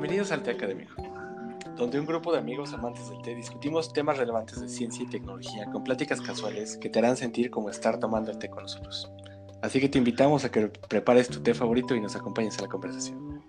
Bienvenidos 0.00 0.30
al 0.30 0.44
Té 0.44 0.52
Académico, 0.52 0.94
donde 1.76 1.98
un 1.98 2.06
grupo 2.06 2.30
de 2.30 2.38
amigos 2.38 2.72
amantes 2.72 3.10
del 3.10 3.20
té 3.20 3.34
discutimos 3.34 3.92
temas 3.92 4.16
relevantes 4.16 4.60
de 4.60 4.68
ciencia 4.68 5.02
y 5.02 5.08
tecnología 5.08 5.66
con 5.72 5.82
pláticas 5.82 6.20
casuales 6.20 6.76
que 6.76 6.88
te 6.88 7.00
harán 7.00 7.16
sentir 7.16 7.50
como 7.50 7.68
estar 7.68 7.98
tomando 7.98 8.30
el 8.30 8.38
té 8.38 8.48
con 8.48 8.62
nosotros. 8.62 9.10
Así 9.60 9.80
que 9.80 9.88
te 9.88 9.98
invitamos 9.98 10.44
a 10.44 10.52
que 10.52 10.68
prepares 10.68 11.28
tu 11.28 11.42
té 11.42 11.52
favorito 11.52 11.96
y 11.96 12.00
nos 12.00 12.14
acompañes 12.14 12.56
a 12.60 12.62
la 12.62 12.68
conversación. 12.68 13.42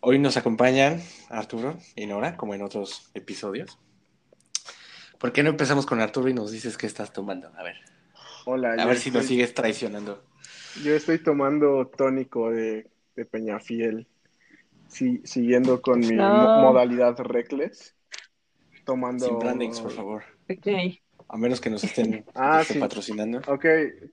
Hoy 0.00 0.18
nos 0.18 0.38
acompañan 0.38 1.02
Arturo 1.28 1.76
y 1.94 2.06
Nora, 2.06 2.38
como 2.38 2.54
en 2.54 2.62
otros 2.62 3.10
episodios. 3.12 3.78
¿Por 5.18 5.30
qué 5.30 5.42
no 5.42 5.50
empezamos 5.50 5.84
con 5.84 6.00
Arturo 6.00 6.30
y 6.30 6.32
nos 6.32 6.52
dices 6.52 6.78
qué 6.78 6.86
estás 6.86 7.12
tomando? 7.12 7.52
A 7.54 7.62
ver. 7.62 7.76
Hola. 8.46 8.82
A 8.82 8.86
ver 8.86 8.96
si 8.96 9.10
nos 9.10 9.26
sigues 9.26 9.52
traicionando. 9.52 10.24
Yo 10.82 10.94
estoy 10.94 11.18
tomando 11.22 11.86
tónico 11.88 12.50
de, 12.50 12.88
de 13.14 13.24
Peñafiel, 13.24 14.06
sí, 14.88 15.20
siguiendo 15.24 15.80
con 15.80 16.00
mi 16.00 16.12
No. 16.14 16.28
mo- 16.30 16.54
modalidad 16.56 17.18
reckless. 17.20 17.94
Tomando. 18.84 19.26
Sin 19.26 19.38
brandings, 19.38 19.80
por 19.80 19.92
favor. 19.92 20.24
Ok. 20.48 20.66
A 21.28 21.36
menos 21.36 21.60
que 21.60 21.70
nos 21.70 21.82
estén 21.82 22.24
Ah, 22.34 22.60
este, 22.60 22.74
sí. 22.74 22.80
patrocinando. 22.80 23.38
Ok, 23.48 23.64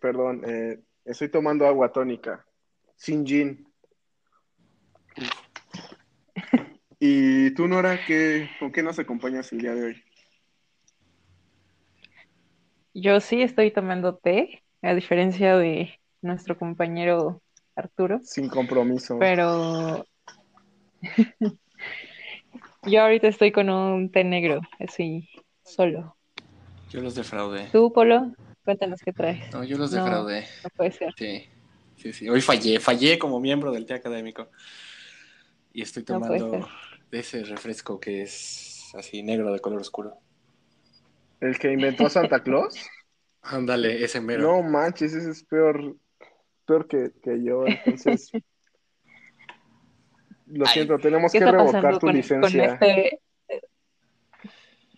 perdón. 0.02 0.42
eh, 0.48 0.80
estoy 1.06 1.30
tomando 1.30 1.68
agua 1.68 1.92
tónica, 1.92 2.46
sin 2.96 3.26
gin. 3.26 3.68
¿Y 7.00 7.52
tú, 7.54 7.68
Nora, 7.68 8.04
qué, 8.06 8.50
con 8.60 8.72
qué 8.72 8.82
nos 8.82 8.98
acompañas 8.98 9.52
el 9.52 9.60
día 9.60 9.76
de 9.76 9.84
hoy? 9.86 10.04
Yo 12.96 13.20
sí 13.20 13.42
estoy 13.42 13.72
tomando 13.72 14.18
té, 14.18 14.64
a 14.82 14.94
diferencia 14.94 15.58
de 15.58 16.00
nuestro 16.24 16.58
compañero 16.58 17.42
Arturo, 17.76 18.20
Sin 18.24 18.50
compromiso. 18.50 19.18
pero 19.20 20.06
yo 22.84 23.02
ahorita 23.02 23.28
estoy 23.28 23.52
con 23.52 23.70
un 23.70 24.12
té 24.12 24.24
negro, 24.24 24.62
así, 24.80 25.30
solo. 25.64 26.16
Yo 26.90 27.02
los 27.02 27.16
defraudé. 27.16 27.70
¿Tú, 27.72 27.92
Polo? 27.92 28.34
Cuéntanos 28.64 29.02
qué 29.02 29.12
traes. 29.12 29.52
No, 29.54 29.64
yo 29.64 29.78
los 29.78 29.92
defraudé. 29.92 30.48
No 30.64 30.70
puede 30.76 30.92
ser. 30.92 31.14
Sí, 31.18 31.50
sí, 31.98 32.14
sí. 32.14 32.30
Hoy 32.30 32.42
fallé, 32.42 32.80
fallé 32.80 33.18
como 33.18 33.40
miembro 33.40 33.72
del 33.72 33.86
té 33.86 33.96
académico. 33.96 34.50
Y 35.74 35.82
estoy 35.82 36.04
tomando 36.04 36.68
ese 37.12 37.44
refresco 37.44 38.00
que 38.00 38.22
es 38.22 38.92
así 38.94 39.24
negro 39.24 39.52
de 39.52 39.60
color 39.60 39.82
oscuro. 39.82 40.20
¿El 41.40 41.58
que 41.60 41.72
inventó 41.72 42.08
Santa 42.10 42.42
Claus? 42.42 42.76
Ándale, 43.42 44.04
ese 44.04 44.22
mero. 44.22 44.44
No 44.44 44.64
manches, 44.64 45.14
ese 45.14 45.32
es 45.32 45.44
peor, 45.44 45.98
peor 46.66 46.88
que, 46.88 47.12
que 47.22 47.44
yo, 47.44 47.66
entonces. 47.68 48.32
Lo 50.48 50.66
Ay, 50.68 50.74
siento, 50.74 50.98
tenemos 51.00 51.32
¿Qué 51.32 51.40
que 51.40 51.46
revocar 51.46 51.94
tu 51.94 52.00
con, 52.02 52.10
con 52.10 52.14
licencia. 52.16 52.66
este? 52.74 53.20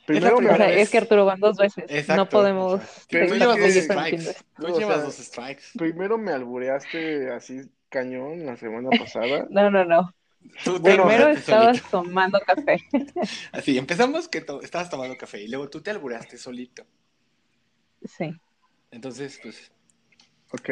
Primero 0.05 0.39
Es 0.39 0.51
O 0.51 0.55
sea, 0.57 0.85
que 0.91 0.97
Arturo 0.97 1.25
van 1.25 1.39
dos 1.39 1.57
veces. 1.57 1.83
Exacto. 1.87 2.15
No 2.15 2.29
podemos 2.29 2.81
Pero 3.09 3.27
Tú 3.27 3.35
llevas 3.35 3.57
dos 3.59 3.73
strikes. 3.73 4.35
Tú 4.57 4.67
O 4.67 4.79
llevas 4.79 4.95
sea, 4.97 5.03
dos 5.05 5.15
strikes. 5.15 5.63
primero 5.77 6.17
me 6.17 6.31
albureaste 6.31 7.31
así 7.31 7.61
cañón 7.89 8.45
la 8.45 8.55
semana 8.57 8.89
pasada. 8.99 9.47
No, 9.49 9.71
no, 9.71 9.83
no. 9.85 10.13
Tú 10.63 10.77
Bueno, 10.79 11.05
Primero 11.07 11.29
estabas 11.29 11.77
solito. 11.77 11.89
tomando 12.03 12.39
café. 12.45 12.77
Así, 13.51 13.79
empezamos 13.79 14.27
que 14.27 14.41
to- 14.41 14.61
estabas 14.61 14.91
tomando 14.91 15.17
café 15.17 15.41
y 15.41 15.47
luego 15.47 15.69
tú 15.71 15.81
te 15.81 15.89
alburaste 15.89 16.37
solito. 16.37 16.85
Sí. 18.03 18.31
Entonces, 18.91 19.39
pues, 19.41 19.71
Ok, 20.51 20.69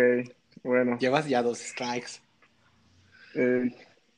bueno, 0.63 0.97
llevas 0.99 1.27
ya 1.27 1.41
dos 1.43 1.59
strikes. 1.59 2.21
eh, 3.35 3.75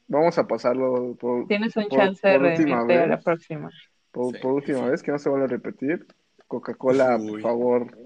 vamos 0.08 0.38
a 0.38 0.48
pasarlo 0.48 1.16
por, 1.16 1.48
Tienes 1.48 1.76
un 1.78 1.88
Por- 1.88 2.00
chance 2.00 2.28
de 2.28 2.38
última 2.38 2.84
vez. 2.84 3.08
la 3.10 3.20
próxima. 3.20 3.70
por, 4.12 4.34
Sí, 4.34 4.42
por 4.42 4.54
última 4.54 4.84
sí. 4.86 4.90
vez, 4.92 5.04
que 5.04 5.12
no 5.12 5.20
se 5.20 5.30
vuelva 5.30 5.46
a 5.46 5.50
repetir. 5.50 6.06
Coca-Cola, 6.48 7.18
por 7.18 7.42
favor, 7.42 7.98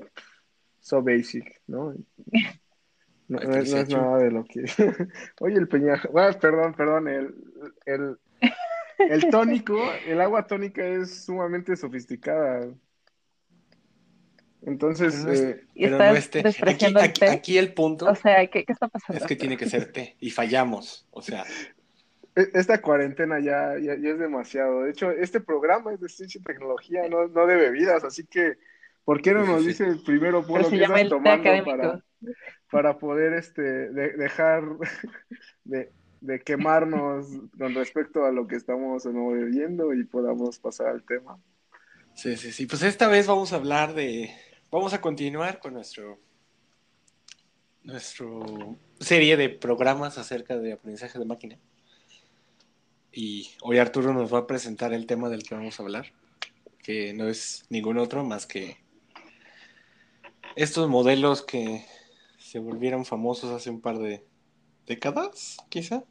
so 0.80 1.02
basic, 1.04 1.62
¿no? 1.68 1.94
No, 3.28 3.38
es, 3.40 3.48
no 3.48 3.54
es 3.54 3.58
Pelisacho. 3.58 3.98
nada 4.02 4.18
de 4.20 4.32
lo 4.32 4.44
que. 4.46 4.64
Oye, 5.42 5.58
el 5.58 5.68
peñaja. 5.68 6.08
Bueno, 6.10 6.40
perdón, 6.40 6.74
perdón. 6.74 7.08
El, 7.10 7.36
el, 7.86 8.18
el 8.98 9.30
tónico, 9.30 9.78
el 10.08 10.20
agua 10.22 10.48
tónica 10.48 10.84
es 10.84 11.26
sumamente 11.26 11.76
sofisticada. 11.76 12.70
Entonces, 14.62 15.14
Pero 15.14 15.26
no 15.28 15.32
es- 15.34 15.40
eh, 15.42 15.64
Y 15.74 15.84
Pero 15.86 15.96
estás 15.96 16.12
no 16.12 16.18
es 16.18 16.30
té. 16.30 16.40
Aquí, 16.70 16.86
el 16.86 16.98
aquí, 16.98 17.20
té. 17.20 17.30
aquí 17.30 17.58
el 17.58 17.74
punto 17.74 18.10
O 18.10 18.16
sea, 18.16 18.46
¿qué, 18.48 18.66
qué 18.66 18.74
está 18.74 18.88
pasando? 18.90 19.22
es 19.22 19.28
que 19.28 19.36
tiene 19.36 19.56
que 19.58 19.68
ser 19.70 19.92
té 19.92 20.16
y 20.20 20.32
fallamos. 20.32 21.08
O 21.12 21.22
sea, 21.22 21.46
e- 22.36 22.50
esta 22.54 22.82
cuarentena 22.82 23.40
ya, 23.40 23.78
ya, 23.80 23.96
ya 23.96 24.10
es 24.10 24.20
demasiado. 24.20 24.84
De 24.84 24.92
hecho, 24.92 25.12
este 25.12 25.40
programa 25.40 25.94
es 25.94 26.02
de 26.02 26.10
ciencia 26.10 26.40
y 26.40 26.44
tecnología, 26.44 27.08
no, 27.10 27.28
no 27.28 27.46
de 27.48 27.56
bebidas. 27.56 28.04
Así 28.04 28.26
que, 28.26 28.58
¿por 29.06 29.22
qué 29.22 29.34
no 29.34 29.46
nos 29.46 29.62
sí. 29.62 29.70
dice 29.70 29.86
primero 30.06 30.46
por 30.46 30.62
lo 30.62 30.70
que 30.70 30.76
el 30.76 30.94
té 30.94 31.06
tomando 31.06 31.64
para, 31.66 32.04
para 32.70 32.98
poder 32.98 33.34
este, 33.34 33.62
de- 33.62 34.12
dejar 34.18 34.64
de, 35.64 35.90
de 36.20 36.40
quemarnos 36.42 37.28
con 37.58 37.74
respecto 37.76 38.26
a 38.26 38.32
lo 38.34 38.46
que 38.46 38.58
estamos 38.58 39.06
o 39.06 39.12
no 39.14 39.30
bebiendo 39.30 39.94
y 39.94 40.04
podamos 40.04 40.60
pasar 40.60 40.88
al 40.88 41.04
tema. 41.04 41.40
sí, 42.14 42.36
sí, 42.36 42.52
sí. 42.52 42.66
Pues 42.66 42.84
esta 42.84 43.08
vez 43.08 43.26
vamos 43.26 43.54
a 43.54 43.56
hablar 43.56 43.94
de. 43.94 44.30
Vamos 44.72 44.94
a 44.94 45.02
continuar 45.02 45.60
con 45.60 45.74
nuestro. 45.74 46.20
Nuestro 47.82 48.78
serie 49.00 49.36
de 49.36 49.50
programas 49.50 50.20
acerca 50.20 50.58
de 50.58 50.74
aprendizaje 50.74 51.18
de 51.18 51.26
máquina. 51.26 51.58
Y 53.12 53.50
hoy 53.64 53.80
Arturo 53.80 54.14
nos 54.14 54.32
va 54.32 54.40
a 54.40 54.48
presentar 54.48 54.94
el 54.94 55.08
tema 55.08 55.28
del 55.30 55.42
que 55.42 55.56
vamos 55.56 55.80
a 55.80 55.84
hablar, 55.84 56.14
que 56.84 57.14
no 57.14 57.28
es 57.28 57.66
ningún 57.70 57.98
otro 57.98 58.24
más 58.24 58.46
que 58.46 58.78
estos 60.56 60.88
modelos 60.88 61.42
que 61.42 61.84
se 62.38 62.60
volvieron 62.60 63.06
famosos 63.06 63.50
hace 63.52 63.72
un 63.72 63.82
par 63.82 63.98
de 63.98 64.24
décadas, 64.86 65.58
quizá. 65.70 66.04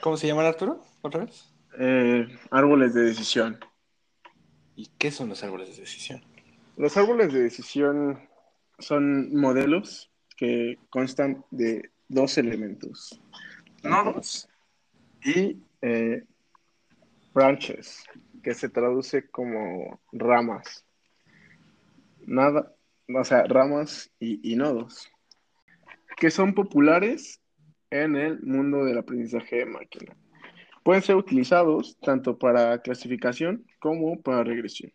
¿Cómo 0.00 0.16
se 0.16 0.28
llaman 0.28 0.46
Arturo? 0.46 0.84
¿Otra 1.02 1.24
vez? 1.24 1.52
Eh, 1.76 2.28
árboles 2.52 2.94
de 2.94 3.02
decisión. 3.02 3.58
¿Y 4.76 4.86
qué 4.98 5.10
son 5.10 5.28
los 5.28 5.42
árboles 5.42 5.70
de 5.70 5.80
decisión? 5.80 6.37
Los 6.78 6.96
árboles 6.96 7.32
de 7.32 7.42
decisión 7.42 8.20
son 8.78 9.34
modelos 9.34 10.12
que 10.36 10.78
constan 10.90 11.44
de 11.50 11.90
dos 12.06 12.38
elementos, 12.38 13.20
nodos 13.82 14.48
y 15.24 15.60
eh, 15.82 16.22
branches, 17.34 18.04
que 18.44 18.54
se 18.54 18.68
traduce 18.68 19.28
como 19.28 20.00
ramas. 20.12 20.86
Nada, 22.24 22.72
o 23.12 23.24
sea, 23.24 23.42
ramas 23.48 24.12
y, 24.20 24.52
y 24.52 24.54
nodos, 24.54 25.10
que 26.16 26.30
son 26.30 26.54
populares 26.54 27.40
en 27.90 28.14
el 28.14 28.40
mundo 28.42 28.84
del 28.84 28.98
aprendizaje 28.98 29.56
de 29.56 29.66
máquina. 29.66 30.16
Pueden 30.84 31.02
ser 31.02 31.16
utilizados 31.16 31.98
tanto 31.98 32.38
para 32.38 32.80
clasificación 32.82 33.66
como 33.80 34.22
para 34.22 34.44
regresión. 34.44 34.92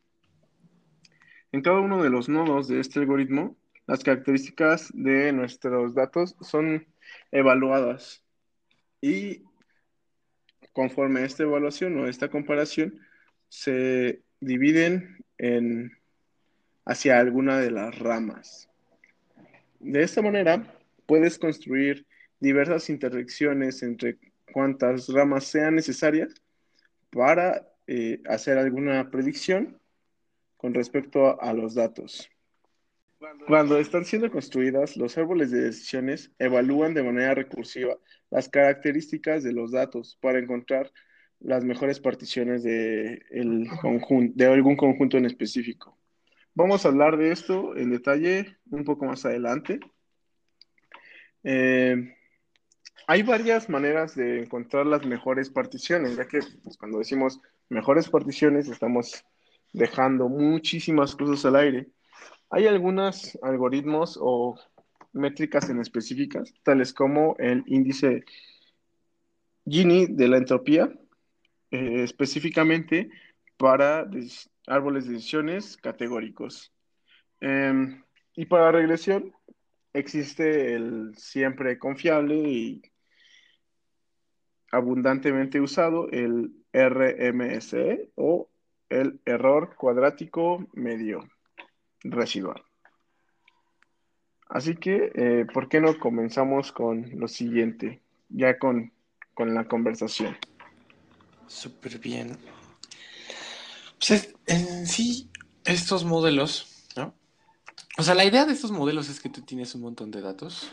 En 1.54 1.62
cada 1.62 1.80
uno 1.82 2.02
de 2.02 2.10
los 2.10 2.30
nodos 2.30 2.68
de 2.68 2.80
este 2.80 3.00
algoritmo, 3.00 3.56
las 3.86 4.04
características 4.04 4.90
de 4.92 5.32
nuestros 5.34 5.94
datos 5.94 6.36
son 6.42 6.88
evaluadas 7.32 8.24
y 9.02 9.44
conforme 10.74 11.20
a 11.20 11.26
esta 11.26 11.44
evaluación 11.44 12.00
o 12.00 12.08
esta 12.08 12.30
comparación 12.30 13.00
se 13.50 14.24
dividen 14.40 15.24
en 15.38 15.96
hacia 16.86 17.20
alguna 17.20 17.60
de 17.60 17.70
las 17.70 18.00
ramas. 18.00 18.68
De 19.80 20.02
esta 20.02 20.24
manera 20.24 20.76
puedes 21.06 21.38
construir 21.38 22.08
diversas 22.40 22.90
interacciones 22.90 23.84
entre 23.84 24.18
cuantas 24.52 25.08
ramas 25.08 25.44
sean 25.44 25.76
necesarias 25.76 26.34
para 27.12 27.68
eh, 27.86 28.24
hacer 28.26 28.58
alguna 28.58 29.12
predicción 29.12 29.80
con 30.64 30.74
respecto 30.74 31.28
a, 31.28 31.32
a 31.34 31.54
los 31.54 31.76
datos. 31.76 32.30
Cuando 33.48 33.78
están 33.78 34.06
siendo 34.06 34.32
construidas, 34.32 34.96
los 34.96 35.18
árboles 35.18 35.52
de 35.52 35.60
decisiones 35.60 36.32
evalúan 36.40 36.94
de 36.94 37.04
manera 37.04 37.36
recursiva 37.36 37.98
las 38.30 38.48
características 38.48 39.44
de 39.44 39.52
los 39.52 39.74
datos 39.74 40.18
para 40.22 40.40
encontrar 40.40 40.90
las 41.42 41.66
mejores 41.66 42.00
particiones 42.00 42.64
de, 42.64 43.22
el 43.30 43.68
conjun- 43.68 44.32
de 44.36 44.46
algún 44.46 44.78
conjunto 44.78 45.18
en 45.18 45.26
específico. 45.26 45.98
Vamos 46.54 46.86
a 46.86 46.88
hablar 46.88 47.18
de 47.18 47.34
esto 47.34 47.76
en 47.76 47.92
detalle 47.92 48.58
un 48.72 48.86
poco 48.86 49.04
más 49.04 49.26
adelante. 49.26 49.82
Eh, 51.44 52.16
hay 53.06 53.22
varias 53.24 53.68
maneras 53.68 54.16
de 54.16 54.44
encontrar 54.44 54.86
las 54.86 55.06
mejores 55.06 55.50
particiones, 55.50 56.16
ya 56.16 56.26
que 56.26 56.40
pues, 56.64 56.78
cuando 56.78 57.00
decimos 57.00 57.42
mejores 57.68 58.10
particiones 58.10 58.70
estamos 58.70 59.26
dejando 59.74 60.30
muchísimas 60.30 61.16
cosas 61.16 61.46
al 61.46 61.56
aire. 61.58 61.88
Hay 62.50 62.68
algunos 62.68 63.38
algoritmos 63.42 64.18
o 64.22 64.56
métricas 65.12 65.70
en 65.70 65.80
específicas, 65.80 66.54
tales 66.64 66.94
como 66.94 67.36
el 67.40 67.64
índice 67.68 68.24
Gini 69.66 70.08
de 70.08 70.28
la 70.28 70.38
entropía, 70.38 70.94
eh, 71.72 72.04
específicamente 72.04 73.10
para 73.58 74.08
árboles 74.68 75.08
de 75.08 75.14
decisiones 75.14 75.78
categóricos. 75.78 76.72
Em, 77.40 78.04
y 78.36 78.46
para 78.46 78.72
regresión 78.72 79.34
existe 79.94 80.74
el 80.74 81.16
siempre 81.18 81.78
confiable 81.78 82.36
y 82.36 82.82
abundantemente 84.72 85.62
usado, 85.62 86.10
el 86.10 86.52
RMSE 86.74 88.12
o 88.16 88.50
el 89.02 89.20
error 89.26 89.76
cuadrático 89.76 90.66
medio 90.74 91.28
residual. 92.04 92.64
Así 94.50 94.76
que, 94.76 95.12
eh, 95.16 95.46
¿por 95.52 95.68
qué 95.68 95.82
no 95.82 95.98
comenzamos 95.98 96.72
con 96.72 97.10
lo 97.20 97.28
siguiente? 97.28 98.02
Ya 98.30 98.60
con, 98.60 98.94
con 99.34 99.54
la 99.54 99.68
conversación. 99.68 100.38
Súper 101.48 102.00
bien. 102.00 102.38
Pues 103.98 104.34
en 104.48 104.86
sí, 104.86 105.30
estos 105.66 106.04
modelos, 106.04 106.88
¿no? 106.96 107.16
O 107.98 108.04
sea, 108.04 108.16
la 108.16 108.26
idea 108.26 108.46
de 108.46 108.54
estos 108.54 108.72
modelos 108.72 109.10
es 109.10 109.20
que 109.20 109.30
tú 109.30 109.42
tienes 109.42 109.74
un 109.76 109.82
montón 109.82 110.12
de 110.12 110.22
datos 110.22 110.72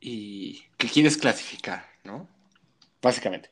y 0.00 0.62
que 0.76 0.88
quieres 0.88 1.16
clasificar, 1.16 1.86
¿no? 2.04 2.28
Básicamente. 3.00 3.51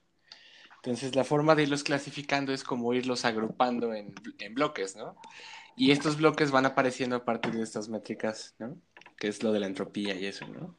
Entonces, 0.83 1.15
la 1.15 1.25
forma 1.25 1.55
de 1.55 1.65
irlos 1.65 1.85
clasificando 1.85 2.53
es 2.53 2.65
como 2.65 2.95
irlos 2.95 3.25
agrupando 3.25 3.93
en, 3.93 4.15
en 4.39 4.55
bloques, 4.55 4.97
¿no? 4.97 5.17
Y 5.77 5.91
estos 5.91 6.17
bloques 6.17 6.51
van 6.51 6.67
apareciendo 6.67 7.17
a 7.17 7.25
partir 7.25 7.53
de 7.53 7.63
estas 7.63 7.89
métricas, 7.89 8.55
¿no? 8.59 8.77
Que 9.17 9.29
es 9.29 9.43
lo 9.43 9.53
de 9.53 9.61
la 9.61 9.67
entropía 9.67 10.15
y 10.15 10.27
eso, 10.27 10.47
¿no? 10.49 10.75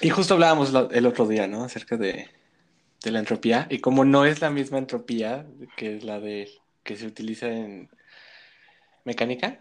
Y 0.00 0.10
justo 0.10 0.34
hablábamos 0.34 0.72
el 0.90 1.06
otro 1.06 1.26
día, 1.26 1.46
¿no? 1.46 1.64
Acerca 1.64 1.96
de, 1.96 2.28
de 3.02 3.10
la 3.10 3.18
entropía 3.18 3.66
y 3.70 3.78
como 3.78 4.04
no 4.04 4.24
es 4.24 4.40
la 4.40 4.50
misma 4.50 4.78
entropía 4.78 5.46
que 5.76 5.96
es 5.96 6.04
la 6.04 6.20
de 6.20 6.50
que 6.82 6.96
se 6.96 7.06
utiliza 7.06 7.48
en 7.48 7.90
mecánica, 9.04 9.58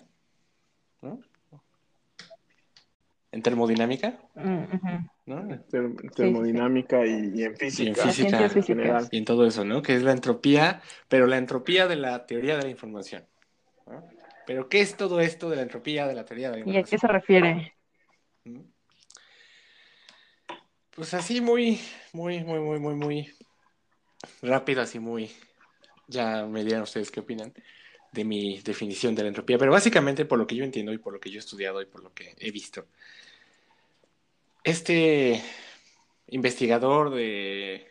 ¿no? 1.01 1.19
En 3.31 3.41
termodinámica, 3.41 4.19
¿no? 5.35 5.59
termodinámica 6.15 7.05
Y, 7.05 7.43
en 7.43 7.55
física. 7.55 7.83
Y 7.83 7.87
en 7.87 8.49
física 8.49 9.07
Y 9.11 9.17
en 9.17 9.25
todo 9.25 9.45
eso, 9.45 9.65
¿no? 9.65 9.81
Que 9.81 9.95
es 9.95 10.03
la 10.03 10.11
entropía, 10.11 10.81
pero 11.07 11.27
la 11.27 11.37
entropía 11.37 11.87
de 11.87 11.95
la 11.95 12.25
teoría 12.25 12.57
de 12.57 12.63
la 12.63 12.69
información. 12.69 13.25
Pero 14.45 14.69
¿qué 14.69 14.81
es 14.81 14.95
todo 14.95 15.19
esto 15.19 15.49
de 15.49 15.55
la 15.55 15.61
entropía 15.61 16.07
de 16.07 16.15
la 16.15 16.25
teoría 16.25 16.49
de 16.49 16.57
la 16.57 16.59
información? 16.59 16.83
¿Y 16.83 16.87
a 16.87 16.89
qué 16.89 16.97
se 16.97 17.07
refiere? 17.07 17.73
Pues 20.95 21.13
así 21.13 21.41
muy, 21.41 21.79
muy, 22.13 22.43
muy, 22.43 22.59
muy, 22.59 22.79
muy, 22.79 22.95
muy 22.95 23.33
rápido, 24.41 24.81
así 24.81 24.99
muy. 24.99 25.31
Ya 26.07 26.45
me 26.45 26.63
dirán 26.63 26.81
ustedes 26.81 27.09
qué 27.09 27.21
opinan 27.21 27.53
de 28.11 28.25
mi 28.25 28.59
definición 28.59 29.15
de 29.15 29.23
la 29.23 29.29
entropía, 29.29 29.57
pero 29.57 29.71
básicamente 29.71 30.25
por 30.25 30.37
lo 30.37 30.45
que 30.45 30.55
yo 30.55 30.63
entiendo 30.63 30.91
y 30.91 30.97
por 30.97 31.13
lo 31.13 31.19
que 31.19 31.31
yo 31.31 31.37
he 31.37 31.39
estudiado 31.39 31.81
y 31.81 31.85
por 31.85 32.03
lo 32.03 32.13
que 32.13 32.35
he 32.37 32.51
visto. 32.51 32.87
Este 34.63 35.43
investigador 36.27 37.09
de 37.13 37.87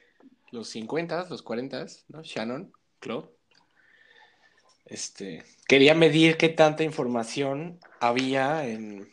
los 0.51 0.69
50, 0.69 1.27
los 1.29 1.43
40, 1.43 1.87
¿no? 2.09 2.23
Shannon, 2.23 2.73
Claude, 3.01 3.29
este, 4.87 5.45
quería 5.69 5.95
medir 5.95 6.37
qué 6.37 6.49
tanta 6.49 6.83
información 6.83 7.79
había 8.01 8.67
en, 8.67 9.09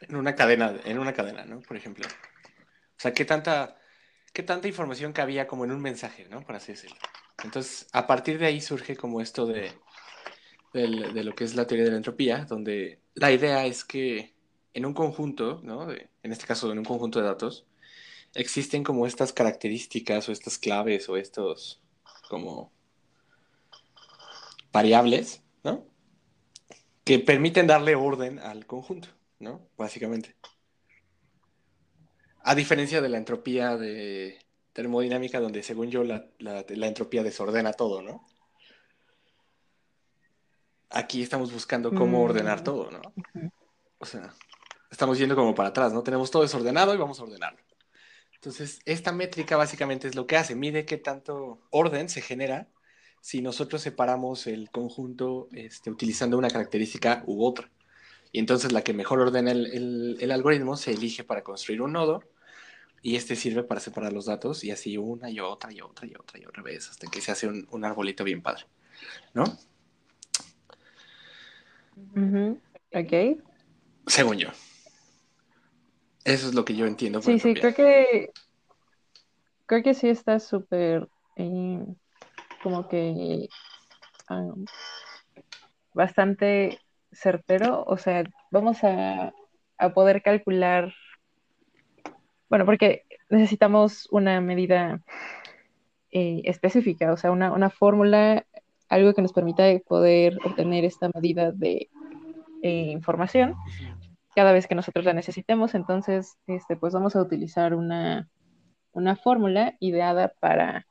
en 0.00 0.16
una 0.16 0.34
cadena, 0.34 0.74
en 0.84 0.98
una 0.98 1.12
cadena, 1.12 1.44
¿no? 1.44 1.60
Por 1.60 1.76
ejemplo. 1.76 2.06
O 2.06 3.00
sea, 3.00 3.12
qué 3.12 3.24
tanta, 3.24 3.78
qué 4.32 4.42
tanta 4.42 4.68
información 4.68 5.12
cabía 5.12 5.46
como 5.46 5.64
en 5.64 5.72
un 5.72 5.80
mensaje, 5.80 6.26
¿no? 6.28 6.42
Por 6.42 6.56
así 6.56 6.72
decirlo. 6.72 6.96
Entonces, 7.42 7.88
a 7.92 8.06
partir 8.06 8.38
de 8.38 8.46
ahí 8.46 8.60
surge 8.60 8.96
como 8.96 9.20
esto 9.20 9.46
de, 9.46 9.72
de, 10.72 11.24
lo 11.24 11.34
que 11.34 11.44
es 11.44 11.54
la 11.54 11.66
teoría 11.66 11.84
de 11.84 11.90
la 11.90 11.96
entropía, 11.96 12.44
donde 12.44 13.00
la 13.14 13.32
idea 13.32 13.66
es 13.66 13.84
que 13.84 14.33
en 14.74 14.84
un 14.84 14.92
conjunto, 14.92 15.60
¿no? 15.62 15.90
en 15.90 16.32
este 16.32 16.46
caso, 16.46 16.70
en 16.70 16.78
un 16.78 16.84
conjunto 16.84 17.20
de 17.20 17.26
datos, 17.26 17.66
existen 18.34 18.82
como 18.82 19.06
estas 19.06 19.32
características 19.32 20.28
o 20.28 20.32
estas 20.32 20.58
claves 20.58 21.08
o 21.08 21.16
estos 21.16 21.80
como 22.28 22.72
variables, 24.72 25.42
¿no? 25.62 25.86
Que 27.04 27.20
permiten 27.20 27.68
darle 27.68 27.94
orden 27.94 28.40
al 28.40 28.66
conjunto, 28.66 29.08
¿no? 29.38 29.68
Básicamente. 29.78 30.34
A 32.42 32.56
diferencia 32.56 33.00
de 33.00 33.08
la 33.08 33.18
entropía 33.18 33.76
de 33.76 34.38
termodinámica, 34.72 35.38
donde 35.38 35.62
según 35.62 35.90
yo 35.90 36.02
la, 36.02 36.26
entropía 36.66 37.22
desordena 37.22 37.72
todo, 37.72 38.02
¿no? 38.02 38.26
Aquí 40.90 41.22
estamos 41.22 41.52
buscando 41.52 41.90
cómo 41.90 42.18
mm. 42.18 42.22
ordenar 42.22 42.64
todo, 42.64 42.90
¿no? 42.90 43.00
O 43.98 44.06
sea, 44.06 44.34
estamos 44.94 45.18
yendo 45.18 45.34
como 45.36 45.54
para 45.54 45.70
atrás, 45.70 45.92
¿no? 45.92 46.02
Tenemos 46.02 46.30
todo 46.30 46.42
desordenado 46.42 46.94
y 46.94 46.96
vamos 46.96 47.18
a 47.20 47.24
ordenarlo. 47.24 47.58
Entonces, 48.34 48.80
esta 48.84 49.12
métrica 49.12 49.56
básicamente 49.56 50.06
es 50.06 50.14
lo 50.14 50.26
que 50.26 50.36
hace, 50.36 50.54
mide 50.54 50.84
qué 50.84 50.96
tanto 50.98 51.60
orden 51.70 52.08
se 52.08 52.20
genera 52.20 52.68
si 53.20 53.40
nosotros 53.42 53.82
separamos 53.82 54.46
el 54.46 54.70
conjunto 54.70 55.48
este, 55.52 55.90
utilizando 55.90 56.38
una 56.38 56.50
característica 56.50 57.22
u 57.26 57.44
otra. 57.44 57.70
Y 58.32 58.38
entonces 58.38 58.72
la 58.72 58.82
que 58.82 58.92
mejor 58.92 59.20
ordena 59.20 59.52
el 59.52 60.30
algoritmo 60.30 60.76
se 60.76 60.92
elige 60.92 61.24
para 61.24 61.42
construir 61.42 61.80
un 61.82 61.92
nodo 61.92 62.22
y 63.00 63.16
este 63.16 63.36
sirve 63.36 63.62
para 63.62 63.80
separar 63.80 64.12
los 64.12 64.26
datos 64.26 64.64
y 64.64 64.70
así 64.70 64.96
una 64.96 65.30
y 65.30 65.38
otra 65.38 65.72
y 65.72 65.80
otra 65.80 66.06
y 66.06 66.14
otra 66.14 66.40
y 66.40 66.46
otra 66.46 66.62
vez 66.62 66.88
hasta 66.88 67.06
que 67.06 67.20
se 67.20 67.32
hace 67.32 67.46
un, 67.48 67.84
arbolito 67.84 68.24
bien 68.24 68.42
padre, 68.42 68.64
¿no? 69.34 69.44
Ok. 72.92 73.40
Según 74.06 74.38
yo. 74.38 74.48
Eso 76.24 76.48
es 76.48 76.54
lo 76.54 76.64
que 76.64 76.74
yo 76.74 76.86
entiendo. 76.86 77.20
sí, 77.22 77.38
sí, 77.38 77.54
creo 77.54 77.74
que 77.74 78.30
creo 79.66 79.82
que 79.82 79.94
sí 79.94 80.08
está 80.08 80.40
súper 80.40 81.08
eh, 81.36 81.84
como 82.62 82.88
que 82.88 83.48
bastante 85.92 86.78
certero. 87.12 87.84
O 87.86 87.96
sea, 87.96 88.24
vamos 88.50 88.82
a, 88.84 89.32
a 89.78 89.94
poder 89.94 90.22
calcular 90.22 90.92
bueno, 92.54 92.66
porque 92.66 93.02
necesitamos 93.30 94.06
una 94.12 94.40
medida 94.40 95.00
eh, 96.12 96.42
específica, 96.44 97.12
o 97.12 97.16
sea, 97.16 97.32
una, 97.32 97.68
fórmula, 97.68 98.46
algo 98.88 99.12
que 99.12 99.22
nos 99.22 99.32
permita 99.32 99.64
poder 99.88 100.38
obtener 100.44 100.84
esta 100.84 101.10
medida 101.12 101.50
de 101.50 101.88
eh, 102.62 102.90
información 102.92 103.56
cada 104.34 104.52
vez 104.52 104.66
que 104.66 104.74
nosotros 104.74 105.04
la 105.04 105.12
necesitemos. 105.12 105.74
Entonces, 105.74 106.36
este, 106.46 106.76
pues 106.76 106.92
vamos 106.92 107.16
a 107.16 107.22
utilizar 107.22 107.74
una, 107.74 108.28
fórmula 109.22 109.74
ideada 109.80 110.32
para 110.40 110.86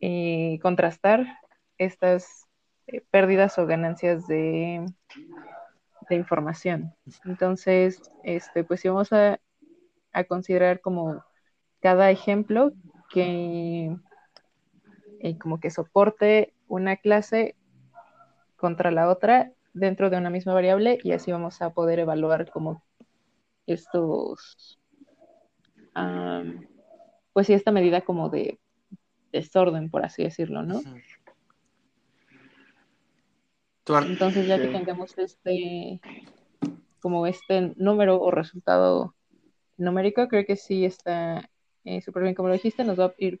eh, 0.00 0.58
contrastar 0.62 1.26
estas 1.78 2.46
pérdidas 3.10 3.58
o 3.58 3.66
ganancias 3.66 4.26
de, 4.26 4.84
de 6.08 6.16
información. 6.16 6.94
Entonces, 7.24 8.00
este, 8.22 8.64
pues 8.64 8.80
si 8.80 8.88
vamos 8.88 9.12
a 9.12 9.38
a 10.16 10.24
considerar 10.24 10.80
como 10.80 11.22
cada 11.80 12.10
ejemplo 12.10 12.72
que 13.10 13.94
eh, 15.20 15.38
como 15.38 15.60
que 15.60 15.70
soporte 15.70 16.54
una 16.68 16.96
clase 16.96 17.54
contra 18.56 18.90
la 18.90 19.10
otra 19.10 19.52
dentro 19.76 20.10
de 20.10 20.16
una 20.16 20.30
misma 20.30 20.54
variable 20.54 20.98
y 21.02 21.12
así 21.12 21.30
vamos 21.32 21.60
a 21.62 21.70
poder 21.70 21.98
evaluar 21.98 22.50
como 22.50 22.82
estos 23.66 24.78
pues 27.32 27.46
sí 27.46 27.52
esta 27.52 27.72
medida 27.72 28.02
como 28.02 28.28
de 28.28 28.58
desorden 29.32 29.90
por 29.90 30.04
así 30.04 30.22
decirlo 30.22 30.62
no 30.62 30.80
entonces 34.04 34.46
ya 34.46 34.60
que 34.60 34.68
tengamos 34.68 35.16
este 35.18 36.00
como 37.00 37.26
este 37.26 37.72
número 37.76 38.20
o 38.20 38.30
resultado 38.30 39.14
numérico, 39.76 40.26
creo 40.28 40.44
que 40.44 40.56
sí 40.56 40.84
está 40.84 41.48
eh, 41.84 42.00
súper 42.00 42.24
bien 42.24 42.34
como 42.34 42.48
lo 42.48 42.54
dijiste, 42.54 42.82
nos 42.84 42.98
va 42.98 43.06
a 43.06 43.14
ir 43.18 43.40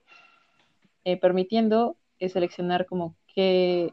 eh, 1.04 1.16
permitiendo 1.16 1.96
eh, 2.18 2.28
seleccionar 2.28 2.86
como 2.86 3.16
qué 3.34 3.92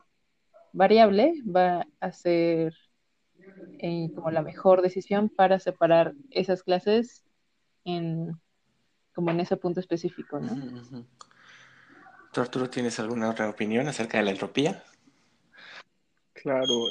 variable 0.74 1.34
va 1.46 1.88
a 2.00 2.12
ser 2.12 2.74
como 4.16 4.32
la 4.32 4.42
mejor 4.42 4.82
decisión 4.82 5.30
para 5.30 5.60
separar 5.60 6.14
esas 6.32 6.64
clases 6.64 7.24
en 7.86 8.40
como 9.14 9.30
en 9.32 9.40
ese 9.42 9.58
punto 9.58 9.80
específico, 9.80 10.40
¿no? 10.40 11.06
¿Tú, 12.32 12.42
Arturo, 12.42 12.70
tienes 12.70 13.00
alguna 13.00 13.30
otra 13.30 13.48
opinión 13.50 13.88
acerca 13.88 14.18
de 14.18 14.24
la 14.24 14.32
entropía? 14.32 14.84
Claro, 16.34 16.88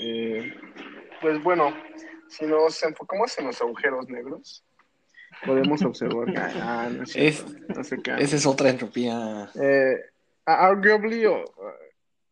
pues 1.21 1.43
bueno, 1.43 1.75
si 2.29 2.47
nos 2.47 2.81
enfocamos 2.83 3.37
en 3.39 3.47
los 3.47 3.61
agujeros 3.61 4.09
negros, 4.09 4.65
podemos 5.45 5.83
observar 5.85 6.33
que 6.33 6.39
ah, 6.39 6.89
no 6.93 7.03
es 7.03 7.17
Es- 7.17 7.45
no 7.69 7.83
sé 7.83 8.01
qué. 8.03 8.15
Esa 8.19 8.37
es 8.37 8.47
otra 8.47 8.71
entropía. 8.71 9.51
Eh, 9.61 9.97
arguably, 10.45 11.27
o, 11.27 11.45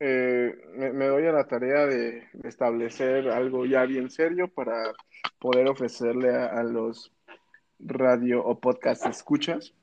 eh, 0.03 0.57
me, 0.95 1.07
doy 1.07 1.27
a 1.27 1.33
la 1.33 1.47
tarea 1.47 1.85
de, 1.85 2.27
establecer 2.45 3.29
algo 3.29 3.67
ya 3.67 3.85
bien 3.85 4.11
serio 4.11 4.49
para 4.49 4.95
poder 5.39 5.69
ofrecerle 5.69 6.35
a, 6.35 6.63
los 6.63 7.13
radio 7.79 8.43
o 8.43 8.59
podcast 8.59 9.05
escuchas 9.07 9.75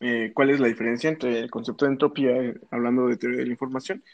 eh, 0.00 0.30
cuál 0.34 0.50
es 0.50 0.60
la 0.60 0.68
diferencia 0.68 1.08
entre 1.08 1.38
el 1.38 1.50
concepto 1.50 1.86
de 1.86 1.92
entropía, 1.92 2.36
eh, 2.36 2.54
hablando 2.70 3.06
de 3.06 3.16
teoría 3.16 3.38
de 3.38 3.46
la 3.46 3.52
información, 3.52 4.04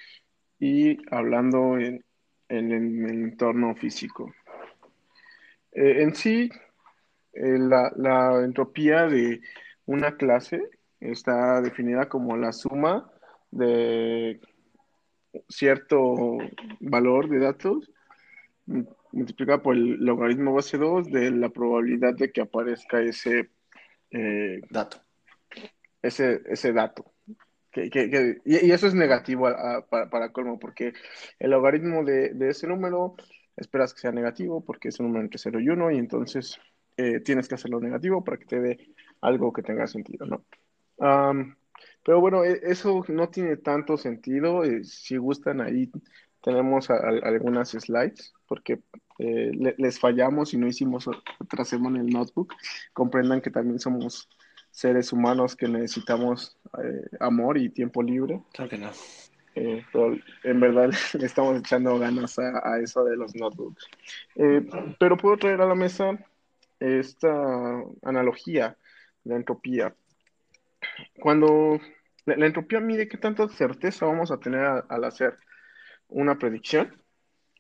y 0.61 0.99
hablando 1.13 1.77
en, 1.77 2.05
el 2.49 3.11
entorno 3.11 3.75
físico. 3.75 4.33
En 5.73 6.15
sí, 6.15 6.51
la, 7.33 7.93
la 7.97 8.45
entropía 8.45 9.07
de 9.07 9.41
una 9.87 10.17
clase 10.17 10.61
está 10.99 11.61
definida 11.61 12.09
como 12.09 12.37
la 12.37 12.53
suma 12.53 13.11
de 13.53 14.41
cierto 15.49 16.39
valor 16.81 17.29
de 17.29 17.39
datos 17.39 17.91
m- 18.67 18.87
multiplicada 19.13 19.63
por 19.63 19.75
el 19.77 19.97
logaritmo 20.05 20.55
base 20.55 20.79
2 20.79 21.07
de 21.11 21.31
la 21.31 21.49
probabilidad 21.49 22.15
de 22.15 22.31
que 22.33 22.41
aparezca 22.41 23.01
ese, 23.01 23.51
eh, 24.11 24.61
Dato. 24.71 24.99
ese, 26.03 26.41
ese 26.47 26.73
dato. 26.73 27.13
Que, 27.73 27.89
que- 27.89 28.11
que- 28.11 28.39
y, 28.45 28.71
eso 28.73 28.87
es 28.89 28.95
negativo 28.95 29.47
a- 29.47 29.77
a- 29.77 29.87
para, 29.87 30.11
para 30.11 30.33
colmo, 30.33 30.59
porque 30.59 30.93
el 31.39 31.51
logaritmo 31.53 32.05
de, 32.05 32.31
de 32.35 32.49
ese 32.51 32.67
número 32.67 33.15
esperas 33.57 33.95
que 33.95 34.01
sea 34.01 34.11
negativo, 34.13 34.65
porque 34.65 34.89
es 34.89 34.99
un 34.99 35.07
número 35.07 35.25
entre 35.25 35.39
0 35.39 35.61
y 35.61 35.69
1, 35.69 35.91
y 35.93 35.99
entonces 35.99 36.59
eh, 36.97 37.21
tienes 37.21 37.47
que 37.49 37.55
hacerlo 37.55 37.79
negativo 37.81 38.25
para 38.25 38.39
que 38.39 38.47
te 38.47 38.61
dé 38.61 38.89
algo 39.21 39.53
que 39.53 39.63
tenga 39.63 39.87
sentido, 39.87 40.27
¿no? 40.27 40.45
Am, 40.99 41.55
pero 42.05 42.21
bueno, 42.21 42.45
e- 42.45 42.61
eso 42.63 43.05
no 43.09 43.29
tiene 43.29 43.57
tanto 43.57 43.97
sentido. 43.97 44.65
eh, 44.65 44.85
si 44.85 45.17
gustan, 45.17 45.61
ahí 45.61 45.91
tenemos 46.43 46.89
a- 46.91 46.95
a- 46.95 47.29
algunas 47.29 47.71
slides, 47.71 48.33
porque 48.47 48.81
eh, 49.19 49.51
le- 49.55 49.75
les 49.77 49.99
fallamos 50.01 50.55
y 50.55 50.57
no 50.57 50.67
hicimos 50.67 51.07
otra 51.39 51.65
semana 51.65 52.01
el 52.01 52.07
notebook. 52.09 52.55
Comprendan 52.95 53.43
que 53.43 53.51
también 53.51 53.79
somos 53.79 54.29
seres 54.71 55.13
humanos 55.13 55.55
que 55.57 55.69
necesitamos 55.69 56.57
eh, 56.83 57.05
amor 57.21 57.59
y 57.59 57.69
tiempo 57.69 58.03
libre. 58.03 58.41
Claro 58.55 58.71
que 58.71 58.79
no. 58.79 58.91
Eh, 59.57 59.85
pero 59.93 60.17
en 60.45 60.61
verdad 60.61 60.91
le 61.19 61.27
estamos 61.27 61.59
echando 61.59 61.99
ganas 61.99 62.39
a, 62.39 62.63
a 62.67 62.79
eso 62.81 63.05
de 63.05 63.17
los 63.17 63.35
notebooks. 63.35 63.85
Pero 64.99 65.17
puedo 65.19 65.37
traer 65.37 65.61
a 65.61 65.67
la 65.67 65.75
mesa 65.75 66.17
esta 66.79 67.83
analogía 68.03 68.77
de 69.25 69.37
entropía. 69.37 69.95
Cuando 71.21 71.79
la, 72.25 72.47
entropía 72.47 72.81
mide 72.81 73.09
qué 73.09 73.19
tanta 73.19 73.49
certeza 73.49 74.07
vamos 74.07 74.31
a 74.31 74.39
tener 74.39 74.85
al 74.89 75.05
hacer 75.05 75.37
una 76.09 76.39
predicción 76.39 77.03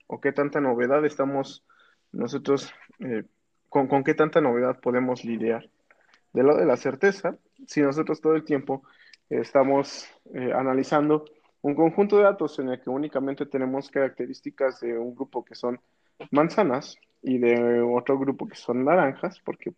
o 0.07 0.21
qué 0.21 0.33
tanta 0.33 0.61
novedad 0.61 1.05
estamos 1.05 1.65
nosotros, 2.13 2.73
eh, 2.99 3.25
con, 3.69 3.87
con 3.87 4.03
qué 4.03 4.15
tanta 4.15 4.41
novedad 4.41 4.81
podemos 4.81 5.25
lidiar. 5.25 5.69
De 6.33 6.43
lo 6.43 6.57
de 6.57 6.65
la 6.65 6.77
certeza, 6.77 7.37
si 7.67 7.81
nosotros 7.83 8.21
todo 8.21 8.35
el 8.35 8.45
tiempo 8.45 8.83
estamos 9.29 10.09
eh, 10.35 10.53
analizando 10.53 11.25
un 11.63 11.75
conjunto 11.75 12.17
de 12.17 12.25
datos 12.25 12.59
en 12.59 12.71
el 12.71 12.81
que 12.81 12.91
únicamente 12.91 13.47
tenemos 13.47 13.91
características 13.91 14.81
de 14.81 14.99
un 14.99 15.15
grupo 15.15 15.45
que 15.45 15.55
son 15.55 15.81
manzanas 16.31 16.99
y 17.23 17.39
de 17.39 17.81
otro 17.81 18.19
grupo 18.19 18.49
que 18.49 18.57
son 18.57 18.85
naranjas, 18.85 19.41
porque, 19.41 19.73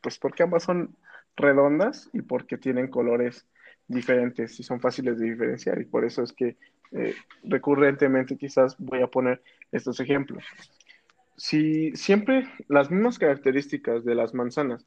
pues 0.00 0.18
porque 0.18 0.44
ambas 0.44 0.62
son 0.62 0.96
redondas 1.36 2.10
y 2.12 2.22
porque 2.22 2.58
tienen 2.58 2.88
colores 2.88 3.46
diferentes 3.86 4.58
y 4.58 4.62
son 4.62 4.80
fáciles 4.80 5.18
de 5.18 5.30
diferenciar. 5.30 5.80
Y 5.80 5.84
por 5.84 6.04
eso 6.04 6.22
es 6.22 6.32
que 6.32 6.56
eh, 6.92 7.14
recurrentemente 7.42 8.36
quizás 8.36 8.76
voy 8.78 9.02
a 9.02 9.08
poner 9.08 9.42
estos 9.72 10.00
ejemplos. 10.00 10.44
Si 11.36 11.92
siempre 11.96 12.48
las 12.68 12.90
mismas 12.90 13.18
características 13.18 14.04
de 14.04 14.14
las 14.14 14.34
manzanas 14.34 14.86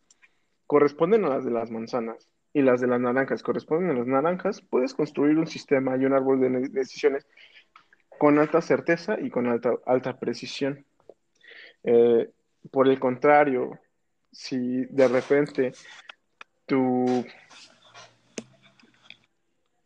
corresponden 0.66 1.26
a 1.26 1.30
las 1.30 1.46
de 1.46 1.52
las 1.52 1.72
manzanas 1.72 2.32
y 2.54 2.62
las 2.62 2.82
de 2.82 2.88
las 2.88 3.00
naranjas 3.00 3.44
corresponden 3.44 3.92
a 3.92 4.00
las 4.00 4.08
naranjas, 4.08 4.62
puedes 4.62 4.94
construir 4.94 5.38
un 5.38 5.48
sistema 5.48 5.98
y 5.98 6.06
un 6.06 6.14
árbol 6.14 6.40
de 6.40 6.50
ne- 6.50 6.70
decisiones 6.70 7.28
con 8.18 8.40
alta 8.40 8.62
certeza 8.62 9.18
y 9.20 9.30
con 9.30 9.48
alta, 9.48 9.74
alta 9.86 10.18
precisión. 10.18 10.86
Eh, 11.84 12.30
por 12.72 12.88
el 12.88 13.00
contrario, 13.00 13.80
si 14.32 14.86
de 14.86 15.08
repente 15.08 15.74
tu, 16.68 17.26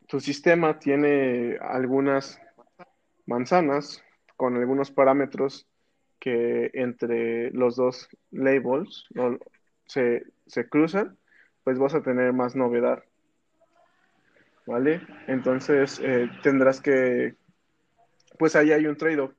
tu 0.07 0.19
sistema 0.19 0.77
tiene 0.79 1.57
algunas 1.61 2.41
manzanas 3.25 4.03
con 4.35 4.57
algunos 4.57 4.91
parámetros 4.91 5.67
que 6.19 6.69
entre 6.73 7.51
los 7.51 7.75
dos 7.75 8.09
labels 8.31 9.05
¿no? 9.11 9.37
se, 9.85 10.23
se 10.47 10.67
cruzan, 10.67 11.17
pues 11.63 11.79
vas 11.79 11.95
a 11.95 12.01
tener 12.01 12.33
más 12.33 12.55
novedad. 12.55 13.03
¿Vale? 14.65 15.01
Entonces 15.27 15.99
eh, 16.03 16.29
tendrás 16.43 16.81
que, 16.81 17.35
pues 18.37 18.55
ahí 18.55 18.71
hay 18.71 18.85
un 18.85 18.97
trade-off. 18.97 19.33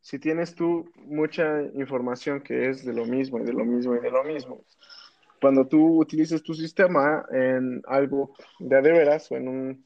Si 0.00 0.18
tienes 0.18 0.54
tú 0.54 0.90
mucha 0.96 1.62
información 1.74 2.40
que 2.40 2.68
es 2.68 2.84
de 2.84 2.92
lo 2.92 3.04
mismo 3.04 3.38
y 3.38 3.44
de 3.44 3.52
lo 3.52 3.64
mismo 3.64 3.94
y 3.96 4.00
de 4.00 4.10
lo 4.10 4.24
mismo, 4.24 4.64
cuando 5.42 5.66
tú 5.66 5.98
utilices 6.00 6.42
tu 6.42 6.54
sistema 6.54 7.26
en 7.32 7.82
algo 7.86 8.34
de 8.60 8.80
de 8.80 8.92
veras 8.92 9.30
o 9.30 9.36
en 9.36 9.48
un- 9.48 9.84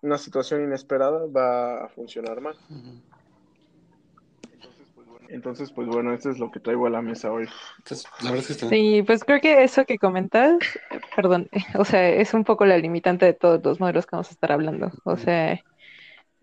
una 0.00 0.16
situación 0.16 0.62
inesperada, 0.62 1.26
va 1.26 1.84
a 1.84 1.88
funcionar 1.88 2.40
mal. 2.40 2.54
Ujú. 2.70 3.00
Entonces, 5.28 5.72
pues 5.72 5.88
bueno, 5.88 6.12
esto 6.14 6.30
es 6.30 6.38
lo 6.38 6.50
que 6.50 6.60
traigo 6.60 6.86
a 6.86 6.90
la 6.90 7.02
mesa 7.02 7.32
hoy. 7.32 7.46
Entonces, 7.78 8.06
la 8.22 8.30
verdad 8.30 8.38
es 8.40 8.46
que 8.46 8.52
está. 8.52 8.68
Sí, 8.68 9.02
pues 9.04 9.24
creo 9.24 9.40
que 9.40 9.64
eso 9.64 9.84
que 9.86 9.98
comentas, 9.98 10.56
perdón, 11.16 11.48
o 11.78 11.84
sea, 11.84 12.08
es 12.08 12.32
un 12.34 12.44
poco 12.44 12.64
la 12.64 12.78
limitante 12.78 13.26
de 13.26 13.32
todos 13.34 13.64
los 13.64 13.80
modelos 13.80 14.06
que 14.06 14.14
vamos 14.16 14.28
a 14.28 14.32
estar 14.34 14.52
hablando. 14.52 14.92
O 15.04 15.16
sea, 15.16 15.60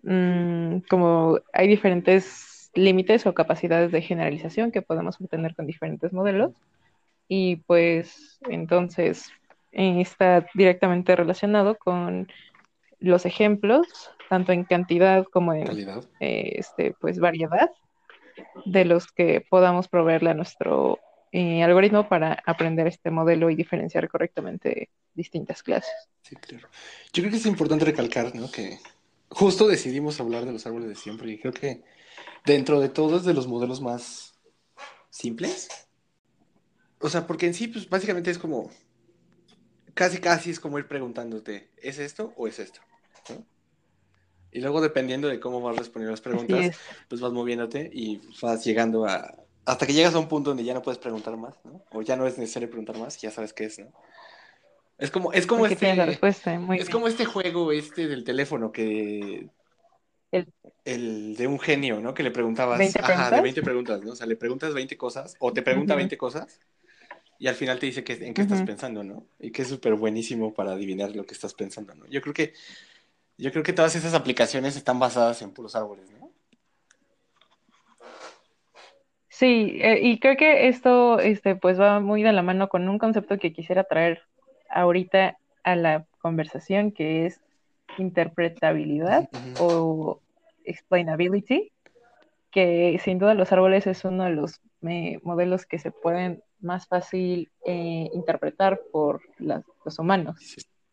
mm, 0.03 0.80
como 0.89 1.39
hay 1.53 1.68
diferentes 1.68 2.70
límites 2.74 3.25
o 3.25 3.34
capacidades 3.34 3.91
de 3.91 4.01
generalización 4.01 4.72
que 4.72 4.82
podemos 4.82 5.20
obtener 5.22 5.56
con 5.56 5.65
diferentes 5.68 6.12
modelos, 6.12 6.51
y 7.34 7.56
pues 7.56 8.40
entonces 8.50 9.32
eh, 9.72 10.02
está 10.02 10.46
directamente 10.54 11.16
relacionado 11.16 11.78
con 11.78 12.28
los 13.00 13.26
ejemplos, 13.26 13.88
tanto 14.28 14.52
en 14.52 14.66
cantidad 14.66 15.24
como 15.32 15.54
en 15.54 15.66
eh, 16.20 16.56
este, 16.58 16.94
pues 17.00 17.20
variedad 17.20 17.72
de 18.66 18.84
los 18.84 19.08
que 19.14 19.46
podamos 19.50 19.88
proveerle 19.88 20.32
a 20.32 20.34
nuestro 20.34 21.00
eh, 21.32 21.64
algoritmo 21.64 22.10
para 22.10 22.38
aprender 22.46 22.88
este 22.88 23.12
modelo 23.12 23.50
y 23.50 23.56
diferenciar 23.56 24.10
correctamente 24.10 24.90
distintas 25.14 25.64
clases. 25.64 26.10
Sí, 26.24 26.36
claro. 26.36 26.68
Yo 27.14 27.24
creo 27.24 27.32
que 27.32 27.38
es 27.38 27.46
importante 27.46 27.86
recalcar, 27.86 28.36
¿no? 28.36 28.52
Que 28.52 28.78
justo 29.30 29.70
decidimos 29.70 30.20
hablar 30.20 30.44
de 30.44 30.52
los 30.52 30.66
árboles 30.66 30.90
de 30.90 30.96
siempre 30.96 31.32
y 31.32 31.40
creo 31.40 31.54
que 31.54 31.82
dentro 32.46 32.82
de 32.82 32.90
todo 32.90 33.16
es 33.16 33.24
de 33.24 33.34
los 33.34 33.48
modelos 33.48 33.80
más 33.80 34.38
simples. 35.10 35.88
O 37.01 37.10
sea, 37.10 37.27
porque 37.27 37.48
en 37.48 37.53
sí, 37.53 37.67
pues 37.67 37.89
básicamente 37.89 38.31
es 38.31 38.38
como, 38.38 38.70
casi 39.93 40.20
casi 40.20 40.51
es 40.51 40.60
como 40.60 40.79
ir 40.79 40.88
preguntándote, 40.88 41.70
¿es 41.77 42.00
esto 42.00 42.34
o 42.36 42.48
es 42.48 42.60
esto? 42.60 42.81
¿No? 43.29 43.46
Y 44.51 44.60
luego 44.60 44.81
dependiendo 44.81 45.27
de 45.29 45.39
cómo 45.39 45.62
vas 45.62 45.77
respondiendo 45.77 46.12
las 46.12 46.22
preguntas, 46.22 46.72
es. 46.72 46.77
pues 47.08 47.22
vas 47.22 47.31
moviéndote 47.31 47.89
y 47.93 48.20
vas 48.41 48.63
llegando 48.65 49.05
a, 49.05 49.34
hasta 49.65 49.88
que 49.88 49.93
llegas 49.93 50.13
a 50.13 50.20
un 50.20 50.27
punto 50.27 50.50
donde 50.50 50.65
ya 50.65 50.74
no 50.74 50.81
puedes 50.81 51.00
preguntar 51.00 51.38
más, 51.38 51.55
¿no? 51.63 51.81
O 51.91 52.01
ya 52.01 52.17
no 52.17 52.27
es 52.27 52.38
necesario 52.38 52.70
preguntar 52.70 52.98
más, 52.98 53.20
ya 53.22 53.31
sabes 53.31 53.53
qué 53.53 53.65
es, 53.65 53.79
¿no? 53.79 53.91
Es 54.98 55.12
como, 55.12 55.34
es 55.34 55.48
como 55.48 55.65
Porque 55.65 55.74
este... 55.75 55.96
la 55.96 56.05
respuesta. 56.05 56.60
Muy 56.60 56.77
Es 56.77 56.86
bien. 56.86 56.91
como 56.91 57.08
este 57.08 57.25
juego 57.25 57.72
este 57.72 58.08
del 58.08 58.24
teléfono 58.24 58.72
que... 58.72 59.50
El- 60.31 60.51
El 60.86 61.36
de 61.38 61.48
un 61.48 61.60
genio, 61.60 62.00
¿no? 62.01 62.13
Que 62.13 62.24
le 62.24 62.29
preguntabas... 62.31 62.79
20 62.79 63.00
Ajá, 63.01 63.31
de 63.31 63.41
preguntas. 63.41 63.41
20 63.41 63.63
preguntas, 63.63 64.03
¿no? 64.03 64.12
O 64.12 64.15
sea, 64.15 64.27
le 64.27 64.36
preguntas 64.36 64.74
20 64.74 64.98
cosas 64.98 65.36
o 65.39 65.53
te 65.53 65.62
pregunta 65.63 65.96
Ujú. 65.96 65.98
20 65.98 66.17
cosas 66.17 66.60
y 67.41 67.48
al 67.48 67.55
final 67.55 67.79
te 67.79 67.88
dice 67.88 68.03
que, 68.03 68.13
en 68.24 68.36
qué 68.36 68.43
estás 68.43 68.62
pensando, 68.62 69.03
¿no? 69.03 69.25
Y 69.39 69.50
que 69.50 69.63
es 69.63 69.67
súper 69.67 69.95
buenísimo 69.95 70.53
para 70.53 70.74
adivinar 70.74 71.15
lo 71.15 71.25
que 71.25 71.33
estás 71.33 71.55
pensando, 71.55 71.95
¿no? 71.95 72.05
Yo 72.05 72.21
creo 72.21 72.36
que... 72.36 72.53
Yo 73.36 73.51
creo 73.51 73.63
que 73.63 73.74
todas 73.74 73.95
esas 73.95 74.13
aplicaciones 74.13 74.75
están 74.75 75.00
basadas 75.00 75.41
en 75.41 75.50
puros 75.50 75.75
árboles, 75.75 76.07
¿no? 76.12 76.29
Sí, 79.27 79.79
eh, 79.81 80.01
y 80.03 80.19
creo 80.19 80.38
que 80.38 80.67
esto 80.67 81.19
este, 81.19 81.55
pues 81.55 81.79
va 81.79 82.00
muy 82.00 82.21
de 82.21 82.31
la 82.31 82.43
mano 82.43 82.69
con 82.69 82.88
un 82.88 83.00
concepto 83.00 83.39
que 83.39 83.53
quisiera 83.53 83.86
traer 83.86 84.21
ahorita 84.69 85.39
a 85.63 85.75
la 85.75 86.05
conversación, 86.19 86.91
que 86.91 87.25
es 87.25 87.41
interpretabilidad 87.98 89.29
o 89.60 90.19
explainability, 90.63 91.71
que 92.51 93.01
sin 93.03 93.17
duda 93.17 93.33
los 93.33 93.51
árboles 93.51 93.88
es 93.88 94.05
uno 94.05 94.25
de 94.25 94.29
los 94.29 94.62
eh, 94.83 95.19
modelos 95.24 95.65
que 95.65 95.79
se 95.79 95.89
pueden 95.89 96.43
más 96.62 96.88
fácil 96.88 97.51
eh, 97.65 98.10
interpretar 98.13 98.82
por 98.91 99.22
los 99.39 100.00
humanos. 100.00 100.38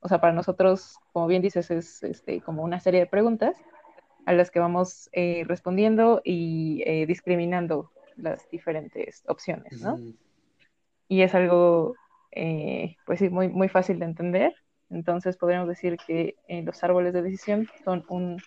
O 0.00 0.08
sea, 0.08 0.20
para 0.20 0.32
nosotros, 0.32 0.96
como 1.12 1.26
bien 1.26 1.42
dices, 1.42 1.70
es 1.70 2.02
este, 2.02 2.40
como 2.40 2.62
una 2.62 2.80
serie 2.80 3.00
de 3.00 3.06
preguntas 3.06 3.56
a 4.26 4.32
las 4.32 4.50
que 4.50 4.60
vamos 4.60 5.08
eh, 5.12 5.44
respondiendo 5.46 6.20
y 6.22 7.06
discriminando 7.06 7.90
las 8.16 8.48
diferentes 8.50 9.24
opciones, 9.26 9.80
¿no? 9.80 9.98
Y 11.08 11.22
es 11.22 11.34
algo, 11.34 11.94
pues 13.06 13.18
sí, 13.18 13.30
muy, 13.30 13.48
muy 13.48 13.68
fácil 13.68 13.98
de 13.98 14.04
entender. 14.04 14.54
Entonces 14.90 15.36
podríamos 15.36 15.68
decir 15.68 15.96
que 16.06 16.36
los 16.64 16.84
árboles 16.84 17.14
de 17.14 17.22
decisión 17.22 17.68
son 17.84 18.04
un 18.08 18.38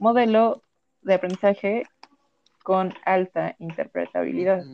modelo 0.00 0.62
de 1.02 1.14
aprendizaje 1.14 1.84
con 2.62 2.92
alta 3.04 3.56
interpretabilidad. 3.58 4.64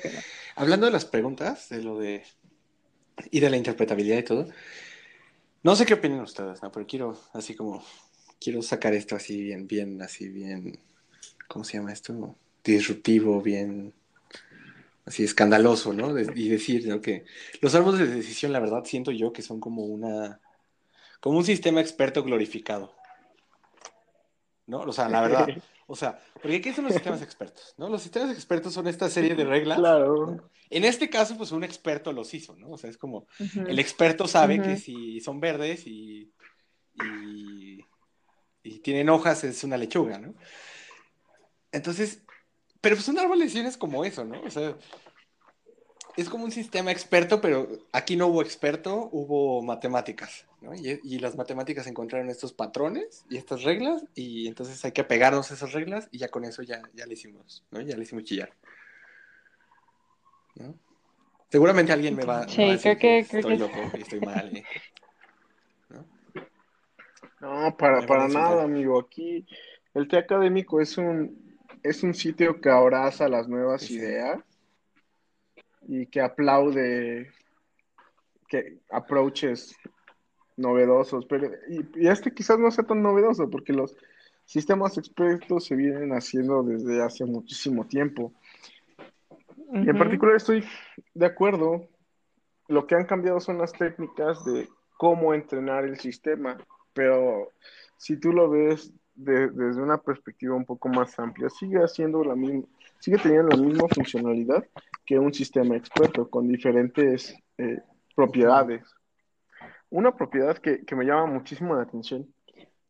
¿Qué 0.00 0.08
opinas? 0.08 0.24
Hablando 0.56 0.86
de 0.86 0.92
las 0.92 1.04
preguntas, 1.04 1.68
de 1.68 1.82
lo 1.82 1.98
de 1.98 2.24
y 3.30 3.40
de 3.40 3.50
la 3.50 3.56
interpretabilidad 3.56 4.18
y 4.18 4.22
todo, 4.24 4.48
no 5.62 5.76
sé 5.76 5.86
qué 5.86 5.94
opinan 5.94 6.20
ustedes, 6.20 6.62
¿no? 6.62 6.72
Pero 6.72 6.86
quiero, 6.86 7.20
así 7.32 7.54
como, 7.54 7.84
quiero 8.40 8.60
sacar 8.62 8.92
esto 8.94 9.14
así 9.14 9.40
bien, 9.40 9.66
bien, 9.66 10.02
así 10.02 10.28
bien, 10.28 10.78
¿cómo 11.46 11.64
se 11.64 11.78
llama 11.78 11.92
esto? 11.92 12.36
Disruptivo, 12.64 13.40
bien, 13.40 13.94
así 15.06 15.22
escandaloso, 15.22 15.92
¿no? 15.92 16.18
y 16.18 16.48
decir, 16.48 16.88
¿no? 16.88 17.00
Que 17.00 17.24
los 17.60 17.74
árboles 17.74 18.00
de 18.00 18.16
decisión, 18.16 18.52
la 18.52 18.60
verdad, 18.60 18.84
siento 18.84 19.12
yo 19.12 19.32
que 19.32 19.42
son 19.42 19.60
como 19.60 19.84
una, 19.84 20.40
como 21.20 21.38
un 21.38 21.44
sistema 21.44 21.80
experto 21.80 22.24
glorificado. 22.24 22.94
¿no? 24.66 24.80
O 24.80 24.92
sea, 24.92 25.08
la 25.08 25.22
verdad. 25.22 25.48
O 25.86 25.96
sea, 25.96 26.18
porque 26.34 26.60
¿qué 26.60 26.72
son 26.72 26.84
los 26.84 26.94
sistemas 26.94 27.22
expertos? 27.22 27.74
¿no? 27.76 27.88
Los 27.88 28.02
sistemas 28.02 28.30
expertos 28.32 28.72
son 28.72 28.88
esta 28.88 29.10
serie 29.10 29.34
de 29.34 29.44
reglas. 29.44 29.78
Claro. 29.78 30.50
En 30.70 30.84
este 30.84 31.10
caso, 31.10 31.36
pues 31.36 31.52
un 31.52 31.62
experto 31.62 32.12
los 32.12 32.32
hizo, 32.32 32.56
¿no? 32.56 32.70
O 32.70 32.78
sea, 32.78 32.90
es 32.90 32.96
como, 32.96 33.26
el 33.66 33.78
experto 33.78 34.26
sabe 34.26 34.60
que 34.60 34.76
si 34.76 35.20
son 35.20 35.40
verdes 35.40 35.86
y, 35.86 36.32
y, 36.94 37.78
y, 38.62 38.78
tienen 38.80 39.10
hojas, 39.10 39.44
es 39.44 39.62
una 39.62 39.76
lechuga, 39.76 40.18
¿no? 40.18 40.34
Entonces, 41.70 42.22
pero 42.80 42.96
pues 42.96 43.08
un 43.08 43.18
árbol 43.18 43.38
de 43.38 43.44
decisiones 43.44 43.76
como 43.76 44.04
eso, 44.04 44.24
¿no? 44.24 44.40
O 44.42 44.50
sea, 44.50 44.76
es 46.16 46.28
como 46.28 46.44
un 46.44 46.52
sistema 46.52 46.92
experto, 46.92 47.40
pero 47.40 47.68
aquí 47.92 48.16
no 48.16 48.28
hubo 48.28 48.42
experto, 48.42 49.08
hubo 49.12 49.62
matemáticas, 49.62 50.46
¿no? 50.64 50.74
Y, 50.74 51.18
las 51.18 51.36
matemáticas 51.36 51.86
encontraron 51.86 52.30
estos 52.30 52.52
patrones 52.52 53.24
y 53.28 53.36
estas 53.36 53.62
reglas, 53.62 54.04
y 54.14 54.48
entonces 54.48 54.84
hay 54.84 54.92
que 54.92 55.04
pegarnos 55.04 55.50
a 55.50 55.54
esas 55.54 55.72
reglas, 55.72 56.08
y 56.10 56.18
ya 56.18 56.28
con 56.28 56.44
eso 56.44 56.62
ya, 56.62 56.82
ya 56.94 57.06
le 57.06 57.14
hicimos, 57.14 57.64
¿no? 57.70 57.80
Ya 57.80 57.96
le 57.96 58.02
hicimos 58.02 58.24
chillar. 58.24 58.52
¿no? 60.56 60.74
Seguramente 61.50 61.92
alguien 61.92 62.16
me 62.16 62.24
va, 62.24 62.42
a 62.42 62.46
decir 62.46 62.98
que, 62.98 63.18
estoy 63.18 63.56
loco 63.58 63.78
y 63.96 64.00
estoy 64.00 64.20
mal. 64.20 64.56
¿eh? 64.56 64.64
¿no? 65.90 66.06
no, 67.40 67.76
para, 67.76 68.06
para 68.06 68.26
nada, 68.28 68.64
amigo. 68.64 68.98
Aquí 68.98 69.46
el 69.92 70.08
T 70.08 70.16
académico 70.16 70.80
es 70.80 70.98
un, 70.98 71.58
es 71.82 72.02
un 72.02 72.14
sitio 72.14 72.60
que 72.60 72.70
abraza 72.70 73.28
las 73.28 73.48
nuevas 73.48 73.90
ideas 73.90 74.40
y 75.86 76.06
que 76.06 76.20
aplaude 76.20 77.30
que 78.48 78.78
approaches 78.90 79.76
novedosos, 80.56 81.26
pero 81.26 81.50
y, 81.68 82.06
este 82.06 82.32
quizás 82.32 82.58
no 82.58 82.70
sea 82.70 82.84
tan 82.84 83.02
novedoso 83.02 83.50
porque 83.50 83.72
los 83.72 83.96
sistemas 84.44 84.98
expertos 84.98 85.64
se 85.64 85.74
vienen 85.74 86.12
haciendo 86.12 86.62
desde 86.62 87.02
hace 87.02 87.24
muchísimo 87.24 87.86
tiempo. 87.86 88.32
Y 89.72 89.88
en 89.88 89.98
particular 89.98 90.36
estoy 90.36 90.64
de 91.14 91.26
acuerdo, 91.26 91.88
lo 92.68 92.86
que 92.86 92.94
han 92.94 93.06
cambiado 93.06 93.40
son 93.40 93.58
las 93.58 93.72
técnicas 93.72 94.44
de 94.44 94.68
cómo 94.96 95.34
entrenar 95.34 95.84
el 95.84 95.98
sistema, 95.98 96.56
pero 96.92 97.50
si 97.96 98.18
tú 98.18 98.32
lo 98.32 98.48
ves 98.48 98.92
desde 99.14 99.82
una 99.82 99.98
perspectiva 99.98 100.54
un 100.54 100.64
poco 100.64 100.88
más 100.88 101.18
amplia, 101.18 101.48
sigue 101.48 101.78
haciendo 101.78 102.24
la 102.24 102.34
misma, 102.34 102.64
sigue 102.98 103.18
teniendo 103.18 103.48
la 103.48 103.62
misma 103.62 103.88
funcionalidad 103.88 104.64
que 105.04 105.18
un 105.18 105.32
sistema 105.32 105.76
experto 105.76 106.28
con 106.28 106.48
diferentes 106.48 107.36
eh, 107.58 107.80
propiedades. 108.14 108.82
Una 109.94 110.16
propiedad 110.16 110.58
que, 110.58 110.84
me 110.96 111.04
llama 111.04 111.26
muchísimo 111.26 111.76
la 111.76 111.82
atención 111.82 112.26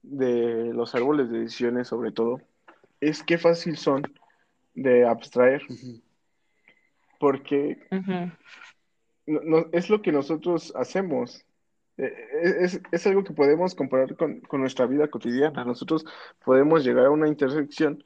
de 0.01 0.73
los 0.73 0.95
árboles 0.95 1.31
de 1.31 1.41
decisiones, 1.41 1.89
sobre 1.89 2.13
todo, 2.13 2.41
es 2.99 3.23
qué 3.23 3.37
fácil 3.37 3.77
son 3.77 4.05
de 4.75 5.07
abstraer. 5.07 5.61
Porque 7.21 7.79
es 9.73 9.91
lo 9.91 10.01
que 10.01 10.13
nosotros 10.13 10.73
hacemos. 10.75 11.45
Eh, 11.99 12.11
es, 12.61 12.81
es, 12.91 13.07
algo 13.07 13.23
que 13.23 13.35
podemos 13.35 13.75
comparar 13.75 14.17
con, 14.17 14.41
con, 14.41 14.63
nuestra 14.63 14.87
vida 14.87 15.09
cotidiana. 15.09 15.63
Nosotros 15.63 16.07
podemos 16.43 16.87
llegar 16.87 17.05
a 17.05 17.11
una 17.11 17.29
intersección 17.29 18.03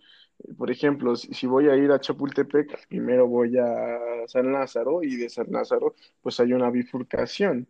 por 0.56 0.70
ejemplo, 0.70 1.16
si, 1.16 1.46
voy 1.46 1.68
a 1.68 1.76
ir 1.76 1.90
a 1.90 2.00
Chapultepec, 2.00 2.86
primero 2.88 3.26
voy 3.26 3.58
a 3.58 3.98
San 4.28 4.52
Lázaro 4.52 5.02
y 5.02 5.16
de 5.16 5.28
San 5.28 5.46
Lázaro 5.50 5.94
pues 6.22 6.38
hay 6.38 6.52
una 6.52 6.70
bifurcación. 6.70 7.68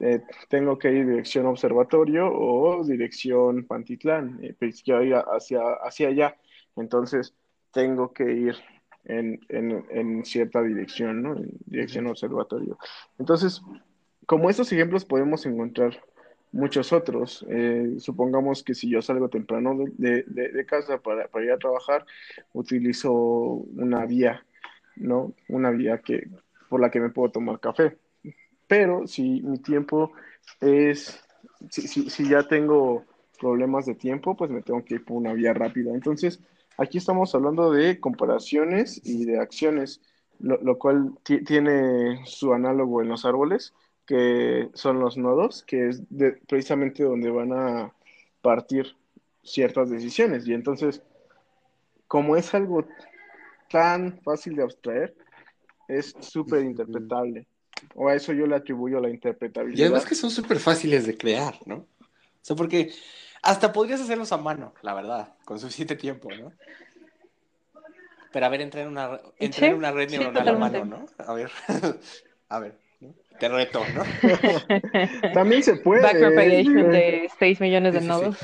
Eh, 0.00 0.20
tengo 0.48 0.78
que 0.78 0.92
ir 0.92 1.06
dirección 1.06 1.46
observatorio 1.46 2.28
o 2.32 2.84
dirección 2.84 3.64
Pantitlán, 3.64 4.38
eh, 4.42 4.54
pues 4.58 4.82
quiero 4.82 5.02
ir 5.02 5.14
hacia, 5.14 5.60
hacia 5.82 6.08
allá. 6.08 6.36
Entonces 6.76 7.34
tengo 7.72 8.12
que 8.12 8.24
ir 8.32 8.56
en, 9.04 9.40
en, 9.48 10.24
cierta 10.24 10.62
dirección, 10.62 11.22
¿no? 11.22 11.36
En 11.36 11.50
dirección 11.66 12.06
observatorio. 12.06 12.78
Entonces, 13.18 13.62
como 14.26 14.50
estos 14.50 14.72
ejemplos 14.72 15.04
podemos 15.04 15.46
encontrar 15.46 16.02
muchos 16.56 16.92
otros. 16.92 17.44
Eh, 17.48 17.96
supongamos 17.98 18.62
que 18.62 18.74
si 18.74 18.90
yo 18.90 19.02
salgo 19.02 19.28
temprano 19.28 19.76
de, 19.98 20.66
casa 20.66 20.98
para, 20.98 21.28
ir 21.44 21.52
a 21.52 21.58
trabajar, 21.58 22.04
utilizo 22.52 23.12
una 23.12 24.06
vía, 24.06 24.44
¿no? 24.96 25.34
Una 25.48 25.70
vía 25.70 25.98
que, 25.98 26.28
por 26.68 26.80
la 26.80 26.90
que 26.90 27.00
me 27.00 27.10
puedo 27.10 27.30
tomar 27.30 27.60
café. 27.60 27.98
Pero 28.66 29.06
si 29.06 29.42
mi 29.42 29.58
tiempo 29.58 30.12
es, 30.60 31.22
si, 31.70 32.28
ya 32.28 32.42
tengo 32.48 33.04
problemas 33.38 33.86
de 33.86 33.94
tiempo, 33.94 34.36
pues 34.36 34.50
me 34.50 34.62
tengo 34.62 34.84
que 34.84 34.94
ir 34.94 35.04
por 35.04 35.16
una 35.16 35.32
vía 35.32 35.52
rápida. 35.52 35.92
Entonces, 35.92 36.40
aquí 36.78 36.98
estamos 36.98 37.34
hablando 37.34 37.70
de 37.70 38.00
comparaciones 38.00 39.00
y 39.04 39.24
de 39.24 39.38
acciones, 39.38 40.00
lo, 40.38 40.58
lo 40.62 40.78
cual 40.78 41.12
tiene 41.22 42.20
su 42.26 42.52
análogo 42.52 43.02
en 43.02 43.08
los 43.08 43.24
árboles 43.24 43.72
que 44.06 44.70
son 44.72 45.00
los 45.00 45.18
nodos, 45.18 45.64
que 45.64 45.88
es 45.88 46.02
precisamente 46.46 47.02
donde 47.02 47.28
van 47.28 47.52
a 47.52 47.92
partir 48.40 48.96
ciertas 49.42 49.90
decisiones. 49.90 50.46
Y 50.46 50.54
entonces, 50.54 51.02
como 52.06 52.36
es 52.36 52.54
algo 52.54 52.86
tan 53.68 54.20
fácil 54.22 54.54
de 54.56 54.62
abstraer, 54.62 55.14
es 55.88 56.14
súper 56.20 56.64
interpretable. 56.64 57.46
O 57.94 58.08
a 58.08 58.14
eso 58.14 58.32
yo 58.32 58.46
le 58.46 58.56
atribuyo 58.56 59.00
la 59.00 59.10
interpretabilidad. 59.10 59.78
Y 59.78 59.82
además 59.82 60.04
que 60.06 60.14
son 60.14 60.30
súper 60.30 60.58
fáciles 60.58 61.06
de 61.06 61.16
crear, 61.16 61.58
¿no? 61.66 61.76
O 61.76 62.42
sea, 62.42 62.56
porque 62.56 62.92
hasta 63.42 63.72
podrías 63.72 64.00
hacerlos 64.00 64.32
a 64.32 64.36
mano, 64.36 64.74
la 64.82 64.94
verdad, 64.94 65.34
con 65.44 65.58
suficiente 65.58 65.96
tiempo, 65.96 66.28
¿no? 66.34 66.52
Pero 68.32 68.46
a 68.46 68.48
ver, 68.48 68.60
entrar 68.60 68.84
en 68.84 68.90
una, 68.90 69.20
entrar 69.38 69.70
en 69.70 69.76
una 69.76 69.92
red 69.92 70.10
neuronal 70.10 70.48
a 70.48 70.52
mano, 70.52 70.84
¿no? 70.84 71.06
A 71.18 71.32
ver, 71.32 71.50
a 72.48 72.58
ver 72.58 72.85
te 73.38 73.48
reto, 73.48 73.82
¿no? 73.94 74.02
También 75.34 75.62
se 75.62 75.76
puede. 75.76 76.02
Backpropagation 76.02 76.90
de 76.90 77.30
6 77.38 77.60
millones 77.60 77.94
de 77.94 78.00
nodos. 78.00 78.36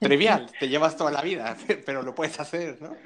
Trivial, 0.00 0.50
te 0.60 0.68
llevas 0.68 0.96
toda 0.96 1.10
la 1.10 1.22
vida, 1.22 1.56
pero 1.86 2.02
lo 2.02 2.14
puedes 2.14 2.38
hacer, 2.40 2.80
¿no? 2.80 2.96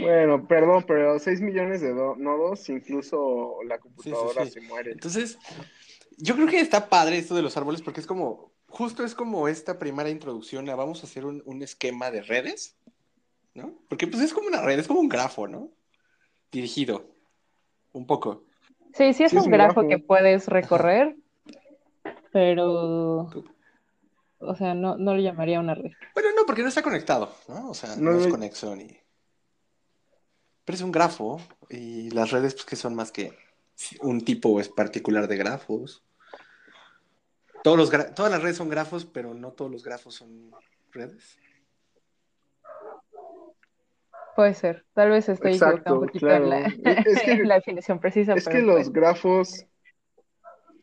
bueno, 0.00 0.46
perdón, 0.46 0.84
pero 0.86 1.18
6 1.18 1.40
millones 1.40 1.80
de 1.80 1.92
nodos, 1.92 2.68
incluso 2.68 3.58
la 3.64 3.78
computadora 3.78 4.46
se 4.46 4.60
muere. 4.60 4.92
Entonces, 4.92 5.38
yo 6.16 6.34
creo 6.34 6.48
que 6.48 6.60
está 6.60 6.88
padre 6.88 7.18
esto 7.18 7.34
de 7.34 7.42
los 7.42 7.56
árboles 7.56 7.82
porque 7.82 8.00
es 8.00 8.06
como, 8.06 8.52
justo 8.66 9.04
es 9.04 9.14
como 9.14 9.48
esta 9.48 9.78
primera 9.78 10.10
introducción 10.10 10.66
vamos 10.66 11.02
a 11.02 11.06
hacer 11.06 11.24
un, 11.24 11.42
un 11.46 11.62
esquema 11.62 12.10
de 12.10 12.22
redes, 12.22 12.76
¿no? 13.54 13.78
Porque 13.88 14.06
pues 14.06 14.22
es 14.22 14.32
como 14.32 14.48
una 14.48 14.62
red, 14.62 14.78
es 14.78 14.88
como 14.88 15.00
un 15.00 15.08
grafo, 15.08 15.46
¿no? 15.46 15.70
Dirigido, 16.50 17.14
un 17.92 18.06
poco. 18.06 18.47
Sí, 18.94 19.12
sí 19.12 19.24
es, 19.24 19.32
un, 19.32 19.50
grafo, 19.50 19.86
que 19.86 19.98
puedes 19.98 20.46
recorrer, 20.46 21.16
pero... 22.32 23.28
O 24.40 24.54
sea, 24.54 24.74
no, 24.74 24.96
no 24.96 25.14
le 25.14 25.22
llamaría 25.22 25.58
una 25.58 25.74
red. 25.74 25.90
Bueno, 26.14 26.30
no, 26.36 26.46
porque 26.46 26.62
no 26.62 26.68
está 26.68 26.82
conectado, 26.82 27.34
¿no? 27.48 27.70
O 27.70 27.74
sea, 27.74 27.96
no, 27.96 28.12
es 28.12 28.28
conexión 28.28 28.78
ni... 28.78 28.96
Pero 30.64 30.76
es 30.76 30.82
un 30.82 30.92
grafo 30.92 31.40
y 31.70 32.10
las 32.10 32.30
redes 32.30 32.54
pues 32.54 32.66
que 32.66 32.76
son 32.76 32.94
más 32.94 33.10
que 33.10 33.36
un 34.00 34.20
tipo 34.24 34.60
es 34.60 34.68
particular 34.68 35.26
de 35.26 35.36
grafos. 35.36 36.04
Todos 37.64 37.78
los 37.78 37.90
Todas 38.14 38.30
las 38.30 38.42
redes 38.42 38.56
son 38.56 38.68
grafos, 38.68 39.04
pero 39.04 39.34
no 39.34 39.52
todos 39.52 39.70
los 39.70 39.82
grafos 39.82 40.14
son 40.14 40.50
redes. 40.92 41.38
Puede 44.38 44.54
ser. 44.54 44.84
Tal 44.92 45.10
vez 45.10 45.28
estoy 45.28 45.56
equivocado 45.56 45.98
un 45.98 46.04
Exacto, 46.04 46.06
poquito 46.06 46.30
en 46.30 46.48
la, 46.48 46.72
claro. 46.72 47.00
Es 47.10 47.22
que, 47.24 47.32
en 47.32 47.48
la 47.48 47.56
definición 47.56 47.98
precisa, 47.98 48.34
es 48.34 48.48
que 48.48 48.62
los 48.62 48.92
grafos, 48.92 49.66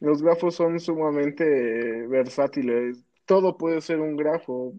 los 0.02 0.22
grafos 0.22 0.56
son 0.56 0.78
sumamente 0.78 2.06
versátiles. 2.06 3.02
Todo 3.26 3.58
puede 3.58 3.80
ser 3.80 4.02
un 4.02 4.18
grafo, 4.18 4.74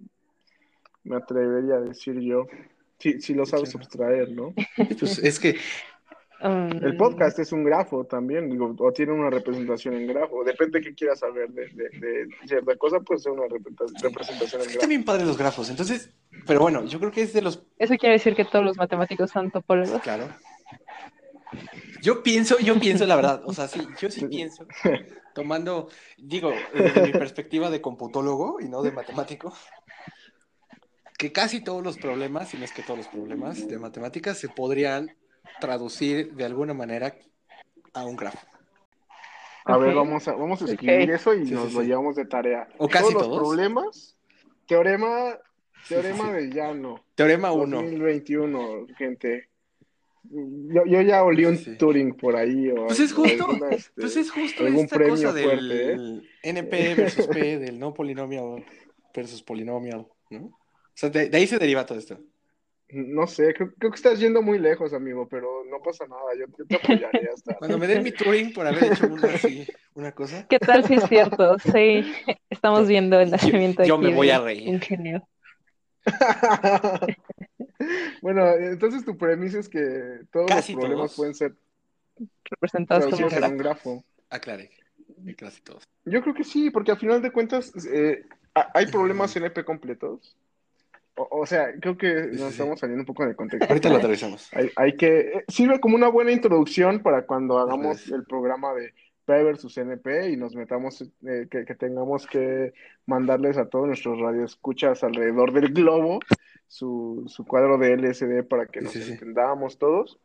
me 1.05 1.17
atrevería 1.17 1.77
a 1.77 1.81
decir 1.81 2.21
yo, 2.21 2.49
si, 2.99 3.19
si 3.19 3.33
lo 3.33 3.47
sabes 3.47 3.75
abstraer, 3.75 4.33
¿no? 4.33 4.53
Pues 4.77 5.21
es 5.21 5.41
que 5.41 5.57
El 6.41 6.97
podcast 6.99 7.39
es 7.39 7.51
un 7.53 7.65
grafo 7.65 8.05
también, 8.05 8.51
digo, 8.51 8.75
o 8.79 8.93
tiene 8.93 9.13
una 9.13 9.31
representación 9.31 9.95
en 9.95 10.07
grafo. 10.07 10.45
Depende 10.45 10.81
de 10.81 10.85
qué 10.87 10.95
quieras 10.95 11.21
saber 11.21 11.49
de, 11.51 11.67
de- 11.69 11.89
de 11.99 12.29
cierta 12.47 12.77
cosa, 12.77 13.01
puede 13.01 13.21
ser 13.21 13.33
una 13.33 13.45
representa- 13.47 13.87
representación 14.03 14.61
en 14.63 14.67
grafo. 14.69 14.81
también 14.81 15.05
padre 15.05 15.25
los 15.25 15.39
grafos. 15.39 15.71
Entonces, 15.71 16.11
pero 16.47 16.61
bueno, 16.61 16.85
yo 16.85 16.99
creo 16.99 17.11
que 17.11 17.23
es 17.23 17.33
de 17.33 17.41
los 17.43 17.63
Eso 17.79 17.95
quiere 17.97 18.15
decir 18.15 18.35
que 18.37 18.45
todos 18.45 18.65
los 18.65 18.77
matemáticos 18.77 19.31
son 19.31 19.51
topólogos. 19.51 20.03
Claro. 20.03 20.29
Yo 22.03 22.23
pienso, 22.23 22.59
yo 22.59 22.79
pienso 22.79 23.07
la 23.07 23.17
verdad, 23.17 23.43
o 23.47 23.53
sea, 23.53 23.67
sí, 23.69 23.81
yo 23.99 24.11
sí 24.11 24.27
pienso, 24.31 24.67
tomando, 25.35 25.89
digo, 26.19 26.53
desde 26.75 27.03
mi 27.03 27.13
perspectiva 27.13 27.71
de 27.71 27.81
computólogo 27.81 28.61
y 28.61 28.69
no 28.69 28.83
de 28.83 28.93
matemático, 28.93 29.55
que 31.19 31.33
casi 31.33 31.63
todos 31.65 31.83
los 31.83 31.97
problemas, 31.97 32.51
si 32.51 32.59
no 32.59 32.65
es 32.65 32.73
que 32.73 32.83
todos 32.83 32.99
los 32.99 33.09
problemas 33.09 33.67
de 33.67 33.79
matemáticas, 33.79 34.37
se 34.39 34.49
podrían 34.49 35.15
traducir 35.61 36.35
de 36.35 36.45
alguna 36.45 36.75
manera 36.75 37.15
a 37.93 38.05
un 38.05 38.17
grafo. 38.17 38.39
A 39.65 39.77
ver, 39.79 39.95
vamos 39.95 40.29
a, 40.29 40.35
vamos 40.35 40.63
a 40.63 40.67
escribir 40.67 41.11
eso 41.11 41.35
y 41.35 41.47
Sí, 41.47 41.53
nos 41.53 41.69
sí, 41.71 41.75
lo 41.75 41.81
sí. 41.81 41.87
llevamos 41.89 42.15
de 42.17 42.25
tarea. 42.25 42.69
O 42.79 42.89
casi 42.89 43.13
todos 43.13 43.25
todos. 43.25 43.29
los 43.39 43.49
problemas, 43.49 44.17
teorema, 44.67 45.39
teorema 45.89 46.25
sí, 46.25 46.31
sí. 46.31 46.33
de 46.49 46.55
llano, 46.55 47.05
Teorema 47.17 47.51
1. 47.53 47.77
2021, 47.77 48.87
gente. 48.97 49.49
Yo, 50.29 50.85
yo 50.87 51.01
ya 51.03 51.25
olí 51.25 51.45
un. 51.47 51.79
Turing 51.79 52.17
por 52.17 52.37
ahí 52.37 52.71
o, 52.71 52.87
Pues 52.87 53.01
es 53.01 53.13
justo, 53.13 53.45
alguna, 53.49 53.71
este, 53.71 54.01
pues 54.01 54.17
es 54.17 54.31
justo 54.31 54.67
esta 54.67 55.09
cosa 55.09 55.33
del 55.33 55.45
fuerte, 55.45 55.93
¿eh? 55.93 56.23
NP 56.43 56.95
versus 56.97 57.27
P, 57.27 57.59
del 57.59 57.79
no 57.79 57.93
polinomial 57.95 58.65
versus 59.15 59.43
polinomial, 59.43 60.07
¿no? 60.31 60.47
O 60.47 60.59
sea, 60.95 61.11
de, 61.11 61.29
de 61.29 61.37
ahí 61.37 61.47
se 61.47 61.59
deriva 61.59 61.87
todo 61.87 61.99
esto. 61.99 62.19
No 62.89 63.27
sé, 63.27 63.53
creo, 63.53 63.73
creo 63.79 63.91
que 63.91 63.97
estás 63.97 64.21
yendo 64.21 64.43
muy 64.43 64.61
lejos, 64.61 64.93
amigo, 64.93 65.27
pero 65.29 65.65
no 65.69 65.81
pasa 65.83 66.07
nada, 66.07 66.23
yo, 66.39 66.47
yo 66.57 66.67
te 66.67 66.77
apoyaré 66.77 67.29
hasta. 67.35 67.55
Cuando 67.59 67.79
me 67.79 67.87
den 67.89 68.05
mi 68.05 68.13
Turing 68.13 68.53
por 68.53 68.65
haber 68.67 68.93
hecho 68.93 69.07
una, 69.09 69.29
así, 69.29 69.67
una 69.95 70.13
cosa, 70.13 70.47
¿Qué 70.49 70.59
tal 70.61 70.85
si 70.85 70.95
es 70.95 71.05
cierto? 71.09 71.59
Sí, 71.59 72.05
estamos 72.49 72.87
viendo 72.87 73.19
el 73.19 73.27
Yo- 73.31 73.33
nacimiento 73.33 73.83
yo 73.83 73.97
aquí 73.97 74.05
me 74.07 74.15
voy 74.15 74.29
de 74.29 74.33
a 74.35 74.41
reír. 74.41 74.69
un 74.69 74.81
genio. 74.81 75.29
Bueno, 78.23 78.53
entonces 78.55 79.05
tu 79.05 79.17
premisa 79.17 79.59
es 79.59 79.69
que 79.69 80.21
todos 80.33 80.47
Casi 80.47 80.73
los 80.73 80.81
problemas 80.81 81.07
todos. 81.09 81.17
pueden 81.17 81.35
ser 81.35 81.55
Representados 82.51 83.07
como 83.07 83.29
en 83.29 83.45
un 83.45 83.57
grafo. 83.59 84.05
aclaré. 84.31 84.71
Casi 85.37 85.61
todos. 85.63 85.87
Yo 86.05 86.23
creo 86.23 86.35
que 86.35 86.45
sí, 86.45 86.71
porque 86.71 86.91
al 86.93 86.99
final 86.99 87.21
de 87.23 87.31
cuentas 87.31 87.73
eh, 87.93 88.25
ha- 88.55 88.71
hay 88.75 88.87
problemas 88.87 89.37
NP 89.37 89.65
completos. 89.65 90.37
O, 91.17 91.41
o 91.41 91.47
sea, 91.47 91.69
creo 91.81 91.97
que 91.97 92.25
sí, 92.25 92.29
nos 92.33 92.41
sí. 92.41 92.47
estamos 92.53 92.79
saliendo 92.81 93.03
un 93.03 93.07
poco 93.07 93.25
del 93.25 93.35
contexto. 93.37 93.67
Ahorita 93.69 93.89
lo 93.89 93.97
aterrizamos. 93.97 94.49
Hay, 94.53 94.71
hay 94.77 94.97
que, 94.97 95.19
eh, 95.21 95.45
sirve 95.49 95.81
como 95.81 95.97
una 95.97 96.09
buena 96.09 96.31
introducción 96.33 97.01
para 97.03 97.27
cuando 97.27 97.59
hagamos 97.59 98.09
el 98.11 98.25
programa 98.25 98.75
de 98.75 98.93
P 99.25 99.43
versus 99.43 99.77
NP 99.79 100.31
y 100.31 100.37
nos 100.37 100.55
metamos, 100.55 101.03
eh, 101.27 101.49
que, 101.51 101.65
que 101.65 101.75
tengamos 101.75 102.27
que 102.27 102.73
mandarles 103.07 103.57
a 103.57 103.69
todos 103.69 103.87
nuestros 103.87 104.21
radioescuchas 104.21 105.03
alrededor 105.03 105.53
del 105.53 105.73
globo 105.73 106.21
su, 106.69 107.25
su 107.27 107.45
cuadro 107.45 107.79
de 107.79 107.95
LSD 107.97 108.45
para 108.49 108.67
que 108.67 108.81
nos 108.83 108.95
entendamos 108.95 109.79
todos. 109.79 110.19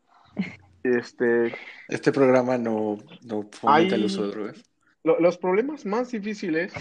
Este, 0.84 1.54
Este 1.88 2.12
programa 2.12 2.58
no, 2.58 2.98
no 3.24 3.48
fomenta 3.52 3.96
el 3.96 4.06
uso 4.06 4.24
de 4.26 4.32
drogas. 4.32 4.64
lo- 5.04 5.20
los 5.20 5.38
problemas 5.38 5.86
más 5.86 6.12
difíciles 6.12 6.74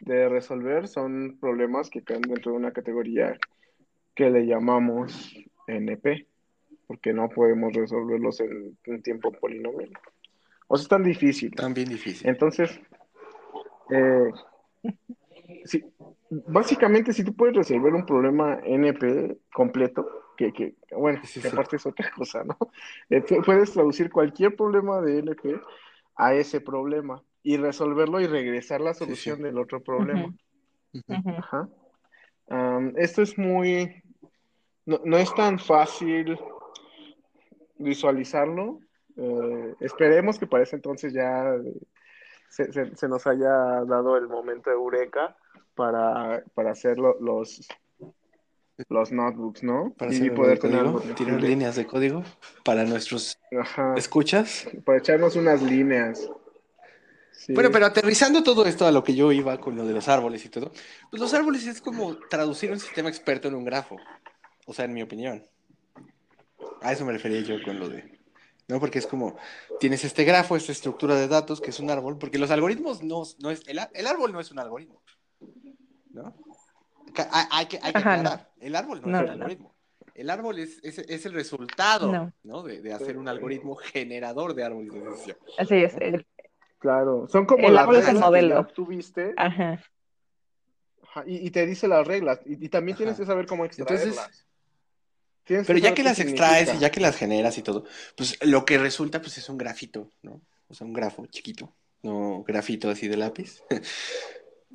de 0.00 0.28
resolver 0.28 0.88
son 0.88 1.38
problemas 1.40 1.90
que 1.90 2.02
caen 2.02 2.22
dentro 2.22 2.52
de 2.52 2.58
una 2.58 2.72
categoría 2.72 3.36
que 4.14 4.30
le 4.30 4.46
llamamos 4.46 5.34
NP, 5.66 6.26
porque 6.86 7.12
no 7.12 7.28
podemos 7.28 7.72
resolverlos 7.72 8.40
en 8.40 8.76
un 8.86 9.02
tiempo 9.02 9.32
polinomial. 9.32 9.90
O 10.68 10.76
sea, 10.76 10.82
es 10.82 10.88
tan 10.88 11.02
difícil. 11.04 11.54
También 11.54 11.88
difícil. 11.88 12.28
Entonces, 12.28 12.80
eh, 13.90 14.30
sí, 15.64 15.84
básicamente 16.30 17.12
si 17.12 17.24
tú 17.24 17.34
puedes 17.34 17.56
resolver 17.56 17.92
un 17.92 18.06
problema 18.06 18.60
NP 18.64 19.38
completo, 19.52 20.06
que, 20.36 20.52
que 20.52 20.74
bueno, 20.96 21.20
Sí, 21.24 21.40
que 21.40 21.48
sí. 21.48 21.52
aparte 21.52 21.76
es 21.76 21.86
otra 21.86 22.10
cosa, 22.16 22.44
¿no? 22.44 22.56
Eh, 23.10 23.22
pu- 23.24 23.44
puedes 23.44 23.72
traducir 23.72 24.10
cualquier 24.10 24.54
problema 24.54 25.00
de 25.00 25.18
NP 25.18 25.60
a 26.16 26.34
ese 26.34 26.60
problema 26.60 27.22
y 27.48 27.56
resolverlo 27.56 28.20
y 28.20 28.26
regresar 28.26 28.82
la 28.82 28.92
Sí, 28.92 28.98
sí. 28.98 29.04
solución 29.06 29.40
del 29.40 29.58
otro 29.58 29.82
problema. 29.82 30.34
Ajá. 31.38 31.66
Esto 32.96 33.22
es 33.22 33.38
muy, 33.38 34.02
no, 34.84 35.00
no 35.02 35.16
es 35.16 35.34
tan 35.34 35.58
fácil 35.58 36.38
visualizarlo. 37.78 38.80
Eh, 39.16 39.74
esperemos 39.80 40.38
que 40.38 40.46
para 40.46 40.64
ese 40.64 40.76
entonces 40.76 41.14
ya 41.14 41.54
eh, 41.54 41.72
se, 42.50 42.70
se- 42.70 42.94
se 42.94 43.08
nos 43.08 43.26
haya 43.26 43.48
dado 43.86 44.18
el 44.18 44.28
momento 44.28 44.68
de 44.68 44.76
eureka 44.76 45.34
para, 45.74 46.44
para 46.54 46.72
hacer 46.72 46.98
lo- 46.98 47.18
los, 47.18 47.66
los 48.90 49.10
notebooks, 49.10 49.62
¿no? 49.62 49.94
Para 49.96 50.12
y 50.14 50.28
poder 50.28 50.58
tener 50.58 50.82
código, 50.82 51.00
algo 51.00 51.14
tirar 51.14 51.40
líneas 51.42 51.76
de 51.76 51.86
código 51.86 52.22
para 52.62 52.84
nuestros 52.84 53.38
Ajá, 53.58 53.94
escuchas. 53.96 54.68
para 54.84 54.98
echarnos 54.98 55.34
unas 55.34 55.62
líneas. 55.62 56.30
Sí. 57.38 57.54
Bueno, 57.54 57.70
pero 57.70 57.86
aterrizando 57.86 58.42
todo 58.42 58.66
esto 58.66 58.84
a 58.86 58.90
lo 58.90 59.04
que 59.04 59.14
yo 59.14 59.30
iba 59.30 59.60
con 59.60 59.76
lo 59.76 59.86
de 59.86 59.92
los 59.94 60.08
árboles 60.08 60.44
y 60.44 60.48
todo, 60.48 60.72
pues 61.10 61.20
los 61.20 61.32
árboles 61.34 61.66
es 61.66 61.80
como 61.80 62.16
traducir 62.28 62.70
un 62.72 62.80
sistema 62.80 63.08
experto 63.08 63.46
en 63.48 63.54
un 63.54 63.64
grafo. 63.64 63.96
O 64.66 64.74
sea, 64.74 64.84
en 64.86 64.92
mi 64.92 65.02
opinión. 65.02 65.44
A 66.82 66.92
eso 66.92 67.04
me 67.04 67.12
refería 67.12 67.40
yo 67.40 67.62
con 67.64 67.78
lo 67.78 67.88
de. 67.88 68.18
¿No? 68.66 68.80
Porque 68.80 68.98
es 68.98 69.06
como, 69.06 69.36
tienes 69.80 70.04
este 70.04 70.24
grafo, 70.24 70.56
esta 70.56 70.72
estructura 70.72 71.14
de 71.14 71.26
datos, 71.28 71.60
que 71.60 71.70
es 71.70 71.78
un 71.80 71.90
árbol, 71.90 72.18
porque 72.18 72.38
los 72.38 72.50
algoritmos 72.50 73.02
no, 73.02 73.22
no 73.38 73.50
es. 73.50 73.62
El, 73.66 73.80
el 73.94 74.06
árbol 74.06 74.32
no 74.32 74.40
es 74.40 74.50
un 74.50 74.58
algoritmo. 74.58 75.00
¿No? 76.12 76.34
Hay, 77.30 77.44
hay 77.50 77.66
que, 77.66 77.78
hay 77.82 77.92
que 77.92 77.98
Ajá, 77.98 78.16
no. 78.22 78.40
El 78.60 78.76
árbol 78.76 79.00
no, 79.00 79.08
No, 79.08 79.18
es 79.18 79.22
un 79.22 79.26
no, 79.26 79.36
no. 79.36 79.42
algoritmo. 79.44 79.74
El 80.14 80.30
árbol 80.30 80.58
es, 80.58 80.80
es, 80.82 80.98
es 80.98 81.24
el 81.26 81.32
resultado 81.32 82.10
No. 82.12 82.32
¿no? 82.42 82.62
De, 82.64 82.82
de 82.82 82.92
hacer 82.92 83.16
un 83.16 83.28
algoritmo 83.28 83.76
generador 83.76 84.52
de 84.54 84.64
árboles 84.64 84.92
de 84.92 85.00
decisión. 85.00 85.36
Así 85.56 85.76
es. 85.76 85.94
el- 86.00 86.26
Claro, 86.78 87.26
son 87.28 87.44
como 87.46 87.66
El 87.68 87.74
las 87.74 87.82
árbol 87.82 87.96
es 87.96 88.00
el 88.02 88.06
reglas 88.06 88.22
que 88.22 88.26
modelo. 88.26 88.54
ya 88.54 88.60
obtuviste 88.60 89.34
Ajá. 89.36 89.82
Ajá, 91.02 91.24
y, 91.26 91.46
y 91.46 91.50
te 91.50 91.66
dice 91.66 91.88
las 91.88 92.06
reglas 92.06 92.40
y, 92.44 92.64
y 92.64 92.68
también 92.68 92.96
tienes 92.96 93.16
que 93.16 93.26
saber 93.26 93.46
cómo 93.46 93.64
extraerlas. 93.64 94.06
Entonces, 94.06 94.44
Tienes 95.48 95.66
Pero 95.66 95.78
ya 95.78 95.94
que 95.94 96.02
las 96.02 96.20
extraes 96.20 96.74
y 96.74 96.78
ya 96.78 96.90
que 96.90 97.00
las 97.00 97.16
generas 97.16 97.56
y 97.56 97.62
todo, 97.62 97.84
pues 98.18 98.38
lo 98.44 98.66
que 98.66 98.76
resulta 98.76 99.22
pues 99.22 99.38
es 99.38 99.48
un 99.48 99.56
grafito, 99.56 100.12
¿no? 100.20 100.42
O 100.68 100.74
sea, 100.74 100.86
un 100.86 100.92
grafo 100.92 101.24
chiquito, 101.24 101.74
no 102.02 102.44
grafito 102.46 102.90
así 102.90 103.08
de 103.08 103.16
lápiz. 103.16 103.62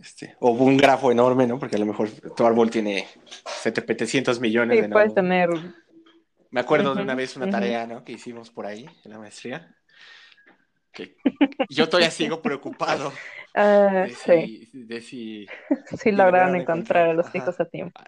Este, 0.02 0.36
o 0.40 0.50
un 0.50 0.76
grafo 0.76 1.12
enorme, 1.12 1.46
¿no? 1.46 1.60
Porque 1.60 1.76
a 1.76 1.80
lo 1.80 1.86
mejor 1.86 2.10
tu 2.10 2.44
árbol 2.48 2.72
tiene 2.72 3.08
700 3.46 4.40
millones 4.40 4.78
Sí, 4.78 4.82
de 4.82 4.90
puedes 4.90 5.14
tener. 5.14 5.50
Me 6.50 6.62
acuerdo 6.62 6.96
de 6.96 7.04
una 7.04 7.14
vez 7.14 7.38
una 7.38 7.48
tarea, 7.48 7.86
¿no? 7.86 8.04
Que 8.04 8.14
hicimos 8.14 8.50
por 8.50 8.66
ahí 8.66 8.88
en 9.06 9.12
la 9.12 9.20
maestría. 9.20 9.76
Que 10.94 11.16
yo 11.70 11.90
todavía 11.90 12.12
sigo 12.12 12.42
preocupado 12.42 13.12
ah, 13.56 14.06
de 14.08 14.10
sí, 14.10 14.66
si, 14.68 14.84
de 14.84 15.02
si 15.02 15.48
sí 15.98 16.12
lograron 16.12 16.54
lograron 16.54 16.56
encontrar 16.56 17.10
a 17.10 17.14
los 17.14 17.26
encontrar. 17.28 17.44
chicos 17.44 17.60
a 17.60 17.66
tiempo. 17.66 18.02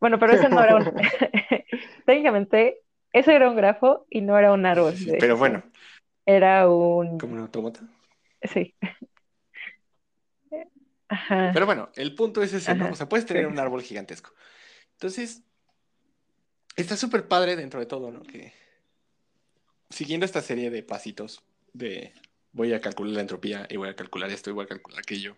Bueno, 0.00 0.18
pero 0.18 0.32
ese 0.34 0.48
no 0.48 0.62
era 0.62 0.76
un. 0.76 0.84
Técnicamente, 2.06 2.82
ese 3.12 3.34
era 3.34 3.50
un 3.50 3.56
grafo 3.56 4.06
y 4.08 4.20
no 4.20 4.38
era 4.38 4.52
un 4.52 4.64
árbol. 4.64 4.96
Sí, 4.96 5.12
pero 5.18 5.36
bueno, 5.36 5.62
Era 6.24 6.68
un. 6.68 7.18
como 7.18 7.34
un 7.34 7.40
autómata. 7.40 7.80
Sí. 8.42 8.74
Ajá. 11.08 11.50
Pero 11.52 11.66
bueno, 11.66 11.90
el 11.96 12.14
punto 12.14 12.40
es 12.42 12.52
ese, 12.52 12.72
¿no? 12.74 12.84
Ajá, 12.84 12.92
O 12.92 12.96
sea, 12.96 13.08
puedes 13.08 13.26
tener 13.26 13.44
sí. 13.44 13.52
un 13.52 13.58
árbol 13.58 13.82
gigantesco. 13.82 14.32
Entonces, 14.92 15.42
está 16.76 16.96
súper 16.96 17.26
padre 17.26 17.56
dentro 17.56 17.80
de 17.80 17.86
todo, 17.86 18.12
¿no? 18.12 18.22
Que 18.22 18.52
siguiendo 19.90 20.24
esta 20.24 20.40
serie 20.40 20.70
de 20.70 20.82
pasitos 20.82 21.42
de 21.72 22.12
voy 22.52 22.72
a 22.72 22.80
calcular 22.80 23.14
la 23.14 23.20
entropía 23.20 23.66
y 23.68 23.76
voy 23.76 23.88
a 23.88 23.96
calcular 23.96 24.30
esto 24.30 24.50
y 24.50 24.52
voy 24.52 24.64
a 24.64 24.68
calcular 24.68 25.00
aquello. 25.00 25.36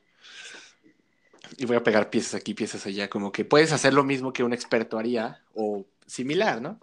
Y 1.57 1.67
voy 1.67 1.77
a 1.77 1.83
pegar 1.83 2.09
piezas 2.11 2.35
aquí, 2.35 2.55
piezas 2.55 2.87
allá, 2.87 3.09
como 3.11 3.33
que 3.33 3.45
puedes 3.45 3.73
hacer 3.73 3.93
lo 3.93 4.05
mismo 4.05 4.33
que 4.33 4.45
un 4.45 4.53
experto 4.53 4.99
haría 4.99 5.41
o 5.55 5.85
similar, 6.07 6.63
¿no? 6.63 6.79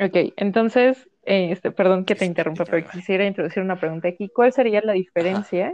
Ok, 0.00 0.32
entonces, 0.36 1.08
eh, 1.24 1.52
este, 1.52 1.70
perdón 1.70 2.04
que 2.04 2.14
te 2.14 2.24
Este, 2.24 2.26
interrumpa, 2.26 2.64
pero 2.64 2.88
quisiera 2.88 3.26
introducir 3.26 3.62
una 3.62 3.78
pregunta 3.78 4.08
aquí. 4.08 4.28
¿Cuál 4.28 4.52
sería 4.52 4.80
la 4.82 4.92
diferencia 4.92 5.72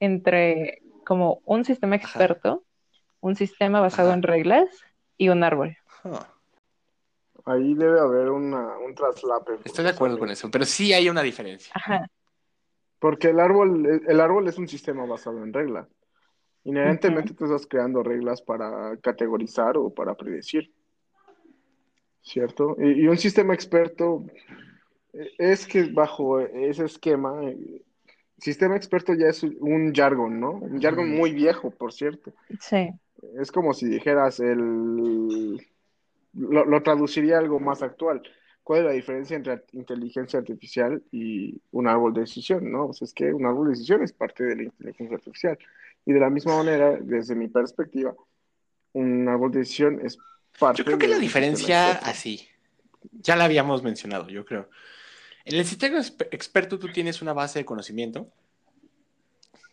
entre 0.00 0.82
como 1.04 1.40
un 1.44 1.64
sistema 1.64 1.96
Ajá. 1.96 2.06
experto, 2.06 2.64
un 3.20 3.34
sistema 3.34 3.80
basado 3.80 4.10
Ajá. 4.10 4.16
en 4.18 4.22
reglas 4.22 4.68
y 5.16 5.30
un 5.30 5.42
árbol. 5.42 5.76
Ah, 6.04 6.28
Ahí 7.44 7.74
debe 7.74 8.00
haber 8.00 8.30
una, 8.30 8.78
un 8.78 8.94
traslape. 8.94 9.58
Estoy 9.64 9.84
de 9.84 9.90
acuerdo 9.90 10.18
con 10.18 10.30
eso, 10.30 10.50
pero 10.50 10.64
sí 10.64 10.92
hay 10.92 11.08
una 11.08 11.22
diferencia. 11.22 11.72
Ajá. 11.74 12.10
Porque 12.98 13.28
el 13.28 13.40
árbol, 13.40 14.02
el 14.06 14.20
árbol 14.20 14.48
es 14.48 14.58
un 14.58 14.68
sistema 14.68 15.06
basado 15.06 15.42
en 15.42 15.52
reglas. 15.52 15.88
Inherentemente 16.64 17.32
tú 17.34 17.44
estás 17.44 17.66
creando 17.66 18.02
reglas 18.02 18.42
para 18.42 18.96
categorizar 18.98 19.76
o 19.76 19.90
para 19.90 20.14
predecir. 20.14 20.72
¿Cierto? 22.22 22.76
Y, 22.78 23.04
y 23.04 23.08
un 23.08 23.16
sistema 23.16 23.54
experto 23.54 24.26
eh, 25.14 25.30
es 25.38 25.66
que 25.66 25.84
bajo 25.84 26.40
ese 26.40 26.84
esquema, 26.84 27.42
eh, 27.44 27.82
sistema 28.36 28.76
experto 28.76 29.14
ya 29.14 29.28
es 29.28 29.42
un 29.42 29.94
jargon, 29.94 30.38
¿no? 30.38 30.52
Un 30.52 30.80
jargon 30.80 31.16
muy 31.16 31.32
viejo, 31.32 31.70
por 31.70 31.92
cierto. 31.92 32.32
Sí. 32.60 32.90
Es 33.40 33.50
como 33.50 33.72
si 33.72 33.86
dijeras 33.86 34.40
el... 34.40 35.66
Lo, 36.34 36.64
lo 36.64 36.82
traduciría 36.82 37.36
a 37.36 37.40
algo 37.40 37.60
más 37.60 37.82
actual. 37.82 38.22
¿Cuál 38.62 38.80
es 38.80 38.86
la 38.86 38.92
diferencia 38.92 39.34
entre 39.34 39.64
inteligencia 39.72 40.38
artificial 40.38 41.02
y 41.10 41.58
un 41.70 41.88
árbol 41.88 42.12
de 42.12 42.20
decisión? 42.20 42.70
¿no? 42.70 42.88
O 42.88 42.92
sea, 42.92 43.06
es 43.06 43.14
que 43.14 43.32
un 43.32 43.46
árbol 43.46 43.68
de 43.68 43.70
decisión 43.70 44.02
es 44.02 44.12
parte 44.12 44.44
de 44.44 44.56
la 44.56 44.62
inteligencia 44.64 45.16
artificial. 45.16 45.58
Y 46.04 46.12
de 46.12 46.20
la 46.20 46.28
misma 46.30 46.56
manera, 46.56 46.98
desde 47.00 47.34
mi 47.34 47.48
perspectiva, 47.48 48.14
un 48.92 49.28
árbol 49.28 49.52
de 49.52 49.60
decisión 49.60 50.00
es 50.04 50.18
parte 50.58 50.78
Yo 50.78 50.84
creo 50.84 50.98
que 50.98 51.06
de 51.06 51.14
la 51.14 51.18
diferencia, 51.18 51.92
así, 51.92 52.46
ya 53.12 53.36
la 53.36 53.44
habíamos 53.44 53.82
mencionado, 53.82 54.28
yo 54.28 54.44
creo. 54.44 54.68
En 55.44 55.54
el 55.56 55.64
sistema 55.64 55.98
exper- 55.98 56.28
experto 56.30 56.78
tú 56.78 56.88
tienes 56.88 57.22
una 57.22 57.32
base 57.32 57.58
de 57.58 57.64
conocimiento, 57.64 58.28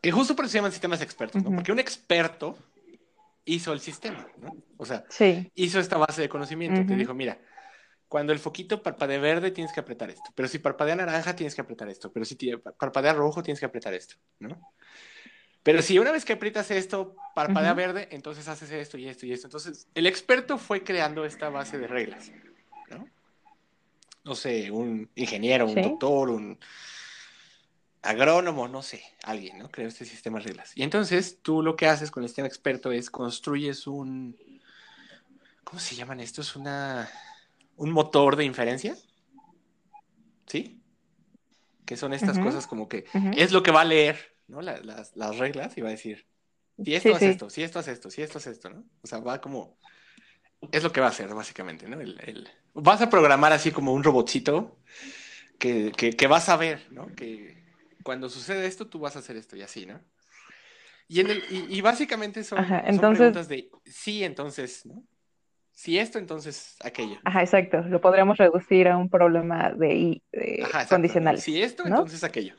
que 0.02 0.12
justo 0.12 0.36
por 0.36 0.46
eso 0.46 0.54
se 0.54 0.58
llaman 0.60 0.72
sistemas 0.72 1.02
expertos. 1.02 1.44
Porque 1.44 1.72
un 1.72 1.80
experto 1.80 2.58
hizo 3.46 3.74
el 3.74 3.80
sistema, 3.80 4.28
¿no? 4.42 4.56
O 4.78 4.86
sea, 4.86 5.06
Sí. 5.10 5.52
hizo 5.56 5.80
esta 5.80 5.98
base 5.98 6.22
de 6.22 6.30
conocimiento, 6.30 6.82
te 6.82 6.94
Ujú. 6.94 6.96
dijo, 6.96 7.14
mira, 7.14 7.40
cuando 8.08 8.34
el 8.34 8.40
foquito 8.40 8.84
parpadea 8.84 9.20
verde 9.20 9.52
tienes 9.52 9.72
que 9.72 9.80
apretar 9.80 10.10
esto, 10.10 10.32
pero 10.36 10.48
si 10.48 10.60
parpadea 10.60 10.96
naranja 10.96 11.36
tienes 11.36 11.56
que 11.56 11.62
apretar 11.62 11.90
esto, 11.90 12.12
pero 12.12 12.26
si 12.26 12.36
parpadea 12.80 13.14
rojo 13.14 13.42
tienes 13.42 13.60
que 13.60 13.66
apretar 13.66 13.94
esto, 13.94 14.16
¿no? 14.40 14.60
Pero 15.64 15.82
si 15.82 15.98
una 15.98 16.12
vez 16.12 16.26
que 16.26 16.34
aprietas 16.34 16.70
esto, 16.70 17.16
parpadea 17.34 17.74
verde, 17.74 18.08
entonces 18.12 18.48
haces 18.48 18.70
esto 18.72 19.00
y 19.00 19.08
esto 19.08 19.26
y 19.26 19.34
esto. 19.34 19.48
Entonces, 19.48 19.88
el 19.96 20.06
experto 20.06 20.60
fue 20.60 20.84
creando 20.84 21.26
esta 21.26 21.50
base 21.50 21.80
de 21.80 21.88
reglas, 21.88 22.32
¿no? 22.92 23.10
No 24.24 24.36
sé, 24.36 24.70
un 24.70 25.10
ingeniero, 25.16 25.66
un 25.66 25.74
Sí. 25.74 25.82
doctor, 25.82 26.30
un 26.30 26.60
agrónomo, 28.06 28.68
no 28.68 28.82
sé, 28.82 29.04
alguien, 29.24 29.58
¿no? 29.60 29.70
Creó 29.70 29.88
este 29.88 30.06
sistema 30.06 30.40
de 30.40 30.46
reglas. 30.46 30.72
Y 30.76 30.84
entonces, 30.84 31.40
tú 31.42 31.62
lo 31.62 31.76
que 31.76 31.88
haces 31.88 32.12
con 32.12 32.24
el 32.24 32.30
sistema 32.30 32.48
experto 32.48 32.92
es 32.92 33.10
construyes 33.10 33.88
un... 33.88 34.38
¿Cómo 35.64 35.80
se 35.80 35.96
llaman 35.96 36.20
estos? 36.20 36.56
Una... 36.56 37.10
Un 37.78 37.92
motor 37.92 38.36
de 38.36 38.46
inferencia. 38.46 38.96
¿Sí? 40.48 40.80
Que 41.86 41.98
son 41.98 42.14
estas 42.14 42.40
cosas 42.40 42.68
como 42.68 42.88
que 42.88 43.06
es 43.36 43.52
lo 43.52 43.62
que 43.64 43.72
va 43.72 43.82
a 43.82 43.86
leer, 43.86 44.36
¿no? 44.48 44.62
La- 44.62 44.80
las, 44.80 45.16
las 45.16 45.38
reglas 45.38 45.78
y 45.78 45.82
va 45.82 45.90
a 45.90 45.92
decir, 45.92 46.26
si 46.84 46.96
esto 46.96 47.10
Sí, 47.10 47.16
hace 47.16 47.26
sí. 47.26 47.32
esto, 47.32 47.50
si 47.50 47.64
esto 47.64 47.80
hace 47.80 47.92
esto, 47.92 48.10
si 48.10 48.22
esto 48.22 48.38
hace 48.38 48.52
esto, 48.52 48.70
¿no? 48.70 48.84
O 49.02 49.08
sea, 49.08 49.20
va 49.20 49.42
como, 49.42 49.78
es 50.72 50.84
lo 50.84 50.92
que 50.92 51.00
va 51.02 51.08
a 51.08 51.10
hacer, 51.10 51.34
básicamente, 51.34 51.88
¿no? 51.88 52.00
El, 52.00 52.20
el- 52.22 52.50
Vas 52.74 53.02
a 53.02 53.10
programar 53.10 53.54
así 53.54 53.72
como 53.72 53.94
un 53.94 54.04
robotcito 54.04 54.78
que, 55.60 55.92
que, 55.96 56.12
que 56.12 56.28
vas 56.28 56.50
a 56.50 56.58
ver, 56.58 56.88
¿no? 56.92 57.08
Que 57.16 57.65
cuando 58.06 58.30
sucede 58.30 58.68
esto, 58.68 58.86
tú 58.86 59.00
vas 59.00 59.16
a 59.16 59.20
hacer 59.20 59.36
esto 59.36 59.56
y 59.58 59.64
así, 59.64 59.88
¿no? 59.88 60.00
Y, 61.08 61.22
en 61.22 61.32
el, 61.32 61.44
y, 61.50 61.66
y 61.76 61.82
básicamente 61.82 62.44
son, 62.44 62.60
Ajá, 62.60 62.82
son 62.82 62.90
entonces- 62.94 63.18
preguntas 63.18 63.48
de 63.48 63.72
sí, 63.84 64.24
entonces, 64.24 64.86
¿no? 64.86 65.04
Si 65.72 65.98
esto, 65.98 66.20
entonces 66.20 66.76
aquello. 66.84 67.18
Ajá, 67.26 67.42
exacto. 67.42 67.82
Lo 67.82 68.00
podríamos 68.00 68.38
reducir 68.38 68.88
a 68.88 68.96
un 68.96 69.10
problema 69.10 69.72
de, 69.72 70.22
de 70.32 70.60
Ajá, 70.62 70.68
exacto. 70.84 70.96
condicionales. 70.96 71.44
Si 71.44 71.60
esto, 71.62 71.82
¿no? 71.84 71.90
entonces 71.90 72.24
aquello. 72.24 72.54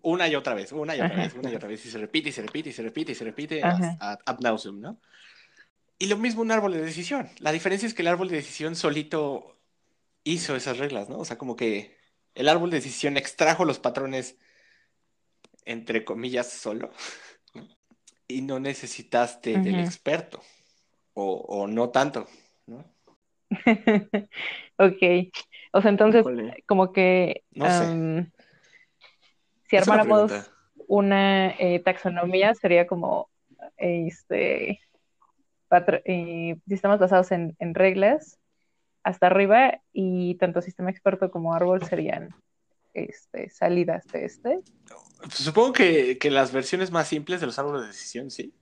Una 0.00 0.26
y 0.26 0.34
otra 0.36 0.54
vez, 0.54 0.72
una 0.72 0.96
y 0.96 1.00
otra 1.00 1.12
Ajá. 1.12 1.22
vez, 1.24 1.34
una 1.34 1.50
y 1.52 1.54
otra 1.54 1.68
vez. 1.68 1.84
Y 1.86 1.90
se 1.90 1.98
repite, 1.98 2.30
y 2.30 2.32
se 2.32 2.42
repite, 2.42 2.70
y 2.70 2.72
se 2.72 2.82
repite, 2.82 3.12
y 3.12 3.14
se 3.14 3.24
repite 3.24 3.62
ad 3.62 4.38
nauseum, 4.40 4.80
¿no? 4.80 4.98
Y 5.98 6.06
lo 6.06 6.16
mismo 6.16 6.40
un 6.40 6.50
árbol 6.50 6.72
de 6.72 6.80
decisión. 6.82 7.28
La 7.40 7.52
diferencia 7.52 7.86
es 7.86 7.92
que 7.94 8.02
el 8.02 8.08
árbol 8.08 8.28
de 8.28 8.36
decisión 8.36 8.74
solito 8.74 9.60
hizo 10.24 10.56
esas 10.56 10.78
reglas, 10.78 11.08
¿no? 11.10 11.18
O 11.18 11.24
sea, 11.26 11.36
como 11.38 11.54
que 11.56 11.96
el 12.34 12.48
árbol 12.48 12.70
de 12.70 12.78
decisión 12.78 13.16
extrajo 13.16 13.64
los 13.64 13.78
patrones, 13.78 14.38
entre 15.64 16.04
comillas, 16.04 16.50
solo. 16.50 16.90
Y 18.28 18.42
no 18.42 18.60
necesitaste 18.60 19.58
del 19.58 19.80
experto. 19.80 20.42
O, 21.14 21.34
o 21.46 21.66
no 21.66 21.90
tanto, 21.90 22.26
¿no? 22.66 22.84
Ok. 24.78 25.02
O 25.72 25.80
sea, 25.80 25.90
entonces, 25.90 26.20
Híjole. 26.22 26.64
como 26.66 26.92
que 26.92 27.44
No 27.52 27.66
sé. 27.66 27.84
am, 27.84 28.32
si 29.68 29.76
Es 29.76 29.88
armáramos 29.88 30.32
una 30.88 31.50
eh, 31.52 31.80
taxonomía, 31.84 32.54
sería 32.54 32.86
como 32.86 33.30
este 33.76 34.80
eh, 36.04 36.56
sistemas 36.66 36.98
basados 36.98 37.32
en, 37.32 37.56
en 37.58 37.74
reglas 37.74 38.38
hasta 39.02 39.26
arriba 39.26 39.80
y 39.92 40.36
tanto 40.36 40.62
sistema 40.62 40.90
experto 40.90 41.30
como 41.30 41.54
árbol 41.54 41.84
serían 41.84 42.34
este, 42.94 43.50
salidas 43.50 44.06
de 44.08 44.24
este. 44.24 44.60
Supongo 45.30 45.72
que, 45.72 46.18
que 46.18 46.30
las 46.30 46.52
versiones 46.52 46.90
más 46.90 47.08
simples 47.08 47.40
de 47.40 47.46
los 47.46 47.58
árboles 47.58 47.82
de 47.82 47.88
decisión, 47.88 48.30
sí. 48.30 48.52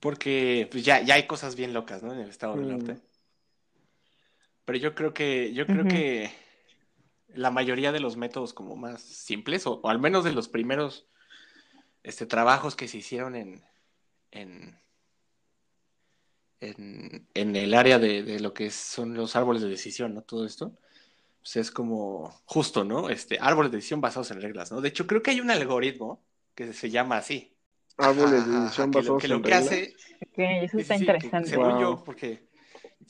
Porque 0.00 0.68
pues, 0.70 0.84
ya, 0.84 1.00
ya 1.00 1.14
hay 1.14 1.26
cosas 1.26 1.56
bien 1.56 1.72
locas, 1.72 2.02
¿no? 2.02 2.12
En 2.12 2.20
el 2.20 2.28
estado 2.28 2.56
del 2.56 2.66
Mm. 2.66 2.70
norte. 2.70 2.96
Pero 4.64 4.78
yo 4.78 4.94
creo 4.94 5.14
que, 5.14 5.52
yo 5.54 5.66
creo 5.66 5.86
que 5.86 6.30
la 7.28 7.50
mayoría 7.50 7.90
de 7.90 8.00
los 8.00 8.16
métodos 8.16 8.52
como 8.52 8.76
más 8.76 9.00
simples, 9.00 9.66
o, 9.66 9.80
o 9.82 9.88
al 9.88 9.98
menos 9.98 10.24
de 10.24 10.32
los 10.32 10.48
primeros 10.48 11.08
este, 12.02 12.26
trabajos 12.26 12.76
que 12.76 12.86
se 12.86 12.98
hicieron 12.98 13.34
en, 13.34 13.64
en, 14.30 14.78
en, 16.60 17.26
en 17.34 17.56
el 17.56 17.74
área 17.74 17.98
de, 17.98 18.22
de 18.22 18.40
lo 18.40 18.54
que 18.54 18.70
son 18.70 19.14
los 19.14 19.36
árboles 19.36 19.62
de 19.62 19.68
decisión, 19.68 20.14
¿no? 20.14 20.22
Todo 20.22 20.46
esto. 20.46 20.72
Pues 21.40 21.56
es 21.56 21.70
como 21.70 22.30
justo, 22.46 22.84
¿no? 22.84 23.10
Este, 23.10 23.38
árboles 23.40 23.72
de 23.72 23.78
decisión 23.78 24.00
basados 24.00 24.30
en 24.32 24.42
reglas, 24.42 24.72
¿no? 24.72 24.80
De 24.80 24.88
hecho, 24.90 25.06
creo 25.06 25.22
que 25.22 25.32
hay 25.32 25.40
un 25.40 25.50
algoritmo 25.50 26.22
que 26.54 26.72
se 26.72 26.90
llama 26.90 27.18
así. 27.18 27.54
Árboles 27.98 28.46
de 28.46 28.52
Ajá, 28.52 28.60
decisión 28.60 28.90
lo, 28.92 28.92
basados 28.92 29.18
que, 29.18 29.28
lo 29.28 29.36
en 29.36 29.42
que 29.42 29.54
reglas. 29.54 29.54
hace, 29.54 29.94
eso 30.36 30.78
está 30.78 30.94
sí, 30.94 30.98
sí, 30.98 31.06
que 31.18 31.18
interesante. 31.20 31.44
según 31.44 31.76
Wow. 31.76 31.78
yo, 31.78 32.02
porque 32.04 32.48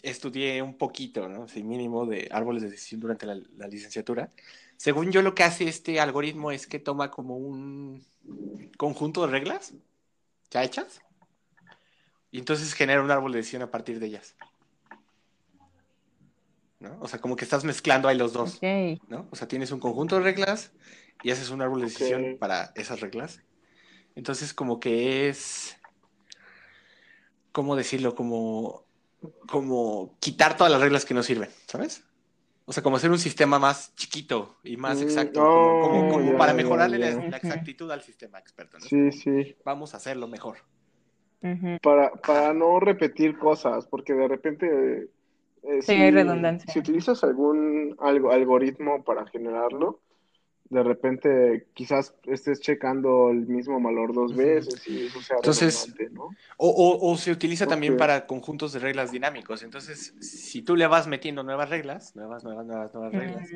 estudié 0.02 0.62
un 0.62 0.78
poquito, 0.78 1.28
¿no? 1.28 1.48
Sí, 1.48 1.62
mínimo 1.62 2.06
de 2.06 2.28
árboles 2.30 2.62
de 2.62 2.70
decisión 2.70 3.00
durante 3.00 3.26
la, 3.26 3.40
la 3.56 3.68
licenciatura. 3.68 4.30
Según 4.76 5.12
yo, 5.12 5.22
lo 5.22 5.34
que 5.34 5.44
hace 5.44 5.68
este 5.68 6.00
algoritmo 6.00 6.50
es 6.52 6.66
que 6.66 6.78
toma 6.78 7.10
como 7.10 7.36
un 7.36 8.04
conjunto 8.78 9.26
de 9.26 9.32
reglas 9.32 9.74
ya 10.50 10.64
hechas 10.64 11.02
y 12.30 12.38
entonces 12.38 12.72
genera 12.74 13.02
un 13.02 13.10
árbol 13.10 13.32
de 13.32 13.38
decisión 13.38 13.62
a 13.62 13.70
partir 13.70 13.98
de 14.00 14.06
ellas. 14.06 14.36
¿No? 16.80 16.96
O 17.00 17.08
sea, 17.08 17.20
como 17.20 17.34
que 17.34 17.44
estás 17.44 17.64
mezclando 17.64 18.06
ahí 18.08 18.16
los 18.16 18.32
dos. 18.32 18.60
¿no? 19.08 19.26
O 19.30 19.36
sea, 19.36 19.48
tienes 19.48 19.72
un 19.72 19.80
conjunto 19.80 20.16
de 20.16 20.22
reglas 20.22 20.72
y 21.24 21.30
haces 21.30 21.50
un 21.50 21.60
árbol 21.60 21.80
de 21.80 21.86
decisión 21.86 22.36
para 22.38 22.72
esas 22.76 23.00
reglas. 23.00 23.40
Entonces, 24.14 24.54
como 24.54 24.78
que 24.78 25.28
es, 25.28 25.76
¿cómo 27.52 27.74
decirlo? 27.74 28.14
Como, 28.14 28.84
como 29.48 30.16
quitar 30.20 30.56
todas 30.56 30.72
las 30.72 30.80
reglas 30.80 31.04
que 31.04 31.14
no 31.14 31.22
sirven, 31.22 31.50
¿sabes? 31.66 32.04
O 32.64 32.72
sea, 32.72 32.82
como 32.82 32.96
hacer 32.98 33.10
un 33.10 33.18
sistema 33.18 33.58
más 33.58 33.94
chiquito 33.96 34.58
y 34.62 34.76
más 34.76 34.98
Mm, 35.00 35.02
exacto, 35.02 35.42
oh, 35.42 35.80
como, 35.80 35.80
como- 35.80 36.08
como 36.08 36.30
ya, 36.32 36.36
para 36.36 36.52
mejorarle 36.52 36.98
la, 36.98 37.36
exactitud 37.36 37.90
al 37.90 38.02
sistema 38.02 38.38
experto. 38.38 38.78
¿no? 38.78 38.86
Sí, 38.86 39.10
sí. 39.10 39.56
Vamos 39.64 39.94
a 39.94 39.96
hacerlo 39.96 40.28
mejor. 40.28 40.58
Para, 41.82 42.10
para 42.12 42.52
no 42.52 42.80
repetir 42.80 43.38
cosas, 43.38 43.86
porque 43.86 44.12
de 44.12 44.28
repente, 44.28 45.08
eh, 45.62 45.82
Sí, 45.82 45.92
hay 45.92 46.10
redundancia. 46.10 46.72
si 46.72 46.78
utilizas 46.80 47.22
algún 47.22 47.96
algo, 48.00 48.32
algoritmo 48.32 49.04
para 49.04 49.26
generarlo, 49.26 50.00
de 50.70 50.82
repente 50.82 51.66
quizás 51.74 52.14
estés 52.24 52.60
checando 52.60 53.30
el 53.30 53.46
mismo 53.46 53.80
valor 53.80 54.14
dos 54.14 54.34
veces 54.36 54.86
y 54.86 55.06
eso 55.06 55.20
sea 55.22 55.36
Entonces, 55.36 55.92
¿no? 56.12 56.34
O, 56.58 56.68
o- 56.68 57.10
o 57.12 57.16
se 57.16 57.30
utiliza 57.32 57.66
también 57.66 57.96
para 57.96 58.26
conjuntos 58.26 58.72
de 58.72 58.80
reglas 58.80 59.12
dinámicos. 59.12 59.62
Entonces, 59.62 60.14
si 60.20 60.62
tú 60.62 60.76
le 60.76 60.86
vas 60.86 61.06
metiendo 61.06 61.42
nuevas 61.42 61.70
reglas, 61.70 62.14
nuevas, 62.16 62.44
nuevas, 62.44 62.66
nuevas, 62.66 62.94
nuevas 62.94 63.14
reglas, 63.14 63.48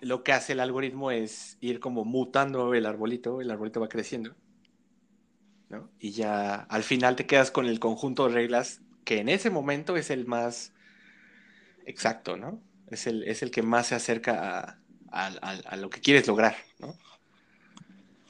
lo 0.00 0.22
que 0.22 0.32
hace 0.32 0.52
el 0.54 0.60
algoritmo 0.60 1.10
es 1.10 1.56
ir 1.60 1.80
como 1.80 2.04
mutando 2.04 2.74
el 2.74 2.86
arbolito, 2.86 3.40
el 3.40 3.50
arbolito 3.50 3.80
va 3.80 3.88
creciendo, 3.88 4.34
¿no? 5.68 5.90
Y 5.98 6.12
ya 6.12 6.54
al 6.56 6.82
final 6.82 7.16
te 7.16 7.26
quedas 7.26 7.50
con 7.50 7.66
el 7.66 7.80
conjunto 7.80 8.28
de 8.28 8.34
reglas 8.34 8.82
que 9.04 9.18
en 9.20 9.28
ese 9.28 9.50
momento 9.50 9.96
es 9.96 10.10
el 10.10 10.26
más 10.26 10.72
exacto, 11.84 12.36
¿no? 12.36 12.62
Es 12.90 13.06
el, 13.06 13.22
es 13.24 13.42
el 13.42 13.50
que 13.50 13.62
más 13.62 13.88
se 13.88 13.94
acerca 13.94 14.60
a, 14.60 14.78
a- 15.10 15.26
a- 15.42 15.50
a 15.70 15.76
lo 15.76 15.90
que 15.90 16.00
quieres 16.00 16.26
lograr, 16.26 16.56
¿no? 16.78 16.94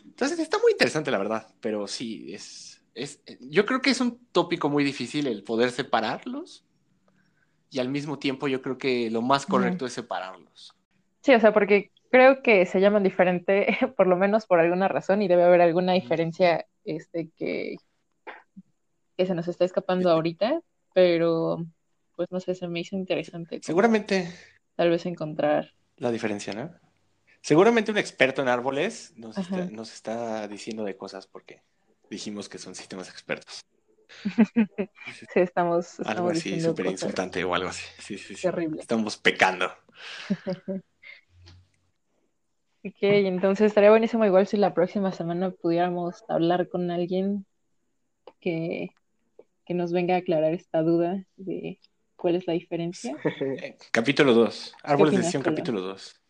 Entonces 0.04 0.38
está 0.38 0.58
muy 0.58 0.72
interesante, 0.72 1.10
la 1.10 1.18
verdad, 1.18 1.46
pero 1.60 1.86
sí, 1.86 2.32
es, 2.34 2.82
Es, 2.94 3.20
yo 3.40 3.66
creo 3.66 3.82
que 3.82 3.90
es 3.90 4.00
un 4.00 4.18
tópico 4.32 4.68
muy 4.70 4.84
difícil 4.84 5.26
el 5.26 5.42
poder 5.44 5.70
separarlos 5.70 6.64
y 7.70 7.78
al 7.78 7.88
mismo 7.88 8.18
tiempo 8.18 8.48
yo 8.48 8.60
creo 8.62 8.76
que 8.78 9.08
lo 9.10 9.22
más 9.22 9.46
correcto 9.46 9.86
es 9.86 9.92
separarlos. 9.92 10.74
Sí, 11.22 11.34
o 11.34 11.40
sea, 11.40 11.52
porque 11.52 11.90
creo 12.16 12.42
que 12.42 12.64
se 12.64 12.80
llaman 12.80 13.02
diferente, 13.02 13.66
por 13.96 14.06
lo 14.06 14.16
menos 14.16 14.46
por 14.46 14.58
alguna 14.58 14.88
razón, 14.88 15.20
y 15.20 15.28
debe 15.28 15.44
haber 15.44 15.60
alguna 15.60 15.92
diferencia 15.92 16.66
este, 16.84 17.28
que, 17.36 17.76
que 19.18 19.26
se 19.26 19.34
nos 19.34 19.48
está 19.48 19.66
escapando 19.66 20.10
ahorita, 20.10 20.62
pero 20.94 21.58
pues 22.16 22.28
no 22.30 22.40
sé, 22.40 22.54
se 22.54 22.68
me 22.68 22.80
hizo 22.80 22.96
interesante. 22.96 23.60
Seguramente. 23.62 24.32
Tal 24.76 24.88
vez 24.88 25.04
encontrar. 25.04 25.72
La 25.98 26.10
diferencia, 26.10 26.54
¿no? 26.54 26.70
Seguramente 27.42 27.90
un 27.90 27.98
experto 27.98 28.40
en 28.40 28.48
árboles 28.48 29.12
nos 29.16 29.36
está, 29.36 29.66
nos 29.66 29.92
está, 29.92 30.48
diciendo 30.48 30.84
de 30.84 30.96
cosas 30.96 31.26
porque 31.26 31.62
dijimos 32.08 32.48
que 32.48 32.58
son 32.58 32.74
sistemas 32.74 33.10
expertos. 33.10 33.60
sí, 35.34 35.40
estamos. 35.40 36.00
algo 36.00 36.30
así 36.30 36.60
súper 36.62 36.86
insultante 36.86 37.44
o 37.44 37.54
algo 37.54 37.68
así. 37.68 37.84
Sí, 37.98 38.16
sí, 38.16 38.34
sí. 38.34 38.42
Terrible. 38.42 38.80
Estamos 38.80 39.18
pecando. 39.18 39.70
ok, 42.86 43.02
entonces 43.02 43.66
estaría 43.66 43.90
buenísimo 43.90 44.24
igual 44.24 44.46
si 44.46 44.56
la 44.56 44.74
próxima 44.74 45.12
semana 45.12 45.50
pudiéramos 45.50 46.24
hablar 46.28 46.68
con 46.68 46.90
alguien 46.90 47.46
que, 48.40 48.90
que 49.64 49.74
nos 49.74 49.92
venga 49.92 50.14
a 50.14 50.18
aclarar 50.18 50.52
esta 50.52 50.82
duda 50.82 51.24
de 51.36 51.80
cuál 52.16 52.36
es 52.36 52.46
la 52.46 52.52
diferencia. 52.52 53.16
capítulo 53.90 54.34
2. 54.34 54.74
Árboles 54.82 55.12
de 55.12 55.18
decisión, 55.18 55.42
capítulo 55.42 55.80
2. 55.80 56.20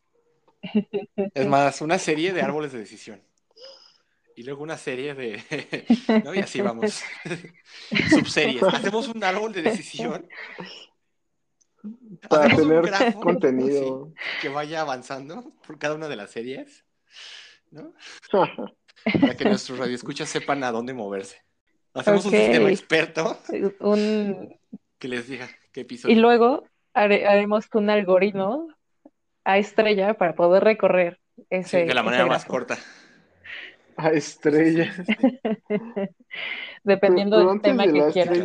Es 1.35 1.47
más, 1.47 1.81
una 1.81 1.99
serie 1.99 2.33
de 2.33 2.43
árboles 2.43 2.73
de 2.73 2.81
decisión. 2.81 3.23
Y 4.35 4.43
luego 4.43 4.63
una 4.63 4.77
serie 4.77 5.15
de. 5.15 5.43
¿no? 6.25 6.35
Y 6.35 6.41
así 6.41 6.61
vamos. 6.61 7.03
Subseries. 8.11 8.63
Hacemos 8.63 9.09
un 9.09 9.23
árbol 9.23 9.53
de 9.53 9.63
decisión. 9.63 10.29
Para 12.29 12.55
tener 12.55 13.15
contenido. 13.21 14.13
que 14.41 14.49
vaya 14.49 14.81
avanzando 14.81 15.53
por 15.67 15.79
cada 15.79 15.95
una 15.95 16.09
de 16.09 16.17
las 16.17 16.31
series. 16.31 16.85
¿no? 17.71 17.93
Para 18.31 19.37
que 19.37 19.45
nuestros 19.45 19.79
radioescuchas 19.79 20.29
sepan 20.29 20.65
a 20.65 20.73
dónde 20.73 20.95
moverse. 20.95 21.43
Hacemos 21.95 22.25
un 22.27 22.33
sistema 22.33 22.71
experto. 22.71 23.39
Un... 23.81 24.59
Que 24.99 25.09
les 25.09 25.29
diga 25.29 25.49
qué 25.73 25.83
episodio. 25.83 26.15
Y 26.15 26.19
luego 26.19 26.65
haremos 26.93 27.67
un 27.75 27.91
algoritmo 27.91 28.69
a 29.45 29.59
estrella 29.59 30.15
para 30.15 30.35
poder 30.35 30.65
recorrer 30.65 31.21
ese. 31.51 31.85
de 31.85 31.95
la 31.95 32.03
manera 32.03 32.27
más 32.27 32.45
corta 32.45 32.79
a 33.97 34.11
estrella. 34.11 34.93
Dependiendo 36.85 37.47
del 37.49 37.61
tema 37.61 37.85
que 37.85 38.13
quieras. 38.13 38.39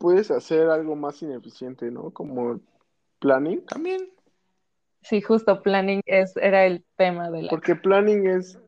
Puedes 0.00 0.30
hacer 0.30 0.70
algo 0.70 0.96
más 0.96 1.20
ineficiente, 1.20 1.90
¿no? 1.90 2.10
Como 2.10 2.58
planning. 3.18 3.62
También. 3.66 4.10
Sí, 5.02 5.20
justo 5.20 5.62
planning 5.62 6.00
es, 6.06 6.34
era 6.38 6.64
el 6.64 6.82
tema 6.96 7.30
de 7.30 7.42
la. 7.42 7.50
Porque 7.50 7.76
planning 7.76 8.26
es, 8.26 8.58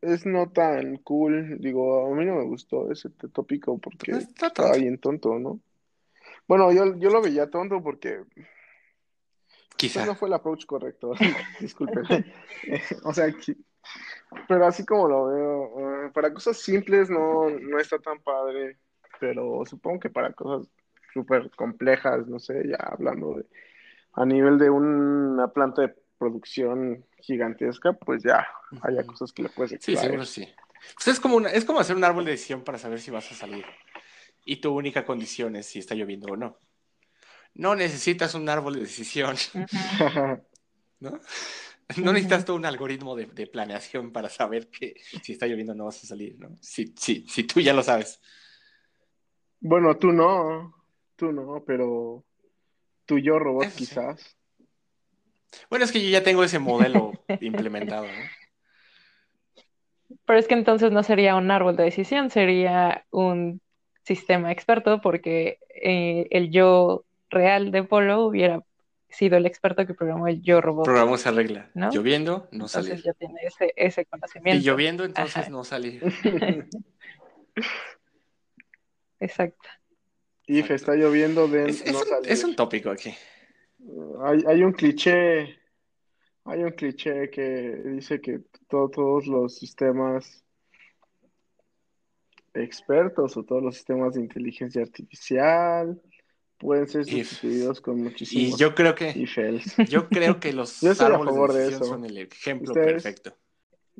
es 0.00 0.24
no 0.24 0.48
tan 0.52 0.98
cool. 0.98 1.58
Digo, 1.58 2.06
a 2.06 2.14
mí 2.14 2.24
no 2.24 2.36
me 2.36 2.44
gustó 2.44 2.92
ese 2.92 3.10
tópico 3.10 3.78
porque 3.78 4.12
estaba 4.12 4.76
bien 4.76 4.98
tonto, 4.98 5.40
¿no? 5.40 5.58
Bueno, 6.46 6.70
yo, 6.70 6.96
yo 6.98 7.10
lo 7.10 7.20
veía 7.20 7.50
tonto 7.50 7.82
porque 7.82 8.20
Quizá. 9.76 10.06
no 10.06 10.14
fue 10.14 10.28
el 10.28 10.34
approach 10.34 10.66
correcto. 10.66 11.14
Disculpen. 11.60 12.04
o 13.04 13.12
sea, 13.12 13.26
pero 14.46 14.66
así 14.66 14.86
como 14.86 15.08
lo 15.08 15.26
veo, 15.26 16.06
eh, 16.06 16.10
para 16.14 16.32
cosas 16.32 16.58
simples 16.58 17.10
no, 17.10 17.50
no 17.50 17.80
está 17.80 17.98
tan 17.98 18.20
padre, 18.20 18.78
pero 19.20 19.64
supongo 19.66 20.00
que 20.00 20.10
para 20.10 20.32
cosas 20.32 20.68
súper 21.12 21.50
complejas, 21.50 22.26
no 22.26 22.38
sé, 22.38 22.68
ya 22.68 22.76
hablando 22.76 23.34
de 23.34 23.46
a 24.14 24.24
nivel 24.24 24.58
de 24.58 24.70
una 24.70 25.48
planta 25.48 25.82
de 25.82 25.94
producción 26.18 27.04
gigantesca, 27.18 27.92
pues 27.92 28.22
ya 28.22 28.46
haya 28.82 29.04
cosas 29.04 29.32
que 29.32 29.42
le 29.42 29.48
puedes 29.48 29.72
explicar. 29.72 30.02
Sí, 30.02 30.08
seguro 30.08 30.24
sí. 30.24 30.48
Pues 30.94 31.08
es 31.08 31.20
como, 31.20 31.40
es 31.40 31.64
como 31.64 31.80
hacer 31.80 31.96
un 31.96 32.04
árbol 32.04 32.24
de 32.24 32.32
decisión 32.32 32.62
para 32.62 32.78
saber 32.78 33.00
si 33.00 33.10
vas 33.10 33.30
a 33.32 33.34
salir. 33.34 33.64
Y 34.44 34.56
tu 34.56 34.72
única 34.74 35.04
condición 35.04 35.56
es 35.56 35.66
si 35.66 35.78
está 35.78 35.94
lloviendo 35.94 36.32
o 36.32 36.36
no. 36.36 36.58
No 37.54 37.74
necesitas 37.74 38.34
un 38.34 38.48
árbol 38.48 38.74
de 38.74 38.80
decisión. 38.80 39.36
¿No? 41.00 41.20
No 41.98 42.14
necesitas 42.14 42.46
todo 42.46 42.56
un 42.56 42.64
algoritmo 42.64 43.14
de, 43.14 43.46
planeación 43.46 44.10
para 44.10 44.30
saber 44.30 44.70
que 44.70 44.94
si 45.22 45.32
está 45.32 45.46
lloviendo 45.46 45.74
no 45.74 45.84
vas 45.84 46.02
a 46.02 46.06
salir, 46.06 46.38
¿no? 46.38 46.56
Si, 46.62 46.94
si, 46.96 47.26
si 47.28 47.44
tú 47.44 47.60
ya 47.60 47.74
lo 47.74 47.82
sabes. 47.82 48.22
Bueno, 49.66 49.96
tú 49.96 50.12
no, 50.12 50.74
tú 51.16 51.32
no, 51.32 51.64
pero 51.66 52.22
tú 53.06 53.18
yo 53.18 53.38
robot 53.38 53.68
quizás. 53.74 54.36
Bueno, 55.70 55.86
es 55.86 55.92
que 55.92 56.04
yo 56.04 56.10
ya 56.10 56.22
tengo 56.22 56.44
ese 56.44 56.58
modelo 56.58 57.12
implementado, 57.40 58.04
¿no? 58.04 59.64
Pero 60.26 60.38
es 60.38 60.46
que 60.46 60.52
entonces 60.52 60.92
no 60.92 61.02
sería 61.02 61.34
un 61.36 61.50
árbol 61.50 61.76
de 61.76 61.84
decisión, 61.84 62.28
sería 62.28 63.06
un 63.10 63.62
sistema 64.02 64.52
experto 64.52 65.00
porque 65.00 65.58
eh, 65.82 66.26
el 66.28 66.50
yo 66.50 67.06
real 67.30 67.70
de 67.70 67.84
Polo 67.84 68.26
hubiera 68.26 68.60
sido 69.08 69.38
el 69.38 69.46
experto 69.46 69.86
que 69.86 69.94
programó 69.94 70.28
el 70.28 70.42
yo 70.42 70.60
robot. 70.60 70.84
Programó 70.84 71.14
esa 71.14 71.30
regla. 71.30 71.70
Lloviendo, 71.74 72.48
no 72.52 72.68
salir. 72.68 72.92
Entonces 72.92 73.06
ya 73.06 73.14
tiene 73.14 73.40
ese, 73.42 73.72
ese 73.76 74.04
conocimiento. 74.04 74.60
Y 74.60 74.62
lloviendo, 74.62 75.04
entonces 75.04 75.48
no 75.48 75.64
salir. 75.64 76.02
Exacto. 79.24 79.68
If 80.46 80.70
está 80.70 80.94
lloviendo, 80.94 81.48
de 81.48 81.70
es, 81.70 81.90
no 81.90 81.98
un, 81.98 82.26
es 82.26 82.44
un 82.44 82.54
tópico 82.54 82.90
aquí. 82.90 83.14
Hay, 84.22 84.44
hay 84.46 84.62
un 84.62 84.72
cliché, 84.72 85.58
hay 86.44 86.62
un 86.62 86.72
cliché 86.72 87.30
que 87.30 87.80
dice 87.84 88.20
que 88.20 88.40
todos 88.68 89.26
los 89.26 89.56
sistemas 89.56 90.44
expertos 92.52 93.36
o 93.36 93.42
todos 93.42 93.62
los 93.62 93.74
sistemas 93.74 94.14
de 94.14 94.20
inteligencia 94.20 94.82
artificial 94.82 96.00
pueden 96.58 96.88
ser 96.88 97.04
sustituidos 97.06 97.80
con 97.80 98.02
muchísimos. 98.02 98.54
Y 98.54 98.56
yo 98.58 98.74
creo 98.74 98.94
que 98.94 99.12
yo 99.88 100.08
creo 100.08 100.40
que 100.40 100.52
los 100.52 100.82
árboles 101.00 101.54
de, 101.54 101.58
decisión 101.58 101.88
son 101.88 102.04
el 102.04 102.18
ejemplo 102.18 102.74
perfecto. 102.74 103.34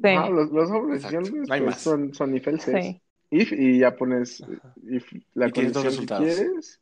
Ah, 0.03 0.29
los, 0.29 0.51
los, 0.51 0.71
árboles 0.71 1.03
de 1.03 1.09
decisión 1.09 1.45
pues, 1.47 1.77
son, 1.79 2.15
son 2.15 2.37
if 2.37 2.47
else. 2.49 3.03
If 3.35 3.53
y 3.53 3.79
ya 3.81 3.97
pones 3.97 4.43
if 4.87 5.13
la 5.35 5.51
condición 5.51 6.07
que 6.07 6.07
quieres. 6.07 6.81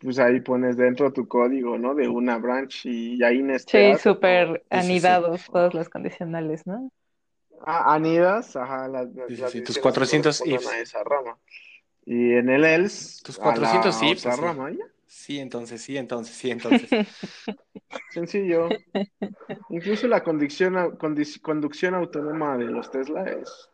Pues 0.00 0.20
ahí 0.20 0.40
pones 0.40 0.76
dentro 0.76 1.12
tu 1.12 1.26
código, 1.26 1.76
¿no? 1.76 1.96
De 1.96 2.06
una 2.06 2.38
branch 2.38 2.86
y 2.86 3.22
ahí 3.24 3.42
Sí, 3.66 3.94
súper 4.00 4.64
anidados 4.70 5.44
todos 5.46 5.74
los 5.74 5.88
condicionales, 5.88 6.64
¿no? 6.68 6.92
Ah, 7.64 7.94
anidas, 7.94 8.54
ajá, 8.54 8.86
las, 8.88 9.08
tus 9.64 9.78
400 9.78 10.46
ifs. 10.46 10.72
esa 10.72 11.02
rama. 11.04 11.36
Y 12.04 12.32
en 12.32 12.48
el 12.48 12.64
else. 12.64 13.22
Tus 13.24 13.38
400 13.38 13.94
sí, 13.94 14.14
pues, 14.14 14.36
sí. 15.06 15.38
entonces, 15.38 15.80
sí, 15.82 15.96
entonces, 15.96 16.34
sí, 16.36 16.50
entonces. 16.50 16.88
Sencillo. 18.10 18.68
Incluso 19.70 20.08
la 20.08 20.22
conducción, 20.22 20.96
conducción 20.96 21.94
autónoma 21.94 22.56
de 22.56 22.64
los 22.64 22.90
Tesla 22.90 23.24
es 23.24 23.70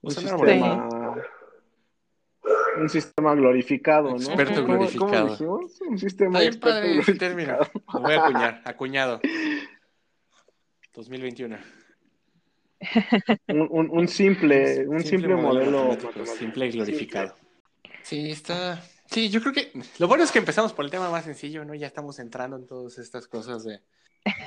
un 0.00 0.10
sistema, 0.10 0.88
un 2.78 2.88
sistema 2.88 3.34
glorificado, 3.34 4.10
¿no? 4.10 4.16
Experto 4.16 4.64
glorificado. 4.64 5.60
Un 5.88 5.98
sistema 5.98 6.42
experto 6.42 6.88
glorificado. 6.88 7.70
Lo 7.92 8.00
voy 8.00 8.12
a 8.12 8.24
acuñar, 8.24 8.62
acuñado. 8.64 9.20
2021. 10.94 11.58
Un, 13.48 13.68
un, 13.70 13.90
un 13.90 14.08
simple, 14.08 14.86
un 14.86 15.02
simple, 15.02 15.34
modelo, 15.34 15.96
simple 16.38 16.66
y 16.66 16.70
glorificado. 16.70 17.34
Sí, 18.02 18.30
está. 18.30 18.82
Sí, 19.06 19.30
yo 19.30 19.40
creo 19.40 19.52
que 19.52 19.72
lo 19.98 20.08
bueno 20.08 20.24
es 20.24 20.32
que 20.32 20.38
empezamos 20.38 20.72
por 20.72 20.84
el 20.84 20.90
tema 20.90 21.10
más 21.10 21.24
sencillo, 21.24 21.64
¿no? 21.64 21.74
Ya 21.74 21.86
estamos 21.86 22.18
entrando 22.18 22.56
en 22.56 22.66
todas 22.66 22.98
estas 22.98 23.28
cosas 23.28 23.64
de, 23.64 23.80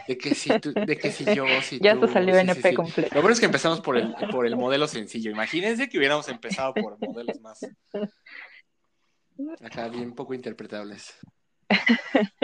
de 0.07 0.17
que 0.17 0.36
si 0.36 0.59
tú, 0.59 0.73
de 0.73 0.97
que 0.97 1.11
si 1.11 1.25
yo, 1.34 1.45
si 1.61 1.80
Ya 1.82 1.99
te 1.99 2.07
salió 2.07 2.38
NP 2.38 2.73
completo. 2.73 3.15
Lo 3.15 3.21
bueno 3.21 3.34
es 3.34 3.39
que 3.39 3.45
empezamos 3.45 3.82
por 3.82 3.97
el, 3.97 4.13
por 4.32 4.45
el 4.45 4.55
modelo 4.55 4.88
sencillo. 4.88 5.32
Imagínense 5.32 5.89
que 5.89 5.97
hubiéramos 5.97 6.27
empezado 6.30 6.73
por 6.73 6.97
modelos 6.99 7.39
más 7.41 7.59
acá 9.61 9.88
bien 9.88 10.13
poco 10.13 10.34
interpretables. 10.34 11.17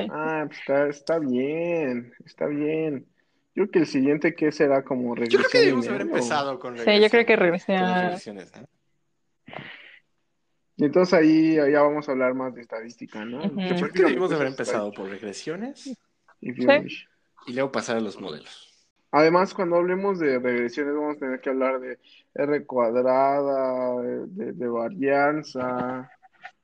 Ah, 0.09 0.45
pues 0.47 0.59
está, 0.59 0.87
está 0.87 1.19
bien, 1.19 2.13
está 2.25 2.45
bien. 2.47 3.07
Yo 3.55 3.63
creo 3.63 3.71
que 3.71 3.79
el 3.79 3.87
siguiente 3.87 4.35
que 4.35 4.51
será 4.51 4.83
como 4.83 5.15
regresión. 5.15 5.43
Yo 5.43 5.49
creo 5.49 5.51
que 5.51 5.65
debemos 5.65 5.87
haber 5.87 6.01
empezado 6.01 6.59
con 6.59 6.77
regresión. 6.77 6.95
Sí, 6.95 7.03
yo 7.03 7.09
creo 7.09 7.25
que 7.25 7.35
regresión. 7.35 8.45
Y 10.77 10.83
entonces 10.83 11.13
ahí 11.13 11.55
ya 11.55 11.81
vamos 11.81 12.07
a 12.09 12.11
hablar 12.11 12.33
más 12.33 12.53
de 12.53 12.61
estadística, 12.61 13.23
¿no? 13.23 13.43
Yo 13.43 13.75
creo 13.75 13.91
que 13.91 14.03
debimos 14.03 14.31
haber 14.33 14.47
empezado 14.47 14.91
por 14.91 15.09
regresiones 15.09 15.97
y, 16.41 16.51
y 17.47 17.53
luego 17.53 17.71
pasar 17.71 17.97
a 17.97 18.01
los 18.01 18.19
modelos. 18.19 18.71
Además, 19.11 19.53
cuando 19.53 19.77
hablemos 19.77 20.19
de 20.19 20.39
regresiones, 20.39 20.93
vamos 20.93 21.15
a 21.15 21.19
tener 21.19 21.39
que 21.39 21.49
hablar 21.49 21.79
de 21.79 21.97
R 22.33 22.65
cuadrada, 22.65 24.01
de, 24.01 24.51
de 24.53 24.67
varianza, 24.67 26.11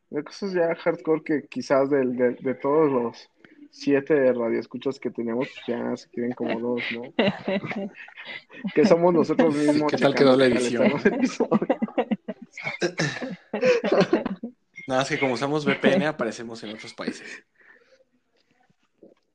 de 0.09 0.23
cosas 0.23 0.51
ya 0.53 0.75
hardcore 0.75 1.23
que 1.23 1.47
quizás 1.47 1.89
del- 1.89 2.15
de, 2.17 2.31
de 2.33 2.55
todos 2.55 2.91
los 2.91 3.29
siete 3.69 4.33
radioescuchas 4.33 4.99
que 4.99 5.11
tenemos, 5.11 5.47
pues 5.47 5.65
ya 5.65 5.95
se 5.95 6.09
queden 6.09 6.33
como 6.33 6.59
dos, 6.59 6.81
¿no? 6.91 7.03
Que 8.75 8.85
somos 8.85 9.13
nosotros 9.13 9.55
mismos. 9.55 9.89
¿Qué 9.89 9.97
tal 9.97 10.13
quedó 10.13 10.35
la 10.35 10.45
edición? 10.47 10.91
Nada 14.87 15.01
más 15.01 15.09
que 15.09 15.19
como 15.19 15.33
usamos 15.33 15.65
VPN 15.65 16.05
aparecemos 16.07 16.61
en 16.63 16.71
otros 16.71 16.93
países. 16.93 17.43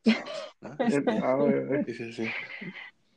¿No? 0.60 0.76
Ah, 1.22 1.34
güey, 1.34 1.84
Sí, 1.84 1.94
sí, 1.94 2.12
sí. 2.12 2.28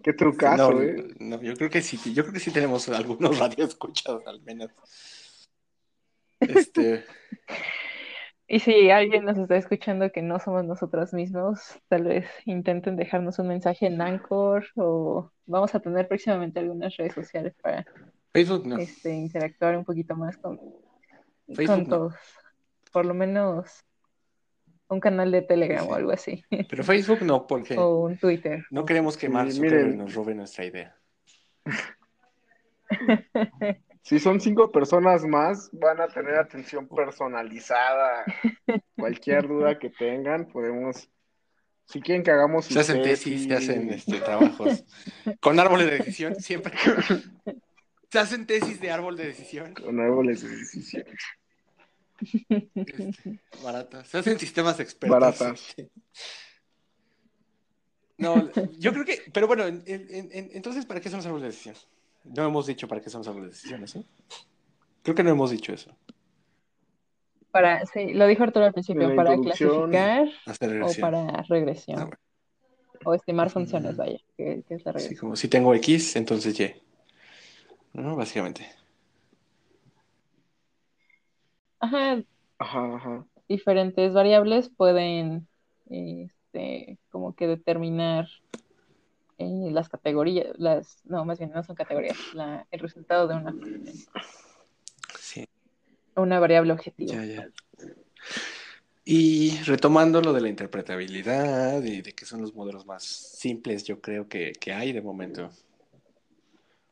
Qué 0.02 0.14
trucazo, 0.14 0.72
No, 0.72 0.82
¿eh? 0.82 1.16
no, 1.20 1.42
yo 1.42 1.54
creo 1.56 1.70
que 1.70 1.82
sí, 1.82 1.98
yo 2.14 2.24
creo 2.24 2.34
que 2.34 2.40
sí 2.40 2.52
tenemos 2.52 2.88
algunos 2.90 3.38
radioescuchas 3.40 4.26
al 4.26 4.42
menos. 4.42 4.72
Este, 6.40 7.06
Y 8.52 8.60
si 8.62 8.90
alguien 8.90 9.26
nos 9.26 9.38
está 9.38 9.58
escuchando 9.58 10.12
que 10.12 10.24
no 10.24 10.40
somos 10.40 10.66
nosotros 10.66 11.14
mismos, 11.14 11.80
tal 11.88 12.06
vez 12.06 12.26
intenten 12.46 12.96
dejarnos 12.96 13.38
un 13.38 13.48
mensaje 13.48 13.86
en 13.86 14.02
Anchor 14.02 14.66
o 14.76 15.32
vamos 15.46 15.76
a 15.76 15.80
tener 15.80 16.08
próximamente 16.08 16.60
algunas 16.60 16.98
redes 16.98 17.14
sociales 17.14 17.54
para 17.62 17.86
Facebook 18.34 18.66
no. 18.66 18.78
este, 18.78 19.14
interactuar 19.14 19.78
un 19.78 19.86
poquito 19.86 20.16
más 20.16 20.36
con, 20.38 20.60
Facebook 21.48 21.68
con 21.68 21.84
no. 21.84 21.90
todos. 21.90 22.16
Por 22.92 23.06
lo 23.06 23.14
menos 23.14 23.86
un 24.90 25.00
canal 25.00 25.32
de 25.32 25.42
Telegram 25.44 25.84
Sí. 25.84 25.88
o 25.90 25.94
algo 25.96 26.12
así, 26.12 26.44
Pero 26.70 26.84
Facebook 26.84 27.22
no, 27.22 27.46
porque 27.48 27.78
o 27.78 28.06
un 28.06 28.18
Twitter. 28.18 28.66
no 28.72 28.86
queremos 28.86 29.18
que 29.18 29.30
Mark 29.30 29.52
Zuckerberg 29.52 29.84
miren. 29.86 29.98
nos 30.00 30.14
robe 30.14 30.36
nuestra 30.36 30.66
idea. 30.66 30.96
Si 34.02 34.18
son 34.18 34.40
cinco 34.40 34.72
personas 34.72 35.26
más, 35.26 35.70
van 35.74 36.00
a 36.02 36.08
tener 36.08 36.36
atención 36.36 36.88
personalizada. 36.88 38.24
Cualquier 38.98 39.48
duda 39.48 39.78
que 39.78 39.90
tengan, 39.90 40.48
podemos. 40.48 41.10
Si 41.86 42.00
quieren 42.02 42.24
que 42.24 42.32
hagamos 42.32 42.66
Se 42.66 42.80
hacen 42.80 43.02
tesis, 43.04 43.44
se 43.44 43.54
hacen 43.54 43.90
este, 43.92 44.20
trabajos 44.20 44.86
con 45.42 45.60
árboles 45.60 45.88
de 45.88 45.98
decisión, 45.98 46.36
siempre. 46.36 46.74
Se 48.12 48.18
hacen 48.18 48.48
tesis 48.48 48.82
de 48.82 48.90
árbol 48.90 49.16
de 49.18 49.28
decisión. 49.28 49.76
con 49.76 50.00
árboles 50.00 50.42
de 50.42 50.50
decisión. 50.50 51.04
Este, 52.22 53.40
baratas. 53.64 54.08
Se 54.08 54.18
hacen 54.20 54.40
sistemas 54.40 54.80
expertos. 54.80 55.20
Baratas. 55.20 55.76
No, 58.18 58.50
yo 58.78 58.92
creo 58.92 59.06
que, 59.06 59.22
pero 59.32 59.48
bueno, 59.48 59.66
en- 59.66 59.82
en- 59.88 60.30
en- 60.34 60.50
entonces, 60.52 60.86
¿para 60.86 61.00
qué 61.00 61.08
son 61.10 61.20
los 61.20 61.26
árboles 61.26 61.44
de 61.44 61.48
decisión? 61.52 61.76
No 62.26 62.46
hemos 62.46 62.68
dicho 62.68 62.86
para 62.86 63.00
qué 63.00 63.10
son 63.10 63.20
los 63.22 63.30
árboles 63.30 63.52
de 63.52 63.56
decisiones, 63.56 63.96
¿eh? 63.96 64.04
Creo 65.04 65.16
que 65.16 65.24
no 65.24 65.30
hemos 65.30 65.52
dicho 65.52 65.72
eso. 65.72 65.96
Para, 67.52 67.86
sí, 67.86 68.14
lo 68.14 68.28
dijo 68.28 68.44
Arturo 68.44 68.66
al 68.66 68.74
principio, 68.74 69.16
para 69.16 69.38
clasificar 69.38 70.28
o 70.84 70.92
para 71.00 71.44
regresión. 71.44 71.98
Ah, 71.98 72.04
bueno. 72.08 72.20
O 73.06 73.14
estimar 73.14 73.48
Ujú. 73.48 73.54
funciones, 73.54 73.96
vaya, 73.96 74.20
que, 74.36 74.64
que 74.68 74.74
es 74.76 74.84
la 74.84 74.92
Así 74.92 75.04
regresión. 75.06 75.20
como 75.22 75.36
si 75.38 75.48
tengo 75.48 75.74
X, 75.76 76.18
entonces 76.18 76.60
Y. 76.60 76.74
¿No? 77.94 78.18
Básicamente. 78.18 78.68
Ajá, 81.80 82.22
Ajá, 82.58 82.96
ajá. 82.96 83.26
diferentes 83.48 84.14
variables 84.14 84.70
pueden 84.70 85.48
este, 85.90 86.98
como 87.10 87.36
que 87.36 87.48
determinar 87.48 88.28
eh, 89.38 89.70
las 89.72 89.88
categorías, 89.90 90.48
las, 90.58 91.02
no, 91.06 91.24
más 91.26 91.40
bien 91.40 91.52
no 91.52 91.64
son 91.64 91.76
categorías, 91.76 92.18
la- 92.34 92.68
el 92.72 92.80
resultado 92.80 93.28
de 93.28 93.36
una 93.36 93.56
Sí, 95.20 95.46
una 96.16 96.40
variable 96.40 96.74
objetiva. 96.74 97.14
ya, 97.14 97.26
ya. 97.26 97.48
Y 99.06 99.58
retomando 99.64 100.22
lo 100.22 100.34
de 100.34 100.42
la 100.42 100.50
interpretabilidad 100.50 101.82
y 101.82 102.02
de 102.02 102.14
que 102.14 102.26
son 102.26 102.42
los 102.42 102.54
modelos 102.54 102.86
más 102.86 103.04
simples, 103.04 103.84
yo 103.86 104.02
creo 104.02 104.28
que, 104.28 104.52
que 104.52 104.74
hay 104.74 104.92
de 104.92 105.02
momento. 105.02 105.50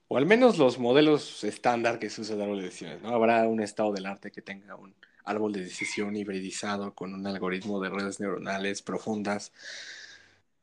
O 0.10 0.18
al 0.18 0.26
menos 0.26 0.58
los 0.58 0.80
modelos 0.80 1.44
estándar 1.44 2.00
que 2.00 2.10
se 2.10 2.22
usa 2.22 2.36
de 2.36 2.44
árbol 2.44 2.60
de 2.60 2.66
decisiones, 2.66 3.02
¿no? 3.02 3.10
Habrá 3.10 3.46
un 3.48 3.62
estado 3.62 3.92
del 3.92 4.06
arte 4.06 4.32
que 4.32 4.42
tenga 4.42 4.76
un 4.76 4.94
árbol 5.26 5.52
de 5.52 5.62
decisión 5.64 6.16
hibridizado 6.16 6.94
con 6.94 7.14
un 7.14 7.28
algoritmo 7.28 7.82
de 7.82 7.90
redes 7.90 8.20
neuronales 8.22 8.82
profundas 8.82 9.52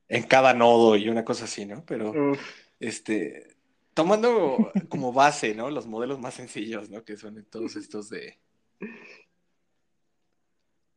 en 0.08 0.22
cada 0.22 0.54
nodo 0.54 0.96
y 0.96 1.08
una 1.10 1.24
cosa 1.24 1.44
así, 1.44 1.66
¿no? 1.66 1.84
Pero 1.84 2.12
Uf, 2.32 2.40
este, 2.80 3.54
tomando 3.92 4.70
como 4.88 5.12
base, 5.12 5.54
¿no? 5.54 5.70
Los 5.70 5.86
modelos 5.86 6.18
más 6.18 6.34
sencillos, 6.34 6.88
¿no? 6.88 7.04
Que 7.04 7.18
son 7.18 7.44
todos 7.50 7.76
estos 7.76 8.08
de... 8.08 8.38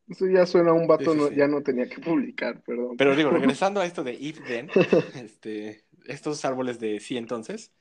eso 0.08 0.26
ya 0.26 0.46
suena 0.46 0.70
a 0.70 0.74
un 0.74 0.86
vato, 0.86 1.04
Sí, 1.04 1.10
sí, 1.12 1.16
no- 1.18 1.28
sí. 1.28 1.34
ya 1.36 1.48
no 1.48 1.62
tenía 1.62 1.86
que 1.86 2.00
publicar, 2.00 2.62
perdón. 2.62 2.96
Pero 2.96 3.14
digo, 3.14 3.30
regresando 3.30 3.80
a 3.82 3.84
esto 3.86 4.02
de 4.04 4.14
if 4.14 4.40
then, 4.46 4.70
este, 5.14 5.84
estos 6.06 6.42
árboles 6.46 6.80
de 6.80 6.98
sí 7.00 7.18
entonces, 7.18 7.72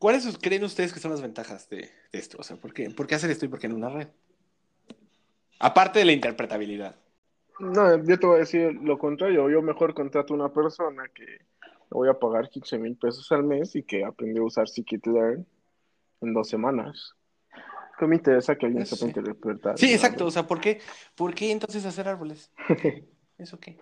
¿cuáles 0.00 0.26
creen 0.38 0.64
ustedes 0.64 0.92
que 0.92 0.98
son 0.98 1.12
las 1.12 1.22
ventajas 1.22 1.68
de, 1.68 1.88
de 2.12 2.18
esto? 2.18 2.38
O 2.40 2.42
sea, 2.42 2.56
¿por 2.56 2.72
qué, 2.72 2.90
por 2.90 3.06
qué 3.06 3.14
hacer 3.14 3.30
esto 3.30 3.44
y 3.44 3.48
por 3.48 3.60
qué 3.60 3.68
en 3.68 3.74
una 3.74 3.90
red? 3.90 4.08
Aparte 5.60 6.00
de 6.00 6.06
la 6.06 6.12
interpretabilidad. 6.12 6.96
No, 7.60 8.02
yo 8.02 8.18
te 8.18 8.26
voy 8.26 8.36
a 8.36 8.40
decir 8.40 8.74
lo 8.82 8.98
contrario. 8.98 9.48
Yo 9.50 9.60
mejor 9.60 9.92
contrato 9.92 10.32
a 10.32 10.36
una 10.36 10.52
persona 10.52 11.04
que 11.14 11.24
le 11.24 11.90
voy 11.90 12.08
a 12.08 12.18
pagar 12.18 12.48
15 12.48 12.78
mil 12.78 12.96
pesos 12.96 13.30
al 13.30 13.44
mes 13.44 13.76
y 13.76 13.82
que 13.82 14.04
aprendió 14.04 14.42
a 14.42 14.46
usar 14.46 14.66
Scikit-Learn 14.66 15.44
en 16.22 16.34
dos 16.34 16.48
semanas. 16.48 17.14
Que 17.98 18.06
me 18.06 18.16
interesa 18.16 18.56
que 18.56 18.64
alguien 18.64 18.86
sepa 18.86 19.12
sí. 19.12 19.18
interpretar. 19.18 19.78
Sí, 19.78 19.92
exacto. 19.92 20.24
O 20.24 20.30
sea, 20.30 20.46
¿por 20.46 20.60
qué, 20.60 20.80
por 21.14 21.34
qué 21.34 21.52
entonces 21.52 21.84
hacer 21.84 22.08
árboles? 22.08 22.50
¿Eso 23.38 23.60
qué? 23.60 23.78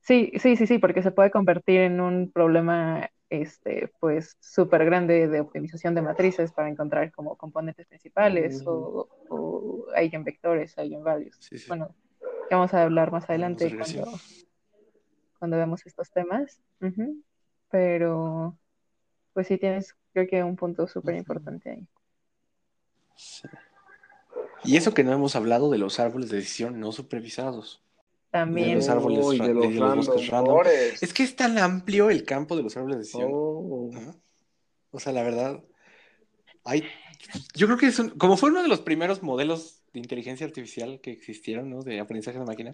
Sí, 0.00 0.32
sí, 0.38 0.56
sí, 0.56 0.66
sí, 0.66 0.78
porque 0.78 1.02
se 1.02 1.12
puede 1.12 1.30
convertir 1.30 1.80
en 1.80 2.00
un 2.00 2.30
problema, 2.30 3.08
este, 3.32 3.90
pues, 3.98 4.36
súper 4.40 4.84
grande 4.84 5.26
de 5.26 5.40
optimización 5.40 5.94
de 5.94 6.02
matrices 6.02 6.52
para 6.52 6.68
encontrar 6.68 7.10
como 7.12 7.34
componentes 7.36 7.86
principales 7.86 8.62
o, 8.66 9.08
o 9.30 9.86
eigenvectores, 9.94 10.76
eigenvalues. 10.76 11.36
Sí, 11.40 11.56
sí. 11.56 11.64
Bueno, 11.66 11.94
que 12.46 12.54
vamos 12.54 12.74
a 12.74 12.82
hablar 12.82 13.10
más 13.10 13.28
adelante 13.30 13.74
cuando, 13.74 14.12
cuando 15.38 15.56
veamos 15.56 15.86
estos 15.86 16.10
temas. 16.10 16.60
Pero, 17.70 18.58
pues 19.32 19.46
sí 19.46 19.56
tienes, 19.56 19.96
creo 20.12 20.26
que 20.26 20.44
un 20.44 20.56
punto 20.56 20.86
súper 20.86 21.14
importante 21.14 21.70
ahí. 21.70 21.88
Sí. 23.16 23.48
Y 24.64 24.76
eso 24.76 24.92
que 24.92 25.04
no 25.04 25.12
hemos 25.12 25.36
hablado 25.36 25.70
de 25.70 25.78
los 25.78 25.98
árboles 25.98 26.28
de 26.28 26.36
decisión 26.36 26.78
no 26.78 26.92
supervisados. 26.92 27.82
También, 28.32 28.76
los 28.76 28.88
árboles 28.88 29.18
Oh, 29.22 29.32
y 29.34 29.38
ra- 29.38 29.46
de 29.46 29.54
los, 29.54 29.62
de 29.68 29.74
los 29.74 29.96
bosques 30.06 30.28
random. 30.28 30.62
Es 31.02 31.12
que 31.12 31.22
es 31.22 31.36
tan 31.36 31.58
amplio 31.58 32.08
el 32.10 32.24
campo 32.24 32.56
de 32.56 32.62
los 32.62 32.74
árboles 32.76 32.96
de 32.96 33.00
decisión. 33.02 33.30
Oh. 33.32 33.90
Ajá. 33.94 34.16
O 34.90 34.98
sea, 34.98 35.12
la 35.12 35.22
verdad, 35.22 35.62
hay, 36.64 36.82
yo 37.54 37.66
creo 37.66 37.78
que 37.78 37.86
es 37.86 37.98
un- 37.98 38.10
como 38.10 38.36
fue 38.38 38.50
uno 38.50 38.62
de 38.62 38.68
los 38.68 38.80
primeros 38.80 39.22
modelos 39.22 39.82
de 39.92 40.00
inteligencia 40.00 40.46
artificial 40.46 41.00
que 41.02 41.10
existieron, 41.12 41.68
¿no? 41.68 41.82
De 41.82 42.00
aprendizaje 42.00 42.38
de 42.38 42.44
máquina. 42.46 42.72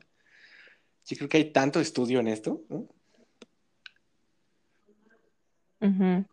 Yo 1.06 1.16
creo 1.16 1.28
que 1.28 1.38
hay 1.38 1.52
tanto 1.52 1.80
estudio 1.80 2.20
en 2.20 2.28
esto. 2.28 2.62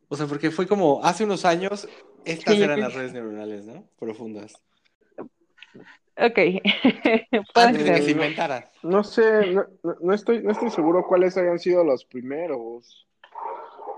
O 0.10 0.16
sea, 0.16 0.28
porque 0.28 0.52
fue 0.52 0.68
como 0.68 1.04
hace 1.04 1.24
unos 1.24 1.46
años, 1.46 1.88
estas 2.26 2.56
Sí, 2.56 2.62
eran 2.62 2.76
creo 2.78 2.88
las 2.90 2.94
redes 2.96 3.14
neuronales, 3.14 3.66
¿no? 3.66 3.88
Profundas. 3.98 4.54
Ok, 6.18 6.40
Antes 7.56 7.86
de 7.86 7.94
que 7.94 8.02
se 8.02 8.12
inventaran. 8.12 8.66
No 8.84 9.04
sé, 9.04 9.54
no, 10.02 10.14
estoy, 10.14 10.42
no 10.44 10.52
estoy 10.52 10.70
seguro 10.70 11.06
cuáles 11.06 11.38
hayan 11.38 11.60
sido 11.60 11.84
los 11.84 12.06
primeros. 12.06 13.06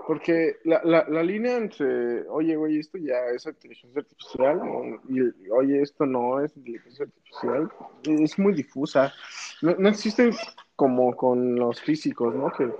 Porque 0.08 0.56
la, 0.64 0.80
la, 0.84 1.04
la 1.06 1.22
línea 1.22 1.56
entre, 1.56 2.26
oye, 2.28 2.56
güey, 2.56 2.78
esto 2.78 2.96
ya 2.96 3.26
es 3.34 3.44
inteligencia 3.44 4.00
artificial, 4.00 4.60
y 5.06 5.20
oye, 5.50 5.82
esto 5.82 6.06
no 6.06 6.40
es 6.40 6.56
inteligencia 6.56 7.04
artificial, 7.04 7.70
es 8.04 8.38
muy 8.38 8.54
difusa. 8.54 9.12
No, 9.60 9.76
no 9.78 9.88
existe 9.90 10.30
como 10.74 11.14
con 11.14 11.56
los 11.56 11.80
físicos, 11.82 12.34
¿no? 12.34 12.50
Que, 12.50 12.70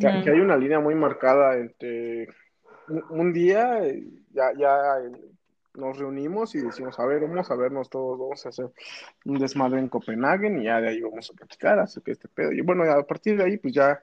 que, 0.00 0.30
hay 0.30 0.40
una 0.40 0.56
línea 0.56 0.80
muy 0.80 0.96
marcada 0.96 1.56
entre 1.56 2.28
un, 2.88 3.04
un 3.08 3.32
día, 3.32 3.80
ya, 4.32 4.52
ya 4.58 4.98
nos 5.74 5.98
reunimos 5.98 6.54
y 6.54 6.60
decimos, 6.60 6.98
a 6.98 7.06
ver, 7.06 7.22
vamos 7.22 7.50
a 7.50 7.56
vernos 7.56 7.90
todos, 7.90 8.18
vamos 8.18 8.46
a 8.46 8.48
hacer 8.50 8.70
un 9.24 9.38
desmadre 9.38 9.80
en 9.80 9.88
Copenhague 9.88 10.48
y 10.60 10.64
ya 10.64 10.80
de 10.80 10.88
ahí 10.88 11.00
vamos 11.00 11.30
a 11.30 11.34
platicar 11.34 11.78
acerca 11.78 12.06
de 12.06 12.12
este 12.12 12.28
pedo. 12.28 12.52
Y 12.52 12.60
bueno, 12.60 12.84
a 12.84 13.02
partir 13.06 13.36
de 13.36 13.44
ahí, 13.44 13.56
pues 13.56 13.74
ya 13.74 14.02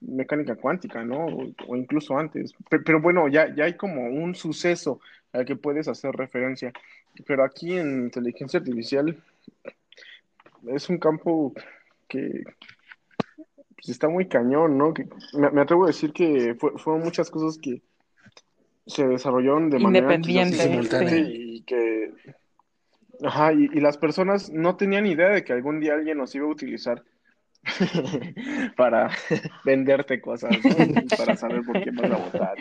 mecánica 0.00 0.56
cuántica, 0.56 1.02
¿no? 1.04 1.26
O, 1.66 1.76
incluso 1.76 2.18
antes. 2.18 2.54
Pero, 2.68 3.00
bueno, 3.00 3.28
ya, 3.28 3.54
ya 3.54 3.64
hay 3.64 3.74
como 3.74 4.02
un 4.08 4.34
suceso 4.34 5.00
al 5.32 5.44
que 5.44 5.56
puedes 5.56 5.88
hacer 5.88 6.12
referencia. 6.14 6.72
Pero 7.26 7.44
aquí 7.44 7.76
en 7.76 8.04
inteligencia 8.04 8.58
artificial 8.58 9.16
es 10.68 10.88
un 10.90 10.98
campo 10.98 11.54
que, 12.08 12.44
pues 13.76 13.88
está 13.88 14.08
muy 14.08 14.26
cañón, 14.28 14.76
¿no? 14.76 14.92
Que, 14.92 15.08
me, 15.32 15.60
atrevo 15.60 15.84
a 15.84 15.88
decir 15.88 16.12
que 16.12 16.54
fue- 16.58 16.78
fueron 16.78 17.02
muchas 17.02 17.30
cosas 17.30 17.58
que 17.58 17.80
se 18.86 19.06
desarrollaron 19.06 19.70
de 19.70 19.78
manera 19.78 20.22
simultánea. 20.22 21.24
sí, 21.24 21.32
y 21.56 21.62
que 21.62 22.12
ajá, 23.24 23.52
y, 23.52 23.64
y 23.72 23.80
las 23.80 23.98
personas 23.98 24.50
no 24.50 24.76
tenían 24.76 25.06
idea 25.06 25.28
de 25.30 25.44
que 25.44 25.52
algún 25.52 25.80
día 25.80 25.94
alguien 25.94 26.18
nos 26.18 26.34
iba 26.34 26.46
a 26.46 26.50
utilizar 26.50 27.02
para 28.76 29.10
venderte 29.64 30.20
cosas, 30.20 30.52
¿no? 30.64 31.16
Para 31.16 31.36
saber 31.36 31.62
por 31.64 31.82
quién 31.82 31.96
vas 31.96 32.10
a 32.10 32.16
votar. 32.16 32.56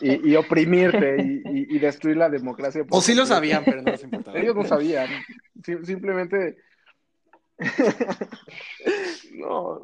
Y, 0.00 0.30
y 0.30 0.36
oprimirte 0.36 1.18
y, 1.22 1.42
y- 1.58 1.76
y 1.76 1.78
destruir 1.78 2.16
la 2.16 2.28
democracia. 2.28 2.84
O 2.90 3.00
sí 3.00 3.14
lo 3.14 3.26
sabían, 3.26 3.64
pero 3.64 3.82
no 3.82 3.90
les 3.90 4.02
importaba. 4.04 4.38
Ellos 4.38 4.54
no 4.54 4.64
sabían. 4.64 5.08
Sim- 5.64 5.84
simplemente. 5.84 6.56
no, 9.34 9.80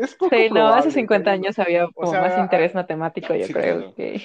es 0.00 0.14
poco 0.14 0.34
Sí, 0.34 0.44
no, 0.48 0.54
probable, 0.54 0.78
hace 0.80 0.90
50 0.92 1.30
¿no? 1.30 1.34
años 1.34 1.58
había 1.58 1.88
como 1.88 2.10
sea, 2.10 2.20
más 2.20 2.38
interés 2.38 2.74
matemático, 2.74 3.34
yo 3.34 3.46
sí, 3.46 3.52
creo, 3.52 3.76
claro. 3.76 3.94
que, 3.94 4.22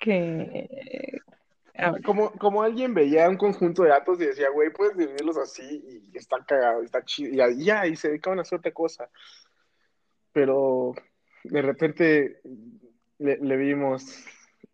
que 0.00 1.20
Como, 2.04 2.32
como 2.32 2.62
alguien 2.62 2.92
veía 2.92 3.28
un 3.28 3.36
conjunto 3.36 3.82
de 3.84 3.90
datos 3.90 4.20
y 4.20 4.26
decía, 4.26 4.50
güey, 4.50 4.70
puedes 4.70 4.96
dividirlos 4.96 5.38
así 5.38 5.82
y 6.12 6.16
está 6.18 6.36
cagado, 6.44 6.82
está 6.82 7.04
chido, 7.04 7.32
y 7.34 7.40
ahí- 7.40 7.64
ya, 7.64 7.86
y 7.86 7.96
se 7.96 8.08
dedicaban 8.08 8.38
a 8.38 8.42
hacer 8.42 8.58
otra 8.58 8.72
cosa. 8.72 9.08
Pero 10.32 10.94
de 11.44 11.62
repente 11.62 12.40
le, 13.18 13.38
le 13.38 13.56
vimos 13.56 14.24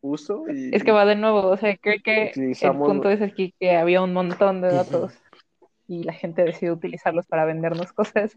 uso 0.01 0.45
y. 0.53 0.75
es 0.75 0.85
que 0.85 0.93
va 0.93 1.05
de 1.05 1.17
nuevo, 1.17 1.47
o 1.49 1.57
sea, 1.57 1.77
creo 1.77 1.97
que 2.05 2.33
el 2.61 2.77
punto 2.79 3.11
es 3.11 3.23
aquí 3.23 3.55
que 3.59 3.77
había 3.77 4.03
un 4.03 4.13
montón 4.13 4.61
de 4.61 4.69
datos 4.73 5.13
y 5.89 6.03
la 6.03 6.13
gente 6.13 6.43
decidió 6.43 6.73
utilizarlos 6.75 7.27
para 7.27 7.45
vendernos 7.45 7.93
cosas. 7.93 8.37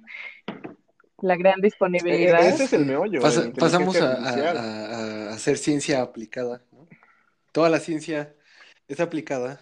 La 1.22 1.36
gran 1.36 1.60
disponibilidad. 1.60 2.40
Ese 2.48 2.64
es 2.64 2.74
el 2.74 2.86
meollo. 2.86 3.20
Pasamos 3.22 3.96
a, 4.00 4.14
a- 4.14 5.30
a 5.32 5.34
hacer 5.34 5.58
ciencia 5.58 6.02
aplicada. 6.02 6.62
Toda 7.52 7.70
la 7.70 7.80
ciencia 7.80 8.36
es 8.88 9.00
aplicada. 9.00 9.60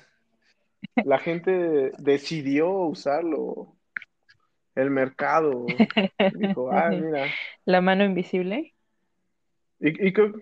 La 1.06 1.20
gente 1.20 1.92
decidió 1.98 2.70
usarlo. 2.72 3.76
El 4.76 4.92
mercado 4.92 5.66
dijo, 6.36 6.72
ah, 6.72 6.90
mira. 6.90 7.26
La 7.66 7.82
mano 7.82 8.04
invisible. 8.06 8.76
Y, 9.80 10.08
y 10.08 10.14
creo- 10.14 10.42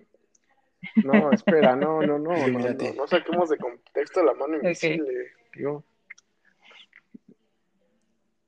No, 1.04 1.32
espera, 1.32 1.76
no, 1.76 2.02
no, 2.02 2.20
no, 2.20 2.48
no, 2.48 2.94
no, 2.96 3.08
saquemos 3.08 3.50
de 3.50 3.58
contexto 3.58 4.24
la 4.24 4.34
mano 4.34 4.56
invisible. 4.58 5.32
Digo. 5.56 5.84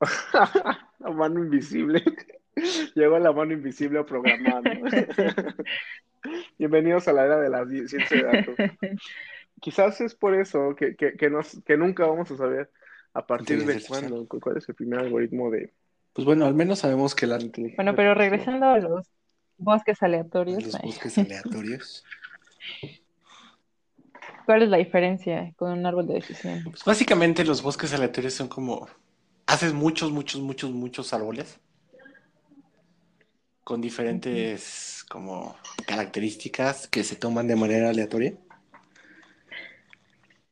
la 0.98 1.10
mano 1.10 1.40
invisible. 1.40 2.02
Llegó 2.94 3.18
la 3.18 3.32
mano 3.32 3.52
invisible 3.52 3.98
a 4.00 4.04
programar. 4.06 4.62
Bienvenidos 6.58 7.08
a 7.08 7.12
la 7.12 7.24
era 7.24 7.38
de 7.40 7.48
la 7.48 7.66
ciencia 7.66 8.16
de 8.16 8.22
datos. 8.22 8.56
Quizás 9.60 10.00
es 10.00 10.14
por 10.14 10.34
eso 10.34 10.74
que, 10.76 10.94
que, 10.96 11.14
que, 11.16 11.30
nos- 11.30 11.60
que 11.64 11.76
nunca 11.76 12.06
vamos 12.06 12.30
a 12.30 12.36
saber 12.36 12.70
a 13.12 13.26
partir 13.26 13.64
de 13.64 13.80
cuándo, 13.86 14.26
cu- 14.28 14.40
cuál 14.40 14.56
es 14.58 14.68
el 14.68 14.74
primer 14.74 15.00
algoritmo 15.00 15.50
de 15.50 15.72
Pues 16.12 16.24
bueno, 16.24 16.46
al 16.46 16.54
menos 16.54 16.80
sabemos 16.80 17.14
que 17.14 17.26
la, 17.26 17.38
Bueno, 17.76 17.94
pero 17.96 18.14
regresando 18.14 18.66
a 18.66 18.78
los 18.78 19.10
bosques 19.56 20.02
aleatorios, 20.02 20.64
los 20.64 20.80
bosques 20.82 21.18
aleatorios. 21.18 22.04
¿cuál 24.46 24.62
es 24.62 24.68
la 24.68 24.76
diferencia 24.78 25.52
con 25.56 25.72
un 25.72 25.84
árbol 25.84 26.06
de 26.06 26.14
decisión? 26.14 26.62
Pues 26.64 26.84
básicamente 26.84 27.44
los 27.44 27.62
bosques 27.62 27.92
aleatorios 27.92 28.34
son 28.34 28.48
como 28.48 28.88
haces 29.46 29.72
muchos, 29.72 30.12
muchos, 30.12 30.40
muchos, 30.40 30.70
muchos 30.70 31.12
árboles 31.12 31.58
con 33.68 33.82
diferentes 33.82 35.04
como 35.10 35.54
características 35.86 36.88
que 36.88 37.04
se 37.04 37.16
toman 37.16 37.46
de 37.48 37.54
manera 37.54 37.90
aleatoria. 37.90 38.34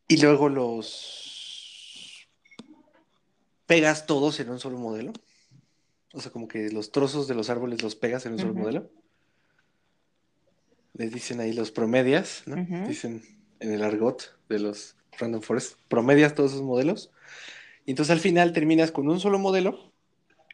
Y 0.06 0.20
luego 0.20 0.50
los 0.50 2.28
pegas 3.64 4.04
todos 4.04 4.38
en 4.38 4.50
un 4.50 4.60
solo 4.60 4.76
modelo. 4.76 5.14
O 6.12 6.20
sea, 6.20 6.30
como 6.30 6.46
que 6.46 6.68
los 6.70 6.92
trozos 6.92 7.26
de 7.26 7.34
los 7.34 7.48
árboles 7.48 7.82
los 7.82 7.96
pegas 7.96 8.26
en 8.26 8.34
un 8.34 8.38
solo 8.38 8.52
modelo. 8.52 8.90
Les 10.92 11.10
dicen 11.10 11.40
ahí 11.40 11.54
los 11.54 11.70
promedias. 11.70 12.42
Dicen 12.86 13.22
en 13.60 13.72
el 13.72 13.82
argot 13.82 14.38
de 14.50 14.58
los 14.58 14.94
Random 15.18 15.40
Forest. 15.40 15.78
Promedias 15.88 16.34
todos 16.34 16.52
esos 16.52 16.64
modelos. 16.64 17.10
Y 17.86 17.92
entonces 17.92 18.12
al 18.12 18.20
final 18.20 18.52
terminas 18.52 18.92
con 18.92 19.08
un 19.08 19.20
solo 19.20 19.38
modelo 19.38 19.95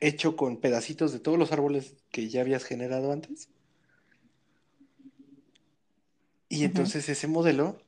hecho 0.02 0.34
con 0.36 0.58
pedacitos 0.58 1.12
de 1.12 1.20
todos 1.20 1.38
los 1.38 1.52
árboles 1.52 1.94
que 2.10 2.28
ya 2.28 2.40
habías 2.40 2.64
generado 2.64 3.12
antes. 3.12 3.48
Y 6.48 6.64
entonces 6.64 7.08
ese 7.08 7.28
modelo, 7.28 7.80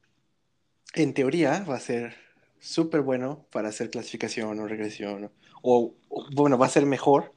en 0.95 1.13
teoría, 1.13 1.65
va 1.69 1.77
a 1.77 1.81
ser 1.81 2.15
súper 2.61 3.03
bueno 3.03 3.47
para 3.51 3.69
hacer 3.69 3.91
clasificación 3.91 4.59
o 4.61 4.67
regresión. 4.67 5.31
O, 5.61 5.95
o, 6.09 6.27
bueno, 6.33 6.57
va 6.57 6.67
a 6.67 6.71
ser 6.71 6.87
mejor 6.87 7.35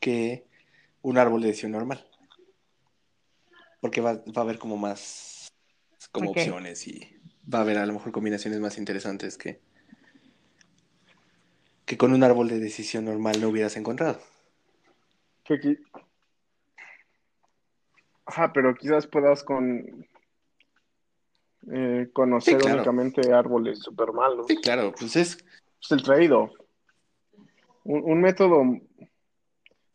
que 0.00 0.44
un 1.00 1.16
árbol 1.16 1.40
de 1.40 1.48
decisión 1.48 1.72
normal. 1.72 2.04
Porque 3.80 4.00
va, 4.00 4.14
va 4.14 4.32
a 4.34 4.40
haber 4.40 4.58
como 4.58 4.76
más 4.76 5.52
como 6.10 6.30
opciones 6.30 6.86
y 6.88 7.16
va 7.52 7.58
a 7.58 7.62
haber 7.62 7.78
a 7.78 7.86
lo 7.86 7.92
mejor 7.92 8.12
combinaciones 8.12 8.58
más 8.58 8.78
interesantes 8.78 9.38
que, 9.38 9.60
que 11.88 11.96
con 11.96 12.12
un 12.12 12.22
árbol 12.22 12.48
de 12.48 12.60
decisión 12.60 13.06
normal 13.06 13.40
no 13.40 13.48
hubieras 13.48 13.74
encontrado. 13.78 14.20
Que 15.42 15.78
Ajá, 18.26 18.52
pero 18.52 18.74
quizás 18.74 19.06
puedas 19.06 19.42
con 19.42 20.06
eh, 21.72 22.10
conocer 22.12 22.56
Sí, 22.56 22.60
claro. 22.60 22.76
únicamente 22.76 23.32
árboles 23.32 23.78
super 23.78 24.12
malos. 24.12 24.46
Sí, 24.48 24.56
claro, 24.56 24.92
pues 24.98 25.16
es 25.16 25.38
Es 25.80 25.90
el 25.90 26.02
trade-off. 26.02 26.52
Un, 27.84 28.02
un 28.04 28.20
método 28.20 28.64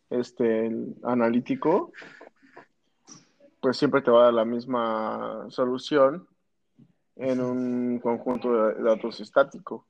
este, 0.09 0.71
analítico, 1.03 1.93
pues 3.61 3.77
siempre 3.77 4.01
te 4.01 4.09
va 4.09 4.21
a 4.21 4.25
dar 4.25 4.33
la 4.33 4.45
misma 4.45 5.45
solución 5.49 6.27
en 7.17 7.39
un 7.39 7.99
conjunto 7.99 8.51
de 8.51 8.81
datos 8.81 9.19
estático. 9.19 9.85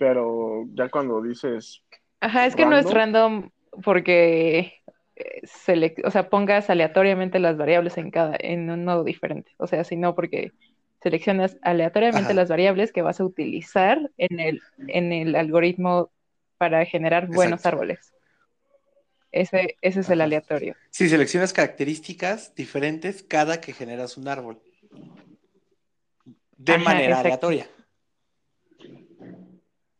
Pero 0.00 0.64
ya 0.72 0.88
cuando 0.88 1.20
dices, 1.20 1.82
Ajá, 2.20 2.46
es 2.46 2.56
que 2.56 2.64
no 2.64 2.74
es 2.78 2.90
Random. 2.90 3.50
porque 3.84 4.72
eh, 5.14 5.42
selec- 5.66 6.00
o 6.06 6.10
sea, 6.10 6.30
pongas 6.30 6.70
aleatoriamente 6.70 7.38
las 7.38 7.58
variables 7.58 7.98
en 7.98 8.10
cada, 8.10 8.34
en 8.40 8.70
un 8.70 8.86
nodo 8.86 9.04
diferente. 9.04 9.52
O 9.58 9.66
sea, 9.66 9.84
sino 9.84 10.14
porque 10.14 10.52
seleccionas 11.02 11.58
aleatoriamente 11.60 12.28
Ajá. 12.30 12.34
las 12.34 12.48
variables 12.48 12.92
que 12.92 13.02
vas 13.02 13.20
a 13.20 13.24
utilizar 13.26 14.10
en 14.16 14.40
el, 14.40 14.62
en 14.88 15.12
el 15.12 15.36
algoritmo 15.36 16.10
para 16.56 16.86
generar 16.86 17.26
buenos 17.26 17.60
Exacto. 17.60 17.76
árboles. 17.76 18.14
Ese, 19.32 19.76
ese 19.82 20.00
es 20.00 20.08
el 20.08 20.22
aleatorio. 20.22 20.76
si 20.88 21.10
seleccionas 21.10 21.52
características 21.52 22.54
diferentes 22.54 23.22
cada 23.22 23.60
que 23.60 23.74
generas 23.74 24.16
un 24.16 24.28
árbol. 24.28 24.58
De 26.56 26.72
Ajá, 26.72 26.84
manera 26.84 27.20
exacto. 27.20 27.48
aleatoria. 27.48 27.66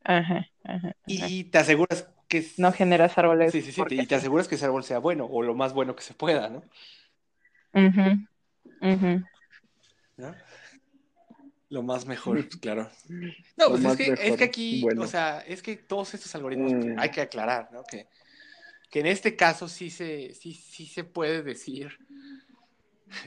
Ajá, 0.04 0.46
ajá, 0.64 0.88
ajá. 0.88 0.94
Y 1.06 1.44
te 1.44 1.58
aseguras 1.58 2.08
que 2.28 2.46
No 2.56 2.72
generas 2.72 3.16
árboles. 3.18 3.52
Sí, 3.52 3.62
sí, 3.62 3.72
sí, 3.72 3.82
y 3.90 4.06
te 4.06 4.14
aseguras 4.14 4.48
que 4.48 4.54
ese 4.54 4.64
árbol 4.64 4.84
sea 4.84 4.98
bueno 4.98 5.26
o 5.26 5.42
lo 5.42 5.54
más 5.54 5.72
bueno 5.72 5.96
que 5.96 6.02
se 6.02 6.14
pueda, 6.14 6.48
¿no? 6.48 6.62
Ujú, 7.74 8.26
ujú. 8.82 9.24
¿No? 10.16 10.34
Lo 11.70 11.82
más 11.82 12.04
mejor, 12.06 12.36
pues, 12.48 12.56
claro. 12.56 12.90
No, 13.56 13.68
pues 13.68 13.84
es 13.84 13.96
que, 13.96 14.28
es 14.28 14.36
que 14.36 14.44
aquí, 14.44 14.80
bueno. 14.80 15.02
o 15.02 15.06
sea, 15.06 15.40
es 15.46 15.62
que 15.62 15.76
todos 15.76 16.14
estos 16.14 16.34
algoritmos 16.34 16.72
Mm. 16.72 16.98
hay 16.98 17.10
que 17.10 17.20
aclarar, 17.20 17.70
¿no? 17.72 17.84
Que, 17.84 18.08
que 18.90 19.00
en 19.00 19.06
este 19.06 19.36
caso 19.36 19.68
sí 19.68 19.90
se, 19.90 20.34
sí, 20.34 20.54
sí 20.54 20.86
se 20.86 21.04
puede 21.04 21.42
decir 21.42 21.96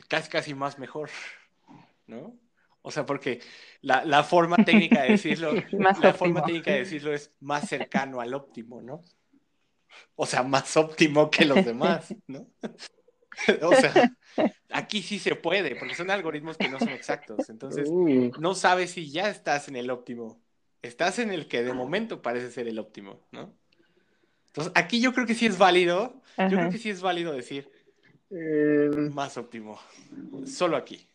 casi 0.07 0.30
casi 0.30 0.53
más 0.53 0.78
mejor, 0.78 1.09
¿no? 2.07 2.38
O 2.84 2.91
sea, 2.91 3.05
porque 3.05 3.41
la, 3.81 4.05
la 4.05 4.23
forma 4.23 4.57
técnica 4.57 5.01
de 5.03 5.11
decirlo, 5.11 5.53
Más 5.71 5.99
la 5.99 6.11
óptimo. 6.11 6.13
forma 6.13 6.43
técnica 6.43 6.71
de 6.71 6.79
decirlo 6.79 7.13
es 7.13 7.34
más 7.39 7.67
cercano 7.67 8.21
al 8.21 8.34
óptimo, 8.34 8.81
¿no? 8.81 9.01
O 10.15 10.25
sea, 10.25 10.43
más 10.43 10.75
óptimo 10.77 11.29
que 11.31 11.45
los 11.45 11.63
demás, 11.65 12.15
¿no? 12.27 12.47
O 13.63 13.73
sea, 13.75 14.15
aquí 14.69 15.01
sí 15.01 15.17
se 15.17 15.36
puede, 15.36 15.75
porque 15.75 15.95
son 15.95 16.11
algoritmos 16.11 16.55
que 16.55 16.69
no 16.69 16.77
son 16.77 16.89
exactos. 16.89 17.49
Entonces, 17.49 17.89
uh, 17.89 18.31
no 18.39 18.53
sabes 18.53 18.91
si 18.91 19.09
ya 19.09 19.27
estás 19.27 19.67
en 19.67 19.75
el 19.75 19.89
óptimo. 19.89 20.39
Estás 20.84 21.17
en 21.17 21.31
el 21.31 21.47
que 21.47 21.63
de 21.63 21.73
momento 21.73 22.21
parece 22.21 22.51
ser 22.51 22.67
el 22.67 22.77
óptimo, 22.77 23.25
¿no? 23.31 23.57
Entonces, 24.47 24.71
aquí 24.75 25.01
yo 25.01 25.13
creo 25.13 25.25
que 25.25 25.34
sí 25.34 25.47
es 25.47 25.57
válido. 25.57 26.21
Yo 26.38 26.57
creo 26.57 26.69
que 26.69 26.77
sí 26.77 26.91
es 26.91 27.01
válido 27.01 27.34
decir 27.34 27.71
eh, 28.29 28.89
más 29.11 29.36
óptimo. 29.38 29.79
Solo 30.45 30.77
aquí. 30.77 31.07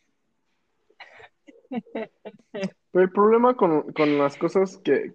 Pero 1.68 3.04
el 3.04 3.10
problema 3.10 3.56
con, 3.56 3.92
con 3.92 4.18
las 4.18 4.36
cosas 4.36 4.78
que 4.78 5.14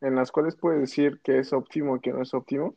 en 0.00 0.14
las 0.16 0.30
cuales 0.30 0.56
puedes 0.56 0.80
decir 0.80 1.20
que 1.22 1.38
es 1.38 1.52
óptimo 1.52 1.96
y 1.96 2.00
que 2.00 2.12
no 2.12 2.22
es 2.22 2.34
óptimo, 2.34 2.76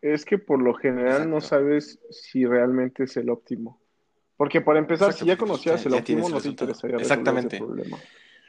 es 0.00 0.24
que 0.24 0.38
por 0.38 0.62
lo 0.62 0.74
general 0.74 1.28
no 1.28 1.40
sabes 1.40 2.00
si 2.10 2.44
realmente 2.46 3.04
es 3.04 3.16
el 3.16 3.28
óptimo. 3.28 3.80
Porque 4.36 4.60
para 4.60 4.78
empezar, 4.78 5.08
Exacto, 5.08 5.24
si 5.24 5.28
ya 5.28 5.36
conocías 5.36 5.80
ya- 5.80 5.86
el 5.86 5.92
ya 5.92 5.98
óptimo, 5.98 6.04
tienes 6.18 6.26
el 6.28 6.32
no 6.34 6.40
te 6.40 6.48
interesaría 6.48 6.96
Exactamente. 6.96 7.56
ese 7.56 7.64
problema. 7.64 8.02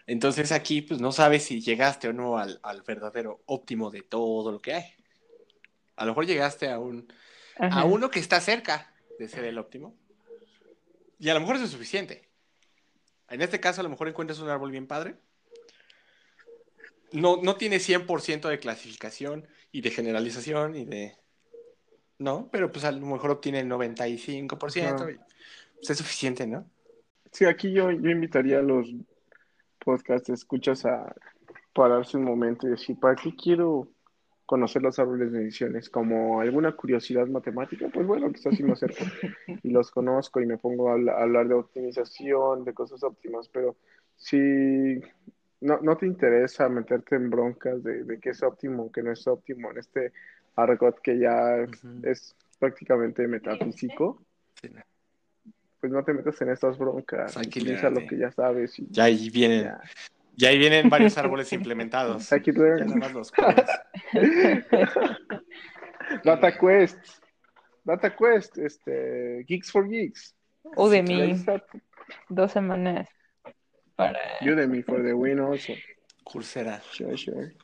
Entonces 0.07 0.51
aquí 0.51 0.81
pues 0.81 0.99
no 1.01 1.11
sabes 1.11 1.43
si 1.43 1.61
llegaste 1.61 2.07
o 2.07 2.13
no 2.13 2.37
al, 2.37 2.59
al 2.63 2.81
verdadero 2.83 3.41
óptimo 3.45 3.91
de 3.91 4.01
todo 4.01 4.51
lo 4.51 4.59
que 4.59 4.73
hay. 4.73 4.85
A 5.95 6.05
lo 6.05 6.11
mejor 6.11 6.25
llegaste 6.25 6.69
a 6.71 6.79
un 6.79 7.07
Ajá. 7.59 7.81
a 7.81 7.85
uno 7.85 8.09
que 8.09 8.19
está 8.19 8.41
cerca 8.41 8.93
de 9.19 9.27
ser 9.27 9.45
el 9.45 9.57
óptimo. 9.57 9.95
Y 11.19 11.29
a 11.29 11.33
lo 11.35 11.41
mejor 11.41 11.57
eso 11.57 11.65
es 11.65 11.71
suficiente. 11.71 12.29
En 13.33 13.41
este 13.41 13.59
caso, 13.59 13.81
a 13.81 13.83
lo 13.83 13.89
mejor 13.89 14.07
encuentras 14.07 14.39
un 14.39 14.49
árbol 14.49 14.71
bien 14.71 14.87
padre. 14.87 15.15
No, 17.11 17.37
no 17.41 17.55
tiene 17.55 17.77
100% 17.77 18.47
de 18.47 18.59
clasificación 18.59 19.47
y 19.71 19.81
de 19.81 19.91
generalización 19.91 20.75
y 20.75 20.85
de... 20.85 21.15
No, 22.19 22.49
pero 22.51 22.71
pues 22.71 22.85
a 22.85 22.91
lo 22.91 23.05
mejor 23.05 23.31
obtiene 23.31 23.59
el 23.59 23.69
95%. 23.69 24.85
Ajá. 24.85 25.11
y, 25.11 25.15
pues, 25.75 25.89
es 25.89 25.97
suficiente, 25.97 26.45
¿no? 26.47 26.69
Sí, 27.31 27.45
aquí 27.45 27.73
yo, 27.73 27.91
yo 27.91 28.09
invitaría 28.09 28.59
a 28.59 28.61
los 28.61 28.87
podcast 29.79 30.29
escuchas 30.29 30.85
a 30.85 31.13
pararse 31.73 32.17
un 32.17 32.23
momento 32.23 32.67
y 32.67 32.71
decir, 32.71 32.99
¿para 32.99 33.15
qué 33.15 33.35
quiero 33.35 33.87
conocer 34.45 34.81
los 34.81 34.99
árboles 34.99 35.31
de 35.31 35.39
decisiones? 35.39 35.89
Como 35.89 36.41
alguna 36.41 36.73
curiosidad 36.75 37.27
matemática, 37.27 37.87
pues 37.93 38.05
bueno, 38.05 38.31
quizás 38.31 38.55
sí 38.55 38.63
me 38.63 38.73
acerco 38.73 39.05
y 39.63 39.69
los 39.71 39.91
conozco 39.91 40.41
y 40.41 40.45
me 40.45 40.57
pongo 40.57 40.89
a, 40.89 40.93
habla- 40.93 41.13
a 41.13 41.23
hablar 41.23 41.47
de 41.47 41.55
optimización, 41.55 42.63
de 42.63 42.73
cosas 42.73 43.03
óptimas, 43.03 43.47
pero 43.49 43.75
si 44.15 44.99
no, 45.61 45.79
no 45.81 45.97
te 45.97 46.05
interesa 46.05 46.67
meterte 46.69 47.15
en 47.15 47.29
broncas 47.29 47.83
de, 47.83 48.03
de 48.03 48.19
qué 48.19 48.31
es 48.31 48.43
óptimo, 48.43 48.91
qué 48.91 49.01
no 49.01 49.11
es 49.11 49.25
óptimo, 49.27 49.71
en 49.71 49.77
este 49.77 50.11
argot 50.55 50.99
que 51.01 51.17
ya 51.17 51.65
es 52.03 52.35
prácticamente 52.59 53.27
metafísico, 53.27 54.21
Sí, 54.61 54.69
pues 55.81 55.91
no 55.91 56.01
te 56.05 56.13
metas 56.13 56.41
en 56.41 56.49
estas 56.49 56.77
broncas, 56.77 57.33
que 57.33 57.41
utiliza 57.41 57.89
lo 57.89 58.05
que 58.07 58.17
ya 58.17 58.31
sabes 58.31 58.79
y 58.79 58.87
Ya 58.89 59.05
ahí 59.05 59.29
vienen, 59.29 59.63
ya. 59.65 59.81
Ya 60.35 60.49
ahí 60.49 60.57
vienen 60.57 60.89
varios 60.89 61.17
árboles 61.19 61.51
implementados. 61.53 62.29
Nada 62.31 62.95
más 62.95 63.13
los. 63.13 63.31
Data 66.23 66.57
Quest. 66.57 66.97
Data 67.83 68.15
Quest, 68.15 68.57
este, 68.57 69.43
Geeks 69.47 69.71
for 69.71 69.87
Geeks. 69.87 70.35
Udemy, 70.77 71.43
dos 72.29 72.51
semanas 72.51 73.09
para... 73.95 74.17
Udemy 74.41 74.81
for 74.81 75.03
the 75.03 75.13
win 75.13 75.39
also. 75.39 75.73
Coursera. 76.23 76.81
Sure, 76.91 77.17
sure. 77.17 77.55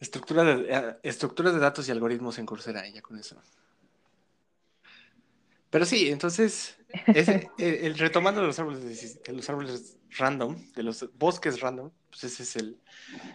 Estructura 0.00 0.42
de, 0.44 0.66
eh, 0.68 0.96
estructuras 1.04 1.54
de 1.54 1.60
datos 1.60 1.88
y 1.88 1.92
algoritmos 1.92 2.38
en 2.38 2.46
Coursera, 2.46 2.86
y 2.86 2.92
ya 2.94 3.00
con 3.02 3.18
eso. 3.18 3.40
Pero 5.70 5.84
sí, 5.84 6.10
entonces, 6.10 6.78
ese- 7.06 7.50
el, 7.58 7.74
el 7.74 7.98
retomando 7.98 8.40
de 8.40 8.48
los 8.48 8.58
árboles 8.58 8.82
de, 8.82 9.20
de 9.24 9.32
los 9.32 9.48
árboles 9.48 9.97
random, 10.16 10.56
de 10.72 10.82
los 10.82 11.08
bosques 11.18 11.60
random, 11.60 11.90
pues 12.10 12.24
ese 12.24 12.42
es 12.42 12.56
el, 12.56 12.80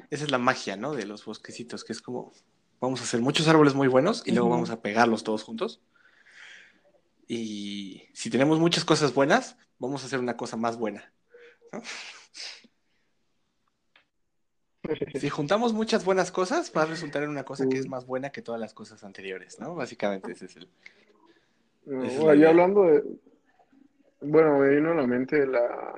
esa 0.10 0.24
es 0.26 0.32
la 0.32 0.38
magia, 0.38 0.76
¿no? 0.76 0.94
De 0.94 1.06
los 1.06 1.26
bosquecitos, 1.26 1.84
que 1.84 1.94
es 1.94 2.02
como, 2.02 2.32
vamos 2.80 3.02
a 3.02 3.04
hacer 3.04 3.22
muchos 3.22 3.48
árboles 3.48 3.74
muy 3.74 3.88
buenos 3.88 4.24
y 4.26 4.32
luego 4.32 4.50
vamos 4.50 4.70
a 4.70 4.82
pegarlos 4.82 5.24
todos 5.24 5.44
juntos. 5.44 5.82
Y 7.28 8.04
si 8.14 8.30
tenemos 8.30 8.60
muchas 8.60 8.86
cosas 8.86 9.14
buenas, 9.14 9.58
vamos 9.80 10.04
a 10.04 10.08
hacer 10.08 10.20
una 10.20 10.38
cosa 10.38 10.58
más 10.58 10.78
buena. 10.78 11.14
¿no? 11.72 11.82
Si 15.16 15.30
juntamos 15.30 15.72
muchas 15.72 16.04
buenas 16.04 16.30
cosas, 16.30 16.74
va 16.76 16.82
a 16.82 16.86
resultar 16.86 17.24
en 17.24 17.30
una 17.30 17.46
cosa 17.46 17.70
que 17.70 17.78
es 17.78 17.88
más 17.88 18.06
buena 18.06 18.32
que 18.32 18.42
todas 18.42 18.60
las 18.60 18.74
cosas 18.74 19.06
anteriores, 19.06 19.58
¿no? 19.58 19.76
Básicamente 19.76 20.34
ese 20.34 20.46
es 20.48 20.58
el... 20.58 20.70
No, 21.86 22.04
Esa 22.04 22.18
es 22.20 22.24
la 22.26 22.34
ahí 22.34 22.40
idea. 22.40 22.50
hablando 22.50 22.84
de. 22.84 23.04
Bueno, 24.22 24.60
me 24.60 24.70
vino 24.76 24.92
a 24.92 24.96
la 24.96 25.08
mente 25.08 25.46
la 25.46 25.94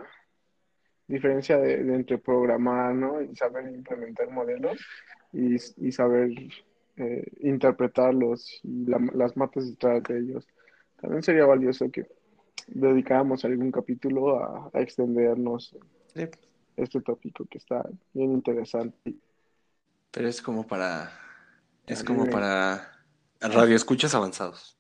diferencia 1.08 1.58
de, 1.58 1.84
de 1.84 1.96
entre 1.96 2.18
programar, 2.18 2.96
¿no? 2.96 3.22
Y 3.22 3.36
saber 3.36 3.68
implementar 3.74 4.30
modelos 4.32 4.80
y, 5.34 5.56
y 5.56 5.92
saber 5.92 6.32
eh, 6.98 7.24
interpretarlos 7.42 8.60
y 8.64 8.86
la- 8.86 9.10
las 9.14 9.38
matas 9.38 9.70
detrás 9.70 10.04
de 10.04 10.20
ellos. 10.20 10.48
También 11.02 11.24
sería 11.24 11.46
valioso 11.46 11.92
que 11.92 12.08
dedicáramos 12.68 13.46
algún 13.46 13.72
capítulo 13.72 14.40
a, 14.44 14.70
a 14.74 14.82
extendernos 14.82 15.76
Sí, 16.14 16.28
este 16.78 17.02
tópico 17.02 17.46
que 17.46 17.58
está 17.58 17.88
bien 18.14 18.32
interesante. 18.34 19.16
Pero 20.12 20.28
es 20.28 20.42
como 20.42 20.66
para... 20.66 21.12
Es 21.88 22.04
como 22.04 22.24
me- 22.26 22.32
para 22.32 23.06
radio 23.42 23.76
escuchas 23.76 24.16
avanzados. 24.16 24.80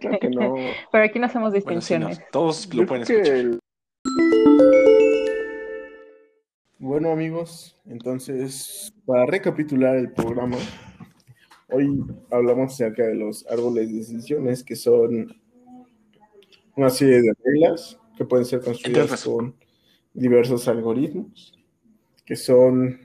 Claro 0.00 0.18
que 0.20 0.28
no. 0.30 0.54
Pero 0.92 1.04
aquí 1.04 1.18
no 1.18 1.26
hacemos 1.26 1.52
Bueno, 1.62 1.80
sí, 1.80 1.94
no, 1.98 2.08
distinciones. 2.08 2.30
todos 2.32 2.68
Yo 2.68 2.82
lo 2.82 2.86
pueden 2.86 3.02
escuchar. 3.04 3.36
el- 3.36 3.59
Bueno 6.82 7.12
amigos, 7.12 7.76
entonces 7.84 8.90
para 9.04 9.26
recapitular 9.26 9.98
el 9.98 10.12
programa, 10.14 10.56
hoy 11.68 12.02
hablamos 12.30 12.72
acerca 12.72 13.02
de 13.02 13.16
los 13.16 13.46
árboles 13.50 13.90
de 13.90 13.98
decisiones 13.98 14.64
que 14.64 14.76
son 14.76 15.38
una 16.76 16.88
serie 16.88 17.20
de 17.20 17.34
reglas 17.44 17.98
que 18.16 18.24
pueden 18.24 18.46
ser 18.46 18.62
construidas 18.62 19.22
con 19.24 19.54
diversos 20.14 20.68
algoritmos 20.68 21.52
que 22.24 22.34
son 22.34 22.98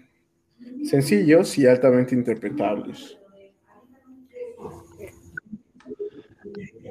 sencillos 0.86 1.58
y 1.58 1.68
altamente 1.68 2.16
interpretables. 2.16 3.18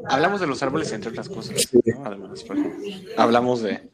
Hablamos 0.05 0.39
de 0.39 0.47
los 0.47 0.62
árboles 0.62 0.93
entre 0.93 1.12
otras 1.12 1.30
cosas, 1.30 1.66
¿no? 1.72 2.05
Además, 2.05 2.45
por 2.45 2.59
ejemplo. 2.59 2.85
hablamos 3.16 3.62
de, 3.62 3.89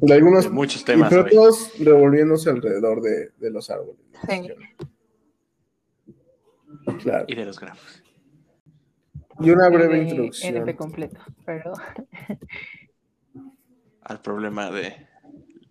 De 0.00 0.14
algunos 0.14 0.44
de 0.44 0.50
muchos 0.50 0.82
y 0.82 0.84
temas 0.84 1.08
pero 1.10 1.24
hoy. 1.24 1.30
todos 1.30 1.72
revolviéndose 1.78 2.50
alrededor 2.50 3.00
de, 3.02 3.30
de 3.38 3.50
los 3.50 3.70
árboles. 3.70 4.00
Sí. 4.28 4.48
Claro. 7.02 7.24
Y 7.28 7.34
de 7.34 7.44
los 7.44 7.58
grafos. 7.58 8.02
Y 9.40 9.50
una 9.50 9.68
breve 9.68 9.96
de 9.96 10.02
introducción. 10.04 10.56
NP 10.56 10.76
completo, 10.76 11.20
pero 11.44 11.72
Al 14.02 14.22
problema 14.22 14.70
de 14.70 15.08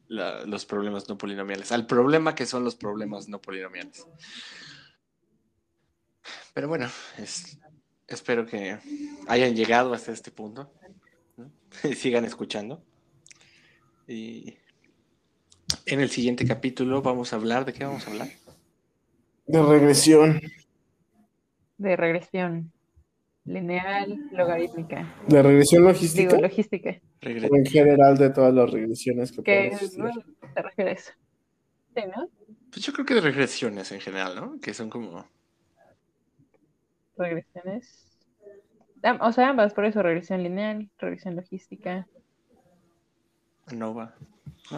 la- 0.08 0.46
los 0.46 0.66
problemas 0.66 1.08
no 1.08 1.18
polinomiales. 1.18 1.72
Al 1.72 1.88
problema 1.88 2.36
que 2.36 2.46
son 2.46 2.64
los 2.64 2.76
problemas 2.76 3.28
no 3.30 3.42
polinomiales. 3.42 4.06
Pero 6.54 6.68
bueno, 6.68 6.88
es- 7.18 7.58
espero 8.08 8.46
que 8.46 8.78
hayan 9.28 9.56
llegado 9.56 9.94
hasta 9.94 10.12
este 10.12 10.32
punto. 10.32 10.72
¿no? 11.38 11.52
Y 11.90 11.96
sigan 11.96 12.26
escuchando. 12.26 12.84
Y 14.08 14.58
en 15.86 16.00
el 16.00 16.10
siguiente 16.10 16.46
capítulo 16.46 17.02
vamos 17.02 17.34
a 17.34 17.38
hablar. 17.38 17.66
¿De 17.66 17.74
qué 17.74 17.86
vamos 17.86 18.08
a 18.08 18.12
hablar? 18.12 18.28
De 19.48 19.62
regresión. 19.62 20.42
de 21.78 21.96
regresión 21.96 22.72
lineal, 23.46 24.18
logarítmica, 24.32 25.16
De 25.28 25.42
regresión 25.42 25.84
logística. 25.84 26.36
digo, 26.36 26.42
logística, 26.42 27.00
en 27.22 27.66
general 27.66 28.18
de 28.18 28.32
todas 28.32 28.54
las 28.54 28.72
regresiones 28.72 29.32
que 29.32 29.44
que 29.44 29.78
te 30.54 30.62
refieres. 30.62 31.14
Sí, 31.96 32.02
¿no? 32.16 32.28
Pues 32.72 32.86
yo 32.86 32.92
creo 32.92 33.06
que 33.06 33.14
de 33.14 33.22
regresiones 33.22 33.92
en 33.92 34.02
general, 34.02 34.36
¿no? 34.36 34.60
Que 34.60 34.74
son 34.74 34.90
como. 34.90 35.26
Regresiones. 37.18 38.06
O 39.22 39.32
sea, 39.32 39.50
ambas, 39.50 39.74
por 39.74 39.86
eso, 39.86 40.02
regresión 40.02 40.42
lineal, 40.42 40.90
regresión 40.98 41.36
logística. 41.36 42.08
ANOVA. 43.68 44.16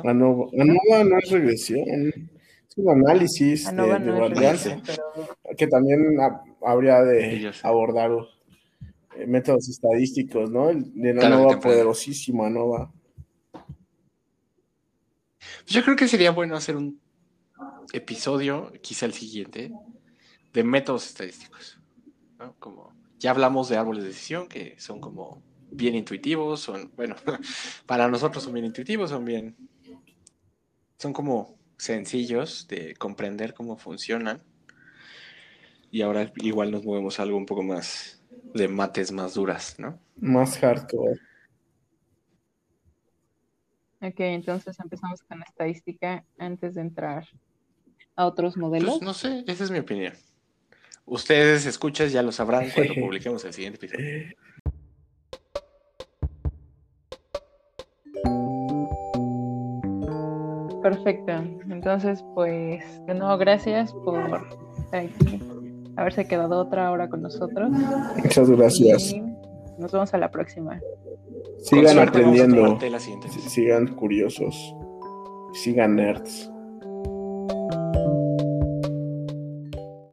ANOVA. 0.04 0.48
ANOVA 0.60 1.04
no 1.04 1.18
es 1.20 1.32
regresión. 1.32 2.30
Es 2.70 2.78
un 2.78 2.90
análisis 2.90 3.64
de, 3.66 3.70
ANOVA 3.70 4.00
de 4.00 4.06
no 4.06 4.14
es 4.14 4.20
varianza 4.20 4.70
regresión, 4.76 5.06
pero 5.16 5.56
que 5.58 5.68
también 5.68 6.20
ha- 6.20 6.42
habría 6.66 7.02
de 7.02 7.52
abordar 7.64 8.12
eh, 9.16 9.26
métodos 9.28 9.68
estadísticos, 9.70 10.50
¿no? 10.52 10.70
El 10.70 10.94
de 10.94 11.14
Claro, 11.16 11.36
ANOVA 11.38 11.60
poderosísimo, 11.60 12.46
ANOVA. 12.46 12.92
Pues 13.52 13.64
Yo 15.68 15.84
creo 15.84 15.96
que 15.96 16.08
sería 16.08 16.32
bueno 16.32 16.56
hacer 16.56 16.76
un 16.76 17.00
episodio, 17.94 18.72
quizá 18.82 19.06
el 19.06 19.14
siguiente, 19.14 19.72
de 20.54 20.64
métodos 20.64 21.08
estadísticos. 21.08 21.80
¿no? 22.40 22.56
Como 22.60 22.94
ya 23.20 23.32
hablamos 23.32 23.70
de 23.70 23.78
árboles 23.78 24.04
de 24.04 24.10
decisión, 24.10 24.48
que 24.48 24.76
son 24.80 25.00
como 25.00 25.42
bien 25.72 25.96
intuitivos, 25.96 26.62
son, 26.62 26.92
bueno, 26.96 27.16
para 27.86 28.08
nosotros 28.08 28.44
son 28.44 28.54
bien 28.54 28.66
intuitivos, 28.66 29.10
son 29.10 29.26
bien, 29.26 29.56
son 30.98 31.14
como 31.14 31.58
sencillos 31.78 32.68
de 32.68 32.96
comprender 32.96 33.54
cómo 33.54 33.78
funcionan. 33.78 34.42
Y 35.90 36.02
ahora 36.02 36.32
igual 36.38 36.72
nos 36.72 36.84
movemos 36.84 37.20
a 37.20 37.24
algo 37.24 37.38
un 37.38 37.46
poco 37.46 37.64
más 37.64 38.22
de 38.54 38.68
mates 38.68 39.12
más 39.12 39.36
duras, 39.36 39.76
¿no? 39.78 40.00
Más 40.18 40.58
hardcore. 40.58 41.20
Ok, 44.02 44.20
entonces 44.20 44.80
empezamos 44.80 45.24
con 45.24 45.42
estadística 45.42 46.24
antes 46.38 46.76
de 46.76 46.82
entrar 46.82 47.28
a 48.16 48.26
otros 48.26 48.58
modelos. 48.58 48.90
Pues 48.90 49.02
no 49.02 49.14
sé, 49.14 49.44
esa 49.48 49.64
es 49.64 49.72
mi 49.72 49.80
opinión. 49.80 50.14
Ustedes 51.06 51.66
escuchas 51.66 52.12
ya 52.12 52.22
lo 52.22 52.32
sabrán 52.32 52.70
cuando 52.70 52.94
publiquemos 53.02 53.44
el 53.46 53.54
siguiente 53.54 53.86
episodio. 53.86 54.36
Perfecto. 60.90 61.32
Entonces, 61.70 62.24
pues, 62.34 62.84
de 63.06 63.14
nuevo, 63.14 63.38
gracias 63.38 63.94
por 64.06 64.20
haberse 65.98 66.28
quedado 66.28 66.60
otra 66.60 66.92
hora 66.92 67.10
con 67.10 67.22
nosotros. 67.22 67.70
Muchas 68.18 68.50
gracias. 68.50 69.12
Y 69.12 69.22
nos 69.78 69.92
vemos 69.92 70.14
a 70.14 70.18
la 70.18 70.32
próxima. 70.32 70.80
Sigan 71.60 71.94
suerte, 71.94 72.20
aprendiendo. 72.20 72.78
la. 72.90 73.00
Sigan 73.00 73.88
curiosos. 73.96 74.76
Sigan 75.54 75.96
nerds. 75.96 76.52